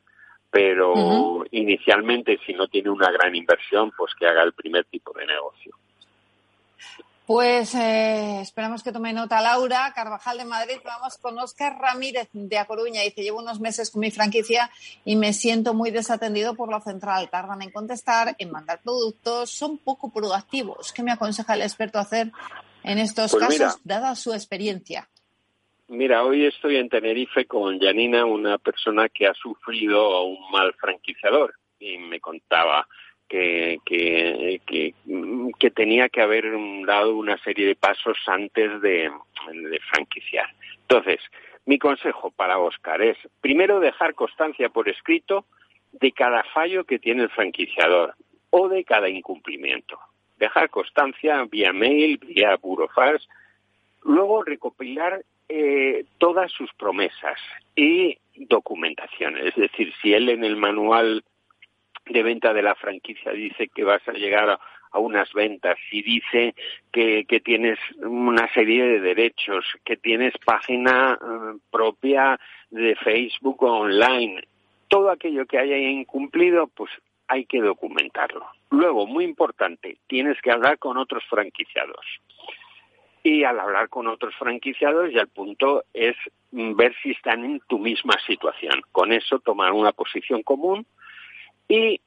Pero 0.50 1.44
inicialmente, 1.52 2.38
si 2.44 2.52
no 2.54 2.66
tiene 2.66 2.90
una 2.90 3.10
gran 3.10 3.34
inversión, 3.34 3.92
pues 3.96 4.14
que 4.14 4.26
haga 4.26 4.42
el 4.42 4.52
primer 4.52 4.84
tipo 4.86 5.12
de 5.12 5.26
negocio. 5.26 5.76
Pues 7.32 7.76
eh, 7.76 8.40
esperamos 8.40 8.82
que 8.82 8.90
tome 8.90 9.12
nota 9.12 9.40
Laura 9.40 9.92
Carvajal 9.94 10.38
de 10.38 10.44
Madrid. 10.44 10.78
Vamos 10.84 11.16
con 11.16 11.38
Oscar 11.38 11.78
Ramírez 11.80 12.28
de 12.32 12.58
A 12.58 12.64
Coruña. 12.64 13.02
Dice, 13.02 13.22
llevo 13.22 13.38
unos 13.38 13.60
meses 13.60 13.92
con 13.92 14.00
mi 14.00 14.10
franquicia 14.10 14.68
y 15.04 15.14
me 15.14 15.32
siento 15.32 15.72
muy 15.72 15.92
desatendido 15.92 16.56
por 16.56 16.72
la 16.72 16.80
central. 16.80 17.30
Tardan 17.30 17.62
en 17.62 17.70
contestar, 17.70 18.34
en 18.36 18.50
mandar 18.50 18.80
productos, 18.82 19.48
son 19.48 19.78
poco 19.78 20.12
proactivos. 20.12 20.92
¿Qué 20.92 21.04
me 21.04 21.12
aconseja 21.12 21.54
el 21.54 21.62
experto 21.62 22.00
hacer 22.00 22.32
en 22.82 22.98
estos 22.98 23.30
pues 23.30 23.58
casos, 23.60 23.80
dada 23.84 24.16
su 24.16 24.32
experiencia? 24.32 25.08
Mira, 25.86 26.24
hoy 26.24 26.46
estoy 26.46 26.78
en 26.78 26.88
Tenerife 26.88 27.46
con 27.46 27.78
Janina, 27.78 28.24
una 28.24 28.58
persona 28.58 29.08
que 29.08 29.28
ha 29.28 29.34
sufrido 29.34 30.16
a 30.16 30.24
un 30.24 30.50
mal 30.50 30.74
franquiciador 30.74 31.54
y 31.78 31.96
me 31.96 32.18
contaba 32.18 32.88
que, 33.30 34.60
que, 34.66 35.70
tenía 35.70 36.08
que 36.08 36.20
haber 36.20 36.44
dado 36.84 37.16
una 37.16 37.38
serie 37.38 37.66
de 37.66 37.76
pasos 37.76 38.18
antes 38.26 38.80
de, 38.82 39.10
franquiciar. 39.90 40.46
Entonces, 40.82 41.20
mi 41.64 41.78
consejo 41.78 42.30
para 42.32 42.58
Oscar 42.58 43.00
es, 43.00 43.16
primero, 43.40 43.78
dejar 43.78 44.14
constancia 44.14 44.68
por 44.68 44.88
escrito 44.88 45.46
de 45.92 46.12
cada 46.12 46.42
fallo 46.52 46.84
que 46.84 46.98
tiene 46.98 47.22
el 47.22 47.30
franquiciador 47.30 48.14
o 48.50 48.68
de 48.68 48.84
cada 48.84 49.08
incumplimiento. 49.08 49.98
Dejar 50.36 50.68
constancia 50.70 51.44
vía 51.44 51.72
mail, 51.72 52.18
vía 52.18 52.56
burofax. 52.56 53.28
Luego, 54.02 54.42
recopilar 54.42 55.22
eh, 55.48 56.04
todas 56.18 56.50
sus 56.50 56.72
promesas 56.74 57.38
y 57.76 58.18
documentación. 58.34 59.36
Es 59.36 59.54
decir, 59.54 59.92
si 60.02 60.14
él 60.14 60.28
en 60.30 60.42
el 60.42 60.56
manual 60.56 61.22
de 62.10 62.22
venta 62.22 62.52
de 62.52 62.62
la 62.62 62.74
franquicia 62.74 63.32
dice 63.32 63.68
que 63.68 63.84
vas 63.84 64.06
a 64.08 64.12
llegar 64.12 64.50
a, 64.50 64.60
unas 64.98 65.32
ventas 65.32 65.78
y 65.92 66.02
dice 66.02 66.54
que, 66.90 67.24
que, 67.24 67.38
tienes 67.38 67.78
una 68.00 68.52
serie 68.52 68.84
de 68.84 69.00
derechos, 69.00 69.64
que 69.84 69.96
tienes 69.96 70.34
página 70.44 71.16
eh, 71.22 71.58
propia 71.70 72.40
de 72.70 72.96
Facebook 72.96 73.62
online, 73.62 74.42
todo 74.88 75.10
aquello 75.10 75.46
que 75.46 75.58
haya 75.58 75.76
incumplido, 75.76 76.66
pues 76.66 76.90
hay 77.28 77.44
que 77.44 77.60
documentarlo. 77.60 78.44
Luego, 78.70 79.06
muy 79.06 79.24
importante, 79.24 79.98
tienes 80.08 80.40
que 80.42 80.50
hablar 80.50 80.78
con 80.78 80.96
otros 80.96 81.22
franquiciados. 81.30 82.04
Y 83.22 83.44
al 83.44 83.60
hablar 83.60 83.88
con 83.88 84.08
otros 84.08 84.34
franquiciados, 84.36 85.12
ya 85.12 85.20
el 85.20 85.28
punto 85.28 85.84
es 85.94 86.16
ver 86.50 86.94
si 87.02 87.12
están 87.12 87.44
en 87.44 87.60
tu 87.68 87.78
misma 87.78 88.14
situación. 88.26 88.82
Con 88.90 89.12
eso 89.12 89.38
tomar 89.38 89.72
una 89.72 89.92
posición 89.92 90.42
común 90.42 90.84
y 91.70 92.00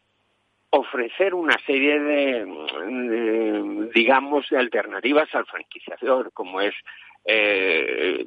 ofrecer 0.71 1.33
una 1.33 1.57
serie 1.65 1.97
de, 1.99 3.89
digamos, 3.95 4.49
de 4.49 4.57
alternativas 4.57 5.33
al 5.33 5.45
franquiciador, 5.45 6.33
como 6.33 6.59
es 6.59 6.75
eh, 7.23 8.25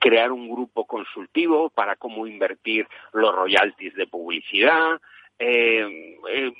crear 0.00 0.32
un 0.32 0.50
grupo 0.50 0.84
consultivo 0.84 1.70
para 1.70 1.94
cómo 1.94 2.26
invertir 2.26 2.88
los 3.12 3.32
royalties 3.32 3.94
de 3.94 4.08
publicidad, 4.08 5.00
eh, 5.38 6.16
eh, 6.28 6.52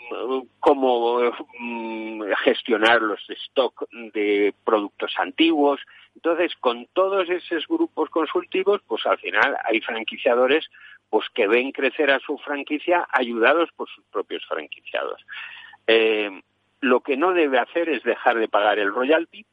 cómo 0.61 1.33
mm, 1.59 2.23
gestionar 2.45 3.03
los 3.03 3.19
stock 3.29 3.89
de 3.91 4.55
productos 4.65 5.13
antiguos. 5.19 5.81
Entonces, 6.15 6.53
con 6.61 6.87
todos 6.93 7.29
esos 7.29 7.67
grupos 7.67 8.11
consultivos, 8.11 8.81
pues 8.87 9.05
al 9.07 9.19
final 9.19 9.57
hay 9.65 9.81
franquiciadores 9.81 10.69
pues 11.11 11.27
que 11.35 11.47
ven 11.47 11.73
crecer 11.73 12.11
a 12.11 12.21
su 12.21 12.39
franquicia 12.39 13.07
ayudados 13.11 13.71
por 13.77 13.89
sus 13.89 14.05
propios 14.07 14.45
franquiciados. 14.47 15.21
Eh, 15.87 16.43
lo 16.81 17.01
que 17.01 17.17
no 17.17 17.33
debe 17.33 17.59
hacer 17.59 17.89
es 17.89 18.03
dejar 18.03 18.39
de 18.39 18.49
pagar 18.49 18.79
el 18.79 18.93
royalty, 18.93 19.45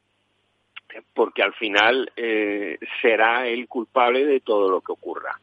porque 1.14 1.42
al 1.42 1.52
final 1.54 2.10
eh, 2.16 2.78
será 3.02 3.46
el 3.46 3.66
culpable 3.68 4.24
de 4.24 4.40
todo 4.40 4.70
lo 4.70 4.80
que 4.80 4.92
ocurra. 4.92 5.38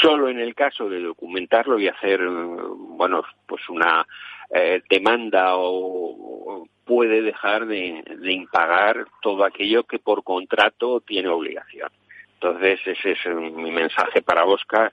Solo 0.00 0.28
en 0.28 0.40
el 0.40 0.54
caso 0.54 0.88
de 0.88 1.00
documentarlo 1.00 1.78
y 1.78 1.88
hacer, 1.88 2.20
bueno, 2.28 3.22
pues 3.46 3.68
una 3.68 4.06
eh, 4.50 4.82
demanda 4.88 5.56
o, 5.56 6.66
puede 6.84 7.22
dejar 7.22 7.66
de, 7.66 8.02
de, 8.18 8.32
impagar 8.32 9.06
todo 9.22 9.44
aquello 9.44 9.84
que 9.84 10.00
por 10.00 10.24
contrato 10.24 11.00
tiene 11.00 11.28
obligación. 11.28 11.88
Entonces 12.34 12.80
ese 12.84 13.12
es 13.12 13.26
mi 13.36 13.70
mensaje 13.70 14.20
para 14.20 14.44
Oscar 14.44 14.92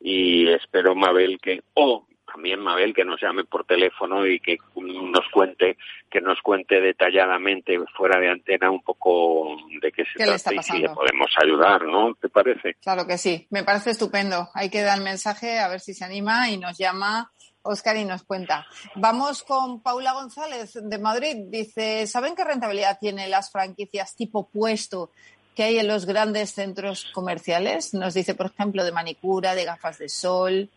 y 0.00 0.48
espero 0.48 0.94
Mabel 0.94 1.38
que 1.40 1.62
o 1.74 2.06
también 2.30 2.60
Mabel 2.60 2.94
que 2.94 3.04
nos 3.04 3.20
llame 3.20 3.44
por 3.44 3.64
teléfono 3.64 4.26
y 4.26 4.38
que 4.38 4.58
nos 4.76 5.28
cuente 5.32 5.76
que 6.10 6.20
nos 6.20 6.40
cuente 6.42 6.80
detalladamente 6.80 7.78
fuera 7.96 8.20
de 8.20 8.30
antena 8.30 8.70
un 8.70 8.82
poco 8.82 9.56
de 9.80 9.92
qué 9.92 10.04
se 10.04 10.24
trata 10.24 10.54
y 10.54 10.62
si 10.62 10.78
le 10.78 10.88
podemos 10.90 11.30
ayudar, 11.42 11.84
¿no? 11.84 12.14
¿Te 12.14 12.28
parece? 12.28 12.74
Claro 12.74 13.06
que 13.06 13.18
sí, 13.18 13.46
me 13.50 13.64
parece 13.64 13.90
estupendo. 13.90 14.48
Hay 14.54 14.70
que 14.70 14.82
dar 14.82 14.98
el 14.98 15.04
mensaje 15.04 15.58
a 15.58 15.68
ver 15.68 15.80
si 15.80 15.94
se 15.94 16.04
anima 16.04 16.50
y 16.50 16.58
nos 16.58 16.78
llama 16.78 17.30
Oscar 17.62 17.96
y 17.96 18.04
nos 18.04 18.22
cuenta. 18.22 18.66
Vamos 18.94 19.42
con 19.42 19.82
Paula 19.82 20.12
González 20.14 20.78
de 20.80 20.98
Madrid. 20.98 21.36
Dice, 21.48 22.06
¿saben 22.06 22.34
qué 22.34 22.44
rentabilidad 22.44 22.98
tienen 22.98 23.30
las 23.30 23.50
franquicias 23.50 24.16
tipo 24.16 24.48
puesto 24.48 25.10
que 25.58 25.64
hay 25.64 25.78
en 25.80 25.88
los 25.88 26.06
grandes 26.06 26.54
centros 26.54 27.10
comerciales? 27.12 27.92
Nos 27.92 28.14
dice, 28.14 28.36
por 28.36 28.46
ejemplo, 28.46 28.84
de 28.84 28.92
manicura, 28.92 29.56
de 29.56 29.64
gafas 29.64 29.98
de 29.98 30.08
sol, 30.08 30.68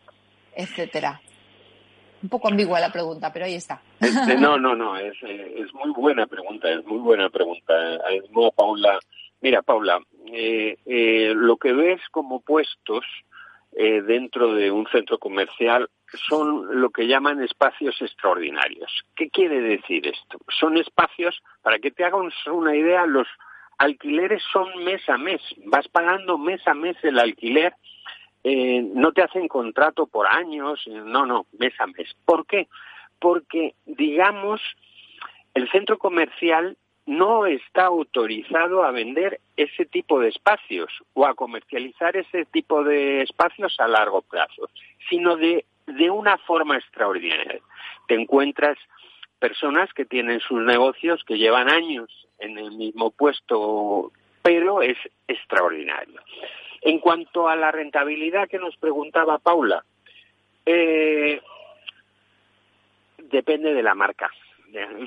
etcétera. 0.56 1.20
Un 2.20 2.28
poco 2.28 2.48
ambigua 2.48 2.80
la 2.80 2.90
pregunta, 2.90 3.32
pero 3.32 3.44
ahí 3.44 3.54
está. 3.54 3.80
Este, 4.00 4.34
no, 4.40 4.58
no, 4.58 4.74
no, 4.74 4.96
es, 4.96 5.14
es 5.22 5.72
muy 5.72 5.92
buena 5.92 6.26
pregunta, 6.26 6.68
es 6.68 6.84
muy 6.84 6.98
buena 6.98 7.30
pregunta. 7.30 7.72
No, 8.32 8.50
Paula, 8.50 8.98
mira, 9.40 9.62
Paula, 9.62 10.00
eh, 10.32 10.76
eh, 10.84 11.32
lo 11.32 11.58
que 11.58 11.72
ves 11.72 12.00
como 12.10 12.40
puestos 12.40 13.04
eh, 13.76 14.02
dentro 14.02 14.52
de 14.52 14.72
un 14.72 14.88
centro 14.88 15.16
comercial 15.18 15.88
son 16.26 16.80
lo 16.80 16.90
que 16.90 17.06
llaman 17.06 17.40
espacios 17.40 18.02
extraordinarios. 18.02 19.04
¿Qué 19.14 19.30
quiere 19.30 19.60
decir 19.60 20.08
esto? 20.08 20.40
Son 20.48 20.76
espacios, 20.76 21.40
para 21.62 21.78
que 21.78 21.92
te 21.92 22.04
hagas 22.04 22.34
una 22.48 22.74
idea, 22.74 23.06
los 23.06 23.28
alquileres 23.78 24.42
son 24.52 24.84
mes 24.84 25.06
a 25.08 25.18
mes. 25.18 25.40
Vas 25.66 25.88
pagando 25.88 26.38
mes 26.38 26.66
a 26.66 26.74
mes 26.74 26.96
el 27.02 27.18
alquiler 27.18 27.74
eh, 28.44 28.82
no 28.94 29.12
te 29.12 29.22
hacen 29.22 29.46
contrato 29.46 30.06
por 30.06 30.26
años, 30.26 30.82
eh, 30.86 30.90
no, 30.90 31.26
no, 31.26 31.46
mes 31.58 31.72
a 31.78 31.86
mes. 31.86 32.12
¿Por 32.24 32.46
qué? 32.46 32.66
Porque, 33.20 33.74
digamos, 33.86 34.60
el 35.54 35.70
centro 35.70 35.96
comercial 35.98 36.76
no 37.06 37.46
está 37.46 37.86
autorizado 37.86 38.82
a 38.84 38.90
vender 38.90 39.40
ese 39.56 39.86
tipo 39.86 40.18
de 40.20 40.28
espacios 40.28 40.90
o 41.14 41.26
a 41.26 41.34
comercializar 41.34 42.16
ese 42.16 42.44
tipo 42.46 42.82
de 42.84 43.22
espacios 43.22 43.78
a 43.78 43.86
largo 43.86 44.22
plazo, 44.22 44.68
sino 45.08 45.36
de, 45.36 45.64
de 45.86 46.10
una 46.10 46.36
forma 46.38 46.76
extraordinaria. 46.76 47.60
Te 48.08 48.14
encuentras 48.14 48.76
personas 49.42 49.92
que 49.92 50.04
tienen 50.04 50.38
sus 50.38 50.62
negocios 50.62 51.24
que 51.24 51.36
llevan 51.36 51.68
años 51.68 52.08
en 52.38 52.58
el 52.58 52.70
mismo 52.70 53.10
puesto, 53.10 54.12
pero 54.40 54.82
es 54.82 54.96
extraordinario. 55.26 56.20
En 56.80 57.00
cuanto 57.00 57.48
a 57.48 57.56
la 57.56 57.72
rentabilidad 57.72 58.48
que 58.48 58.60
nos 58.60 58.76
preguntaba 58.76 59.40
Paula, 59.40 59.84
eh, 60.64 61.40
depende 63.18 63.74
de 63.74 63.82
la 63.82 63.96
marca. 63.96 64.30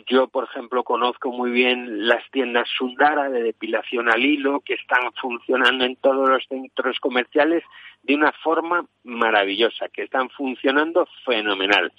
Yo, 0.06 0.28
por 0.28 0.44
ejemplo, 0.44 0.84
conozco 0.84 1.32
muy 1.32 1.52
bien 1.52 2.06
las 2.06 2.30
tiendas 2.30 2.68
Sundara 2.78 3.30
de 3.30 3.42
depilación 3.42 4.12
al 4.12 4.24
hilo 4.24 4.60
que 4.60 4.74
están 4.74 5.14
funcionando 5.14 5.86
en 5.86 5.96
todos 5.96 6.28
los 6.28 6.44
centros 6.50 7.00
comerciales 7.00 7.64
de 8.04 8.16
una 8.16 8.34
forma 8.44 8.86
maravillosa, 9.06 9.88
que 9.88 10.04
están 10.04 10.30
funcionando 10.30 11.08
fenomenal. 11.24 11.94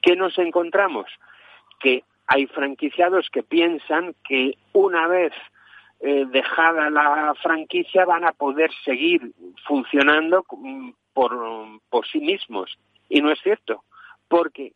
¿Qué 0.00 0.16
nos 0.16 0.38
encontramos? 0.38 1.06
Que 1.80 2.04
hay 2.26 2.46
franquiciados 2.46 3.28
que 3.30 3.42
piensan 3.42 4.14
que 4.26 4.56
una 4.72 5.06
vez 5.06 5.32
eh, 6.00 6.26
dejada 6.28 6.90
la 6.90 7.34
franquicia 7.42 8.04
van 8.04 8.24
a 8.24 8.32
poder 8.32 8.70
seguir 8.84 9.32
funcionando 9.66 10.44
por, 11.12 11.32
por 11.88 12.06
sí 12.06 12.20
mismos. 12.20 12.76
Y 13.08 13.20
no 13.20 13.30
es 13.30 13.40
cierto, 13.40 13.84
porque 14.28 14.72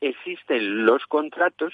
existen 0.00 0.86
los 0.86 1.04
contratos, 1.06 1.72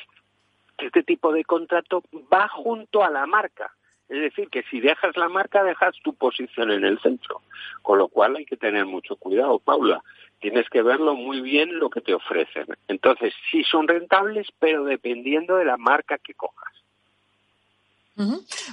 este 0.79 1.03
tipo 1.03 1.33
de 1.33 1.45
contrato 1.45 2.03
va 2.33 2.49
junto 2.49 3.03
a 3.05 3.11
la 3.11 3.27
marca. 3.27 3.73
Es 4.09 4.21
decir, 4.21 4.49
que 4.49 4.65
si 4.65 4.81
dejas 4.81 5.17
la 5.17 5.29
marca, 5.29 5.63
dejas 5.63 5.95
tu 6.03 6.15
posición 6.15 6.73
en 6.73 6.85
el 6.85 6.99
centro. 7.01 7.43
Con 7.83 7.99
lo 7.99 8.09
cual 8.09 8.37
hay 8.37 8.45
que 8.45 8.57
tener 8.57 8.85
mucho 8.85 9.15
cuidado, 9.17 9.61
Paula. 9.61 10.03
Tienes 10.41 10.69
que 10.71 10.83
verlo 10.83 11.15
muy 11.15 11.41
bien 11.41 11.79
lo 11.79 11.91
que 11.91 12.01
te 12.01 12.15
ofrecen. 12.15 12.67
Entonces, 12.89 13.35
sí 13.51 13.63
son 13.65 13.87
rentables, 13.87 14.49
pero 14.59 14.85
dependiendo 14.85 15.57
de 15.57 15.67
la 15.67 15.77
marca 15.77 16.19
que 16.19 16.35
cojas. 16.35 16.71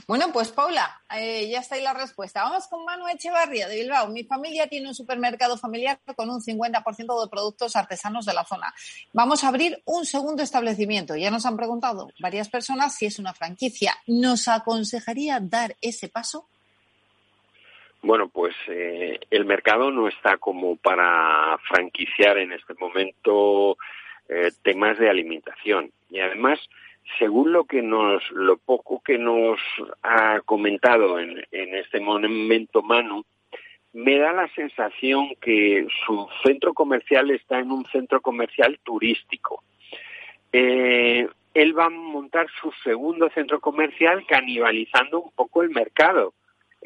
Bueno, 0.07 0.26
pues 0.34 0.49
Paula, 0.49 1.01
eh, 1.15 1.47
ya 1.49 1.59
está 1.59 1.76
ahí 1.76 1.82
la 1.82 1.93
respuesta. 1.93 2.43
Vamos 2.43 2.68
con 2.68 2.84
Manu 2.84 3.07
Echevarría 3.07 3.68
de 3.68 3.78
Bilbao. 3.78 4.09
Mi 4.09 4.24
familia 4.24 4.68
tiene 4.68 4.89
un 4.89 4.95
supermercado 4.95 5.57
familiar 5.57 5.99
con 6.15 6.30
un 6.30 6.41
50% 6.41 7.22
de 7.24 7.30
productos 7.30 7.76
artesanos 7.76 8.26
de 8.26 8.34
la 8.34 8.45
zona. 8.45 8.74
Vamos 9.13 9.43
a 9.43 9.47
abrir 9.47 9.82
un 9.86 10.05
segundo 10.05 10.43
establecimiento. 10.43 11.15
Ya 11.15 11.32
nos 11.32 11.45
han 11.45 11.55
preguntado 11.55 12.09
varias 12.20 12.49
personas 12.49 12.95
si 12.95 13.05
es 13.05 13.20
una 13.20 13.34
franquicia. 13.34 13.95
¿Nos 14.05 14.47
aconsejaría 14.47 15.39
dar 15.39 15.78
ese 15.82 16.09
paso? 16.09 16.47
Bueno, 18.08 18.30
pues 18.30 18.55
eh, 18.70 19.20
el 19.32 19.43
mercado 19.43 19.91
no 19.91 20.08
está 20.08 20.38
como 20.38 20.78
para 20.78 21.58
franquiciar 21.68 22.38
en 22.38 22.53
este 22.53 22.74
momento 22.76 23.78
eh, 24.30 24.49
temas 24.64 24.97
de 24.97 25.10
alimentación. 25.10 25.91
Y 26.10 26.20
además, 26.20 26.58
según 27.20 27.51
lo 27.51 27.66
que 27.66 27.82
nos, 27.82 28.24
lo 28.32 28.55
poco 28.60 29.01
que 29.03 29.18
nos 29.18 29.60
ha 30.03 30.39
comentado 30.45 31.20
en, 31.20 31.43
este 31.51 31.99
momento 31.99 32.82
Manu, 32.82 33.26
me 33.91 34.18
da 34.18 34.32
la 34.32 34.47
sensación 34.53 35.36
que 35.41 35.86
su 36.05 36.30
centro 36.45 36.74
comercial 36.74 37.30
está 37.32 37.60
en 37.60 37.74
un 37.74 37.84
centro 37.88 38.22
comercial 38.22 38.80
turístico. 38.84 39.66
Eh, 40.53 41.28
él 41.53 41.78
va 41.78 41.88
a 41.88 41.89
montar 41.89 42.47
su 42.62 42.72
segundo 42.86 43.30
centro 43.32 43.60
comercial 43.60 44.26
canibalizando 44.26 45.20
un 45.20 45.32
poco 45.32 45.62
el 45.62 45.72
mercado. 45.72 46.34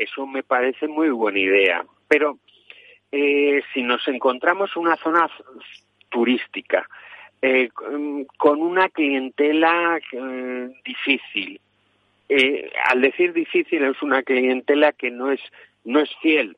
Eso 0.01 0.25
me 0.25 0.41
parece 0.41 0.87
muy 0.87 1.09
buena 1.09 1.39
idea. 1.39 1.85
Pero 2.07 2.39
eh, 3.11 3.61
si 3.73 3.83
nos 3.83 4.07
encontramos 4.07 4.75
una 4.75 4.95
zona 4.97 5.29
turística 6.09 6.87
eh, 7.41 7.69
con 8.37 8.61
una 8.61 8.89
clientela 8.89 9.99
eh, 10.11 10.69
difícil. 10.83 11.59
Al 12.85 13.01
decir 13.01 13.33
difícil 13.33 13.83
es 13.83 14.01
una 14.01 14.23
clientela 14.23 14.93
que 14.93 15.11
no 15.11 15.31
es 15.31 15.41
no 15.83 15.99
es 15.99 16.09
fiel. 16.21 16.55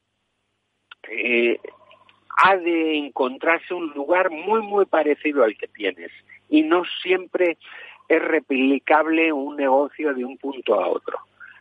ha 2.37 2.55
de 2.57 2.97
encontrarse 2.97 3.73
un 3.73 3.89
lugar 3.89 4.29
muy 4.29 4.61
muy 4.61 4.85
parecido 4.85 5.43
al 5.43 5.57
que 5.57 5.67
tienes 5.67 6.11
y 6.49 6.61
no 6.61 6.83
siempre 7.01 7.57
es 8.07 8.21
replicable 8.21 9.33
un 9.33 9.55
negocio 9.55 10.13
de 10.13 10.23
un 10.23 10.37
punto 10.37 10.79
a 10.79 10.87
otro. 10.87 11.17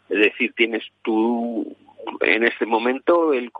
Es 0.09 0.19
decir, 0.19 0.53
tienes 0.55 0.85
tú 1.03 1.77
en 2.21 2.45
este 2.45 2.67
momento 2.67 3.33
el, 3.33 3.51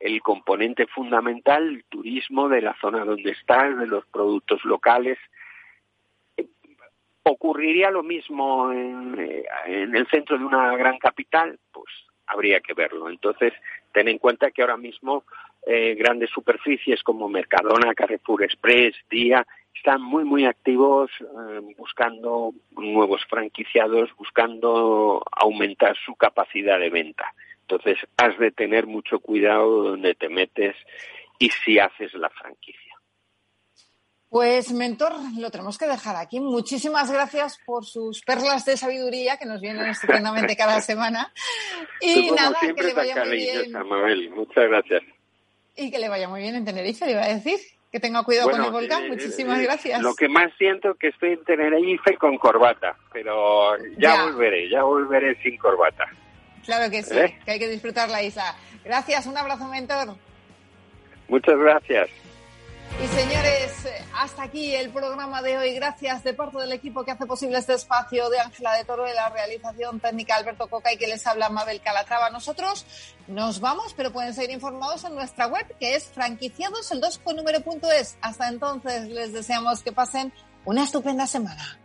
el 0.00 0.20
componente 0.20 0.86
fundamental, 0.86 1.68
el 1.68 1.84
turismo 1.84 2.48
de 2.48 2.62
la 2.62 2.76
zona 2.80 3.04
donde 3.04 3.30
estás, 3.30 3.78
de 3.78 3.86
los 3.86 4.04
productos 4.06 4.64
locales. 4.64 5.18
¿Ocurriría 7.24 7.90
lo 7.90 8.02
mismo 8.02 8.72
en, 8.72 9.46
el 9.66 10.06
centro 10.08 10.38
de 10.38 10.44
una 10.44 10.76
gran 10.76 10.98
capital? 10.98 11.58
Pues 11.72 11.86
habría 12.26 12.60
que 12.60 12.74
verlo. 12.74 13.08
Entonces, 13.08 13.52
ten 13.92 14.08
en 14.08 14.18
cuenta 14.18 14.50
que 14.50 14.62
ahora 14.62 14.76
mismo 14.76 15.24
eh, 15.66 15.94
grandes 15.94 16.30
superficies 16.30 17.02
como 17.02 17.28
Mercadona, 17.28 17.94
Carrefour 17.94 18.42
Express, 18.42 18.96
Día, 19.08 19.46
están 19.74 20.02
muy, 20.02 20.24
muy 20.24 20.44
activos 20.44 21.10
eh, 21.20 21.74
buscando 21.76 22.52
nuevos 22.70 23.22
franquiciados, 23.28 24.10
buscando 24.16 25.22
aumentar 25.30 25.96
su 26.04 26.14
capacidad 26.14 26.78
de 26.78 26.90
venta. 26.90 27.34
Entonces, 27.62 27.98
has 28.16 28.38
de 28.38 28.50
tener 28.50 28.86
mucho 28.86 29.18
cuidado 29.20 29.90
donde 29.90 30.14
te 30.14 30.28
metes 30.28 30.76
y 31.38 31.50
si 31.50 31.78
haces 31.78 32.12
la 32.14 32.28
franquicia. 32.30 32.92
Pues, 34.28 34.72
mentor, 34.72 35.12
lo 35.38 35.50
tenemos 35.50 35.76
que 35.76 35.86
dejar 35.86 36.16
aquí. 36.16 36.40
Muchísimas 36.40 37.10
gracias 37.10 37.58
por 37.66 37.84
sus 37.84 38.22
perlas 38.22 38.64
de 38.64 38.78
sabiduría 38.78 39.36
que 39.36 39.44
nos 39.44 39.60
vienen 39.60 39.86
estupendamente 39.86 40.56
cada 40.56 40.80
semana. 40.80 41.32
Y 42.00 42.30
nada, 42.30 42.58
que 42.60 42.82
le 42.82 42.94
vaya 42.94 43.24
muy 43.24 43.36
bien. 43.36 44.34
Muchas 44.34 44.68
gracias. 44.68 45.02
Y 45.76 45.90
que 45.90 45.98
le 45.98 46.08
vaya 46.08 46.28
muy 46.28 46.40
bien 46.40 46.54
en 46.54 46.64
Tenerife, 46.64 47.04
le 47.04 47.12
iba 47.12 47.24
a 47.24 47.34
decir. 47.34 47.58
Que 47.92 48.00
tenga 48.00 48.22
cuidado 48.24 48.50
con 48.50 48.64
el 48.64 48.70
volcán. 48.70 49.04
Eh, 49.04 49.08
Muchísimas 49.10 49.60
eh, 49.60 49.64
gracias. 49.64 50.00
Lo 50.00 50.14
que 50.14 50.26
más 50.26 50.50
siento 50.56 50.94
que 50.94 51.08
estoy 51.08 51.32
en 51.32 51.44
Tenerife 51.44 52.16
con 52.16 52.38
corbata, 52.38 52.96
pero 53.12 53.76
ya, 53.98 54.24
volveré, 54.24 54.70
ya 54.70 54.82
volveré 54.82 55.36
sin 55.42 55.58
corbata. 55.58 56.06
Claro 56.64 56.90
que 56.90 57.02
sí, 57.02 57.18
¿Eh? 57.18 57.38
que 57.44 57.50
hay 57.50 57.58
que 57.58 57.68
disfrutar 57.68 58.08
la 58.08 58.22
isla. 58.22 58.56
Gracias, 58.82 59.26
un 59.26 59.36
abrazo, 59.36 59.68
mentor. 59.68 60.16
Muchas 61.28 61.58
gracias. 61.58 62.08
Y 63.00 63.06
señores, 63.08 63.72
hasta 64.14 64.44
aquí 64.44 64.74
el 64.74 64.90
programa 64.90 65.42
de 65.42 65.58
hoy. 65.58 65.74
Gracias 65.74 66.22
de 66.22 66.34
parte 66.34 66.58
del 66.58 66.72
equipo 66.72 67.04
que 67.04 67.10
hace 67.10 67.26
posible 67.26 67.58
este 67.58 67.74
espacio 67.74 68.28
de 68.30 68.38
Ángela 68.38 68.74
de 68.74 68.84
Toro 68.84 69.04
de 69.04 69.14
la 69.14 69.28
realización 69.30 69.98
técnica 69.98 70.36
Alberto 70.36 70.68
Coca 70.68 70.92
y 70.92 70.96
que 70.96 71.06
les 71.06 71.26
habla 71.26 71.48
Mabel 71.48 71.80
Calatrava. 71.80 72.30
Nosotros 72.30 72.86
nos 73.26 73.60
vamos, 73.60 73.94
pero 73.94 74.12
pueden 74.12 74.34
seguir 74.34 74.50
informados 74.50 75.04
en 75.04 75.14
nuestra 75.14 75.46
web 75.46 75.66
que 75.80 75.96
es 75.96 76.04
franquiciados 76.04 76.92
el 76.92 77.00
2 77.00 77.18
con. 77.18 77.36
Hasta 78.20 78.48
entonces 78.48 79.08
les 79.08 79.32
deseamos 79.32 79.82
que 79.82 79.92
pasen 79.92 80.32
una 80.64 80.84
estupenda 80.84 81.26
semana. 81.26 81.78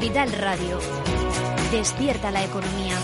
Capital 0.00 0.32
Radio. 0.32 0.78
Despierta 1.70 2.30
la 2.30 2.42
economía. 2.42 2.96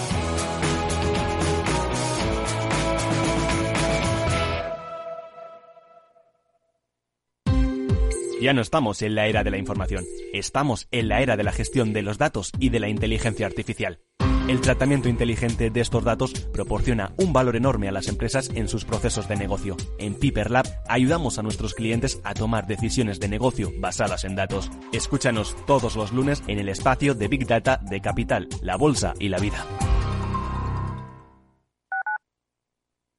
Ya 8.41 8.55
no 8.55 8.63
estamos 8.63 9.03
en 9.03 9.15
la 9.15 9.27
era 9.27 9.45
de 9.45 9.51
la 9.51 9.59
información, 9.59 10.07
estamos 10.33 10.89
en 10.91 11.09
la 11.09 11.21
era 11.21 11.37
de 11.37 11.45
la 11.45 11.53
gestión 11.53 11.93
de 11.93 12.01
los 12.01 12.17
datos 12.17 12.51
y 12.59 12.71
de 12.71 12.81
la 12.81 12.89
inteligencia 12.89 13.45
artificial. 13.45 14.01
El 14.49 14.61
tratamiento 14.61 15.09
inteligente 15.09 15.71
de 15.71 15.81
estos 15.81 16.05
datos 16.05 16.33
proporciona 16.53 17.13
un 17.17 17.33
valor 17.33 17.57
enorme 17.57 17.89
a 17.89 17.93
las 17.93 18.07
empresas 18.07 18.49
en 18.55 18.69
sus 18.69 18.85
procesos 18.85 19.27
de 19.27 19.35
negocio. 19.35 19.77
En 19.99 20.15
Piper 20.15 20.53
Lab 20.53 20.67
ayudamos 20.87 21.39
a 21.39 21.43
nuestros 21.43 21.75
clientes 21.75 22.21
a 22.23 22.33
tomar 22.33 22.69
decisiones 22.69 23.19
de 23.19 23.29
negocio 23.29 23.73
basadas 23.81 24.23
en 24.23 24.37
datos. 24.37 24.71
Escúchanos 24.93 25.57
todos 25.67 25.97
los 25.97 26.13
lunes 26.13 26.45
en 26.47 26.61
el 26.61 26.69
espacio 26.69 27.17
de 27.17 27.27
Big 27.27 27.45
Data 27.49 27.81
de 27.91 28.01
Capital, 28.01 28.49
la 28.63 28.77
Bolsa 28.77 29.15
y 29.19 29.31
la 29.31 29.39
Vida. 29.39 29.67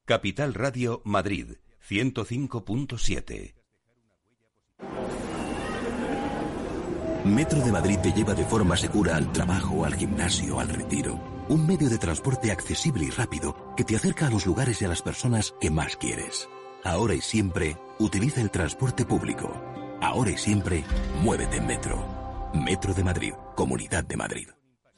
Capital 0.06 0.54
Radio 0.54 1.02
Madrid 1.04 1.58
105.7 1.90 3.57
Metro 7.34 7.62
de 7.62 7.72
Madrid 7.72 8.00
te 8.00 8.12
lleva 8.12 8.34
de 8.34 8.46
forma 8.46 8.76
segura 8.78 9.16
al 9.16 9.32
trabajo, 9.32 9.86
al 9.86 9.96
gimnasio, 9.96 10.60
al 10.60 10.70
retiro. 10.70 11.20
Un 11.50 11.66
medio 11.66 11.90
de 11.90 11.98
transporte 11.98 12.52
accesible 12.52 13.06
y 13.06 13.10
rápido 13.10 13.74
que 13.76 13.84
te 13.84 13.96
acerca 13.96 14.28
a 14.28 14.30
los 14.30 14.46
lugares 14.46 14.82
y 14.82 14.86
a 14.86 14.90
las 14.90 15.02
personas 15.02 15.54
que 15.60 15.70
más 15.70 15.96
quieres. 15.96 16.50
Ahora 16.84 17.14
y 17.14 17.22
siempre, 17.22 17.78
utiliza 18.00 18.42
el 18.42 18.52
transporte 18.52 19.06
público. 19.06 19.52
Ahora 20.02 20.32
y 20.32 20.38
siempre, 20.38 20.84
muévete 21.22 21.58
en 21.58 21.68
Metro. 21.68 22.06
Metro 22.54 22.94
de 22.94 23.04
Madrid, 23.04 23.34
Comunidad 23.56 24.04
de 24.04 24.18
Madrid. 24.18 24.57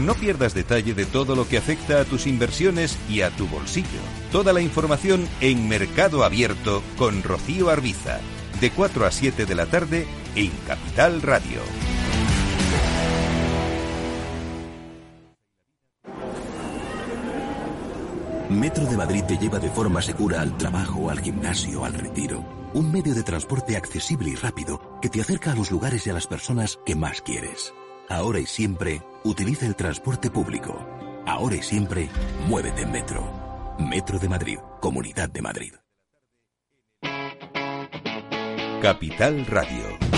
No 0.00 0.14
pierdas 0.14 0.54
detalle 0.54 0.92
de 0.92 1.06
todo 1.06 1.36
lo 1.36 1.46
que 1.46 1.56
afecta 1.56 2.00
a 2.00 2.04
tus 2.04 2.26
inversiones 2.26 2.98
y 3.08 3.20
a 3.20 3.30
tu 3.30 3.46
bolsillo. 3.46 4.00
Toda 4.32 4.52
la 4.52 4.60
información 4.60 5.28
en 5.40 5.68
Mercado 5.68 6.24
Abierto 6.24 6.82
con 6.96 7.22
Rocío 7.22 7.70
Arbiza, 7.70 8.18
de 8.60 8.70
4 8.70 9.06
a 9.06 9.12
7 9.12 9.46
de 9.46 9.54
la 9.54 9.66
tarde 9.66 10.06
en 10.34 10.50
Capital 10.66 11.22
Radio. 11.22 11.60
Metro 18.50 18.84
de 18.86 18.96
Madrid 18.96 19.22
te 19.24 19.38
lleva 19.38 19.58
de 19.58 19.70
forma 19.70 20.02
segura 20.02 20.40
al 20.40 20.56
trabajo, 20.56 21.08
al 21.08 21.20
gimnasio, 21.20 21.84
al 21.84 21.94
retiro. 21.94 22.44
Un 22.74 22.90
medio 22.90 23.14
de 23.14 23.22
transporte 23.22 23.76
accesible 23.76 24.30
y 24.30 24.34
rápido 24.34 24.98
que 25.00 25.08
te 25.08 25.20
acerca 25.20 25.52
a 25.52 25.54
los 25.54 25.70
lugares 25.70 26.06
y 26.06 26.10
a 26.10 26.14
las 26.14 26.26
personas 26.26 26.78
que 26.84 26.94
más 26.94 27.22
quieres. 27.22 27.72
Ahora 28.08 28.38
y 28.38 28.46
siempre, 28.46 29.02
utiliza 29.24 29.66
el 29.66 29.76
transporte 29.76 30.30
público. 30.30 30.86
Ahora 31.26 31.56
y 31.56 31.62
siempre, 31.62 32.08
muévete 32.46 32.82
en 32.82 32.92
Metro. 32.92 33.74
Metro 33.78 34.18
de 34.18 34.28
Madrid, 34.28 34.58
Comunidad 34.80 35.30
de 35.30 35.42
Madrid. 35.42 35.74
Capital 38.82 39.46
Radio. 39.46 40.13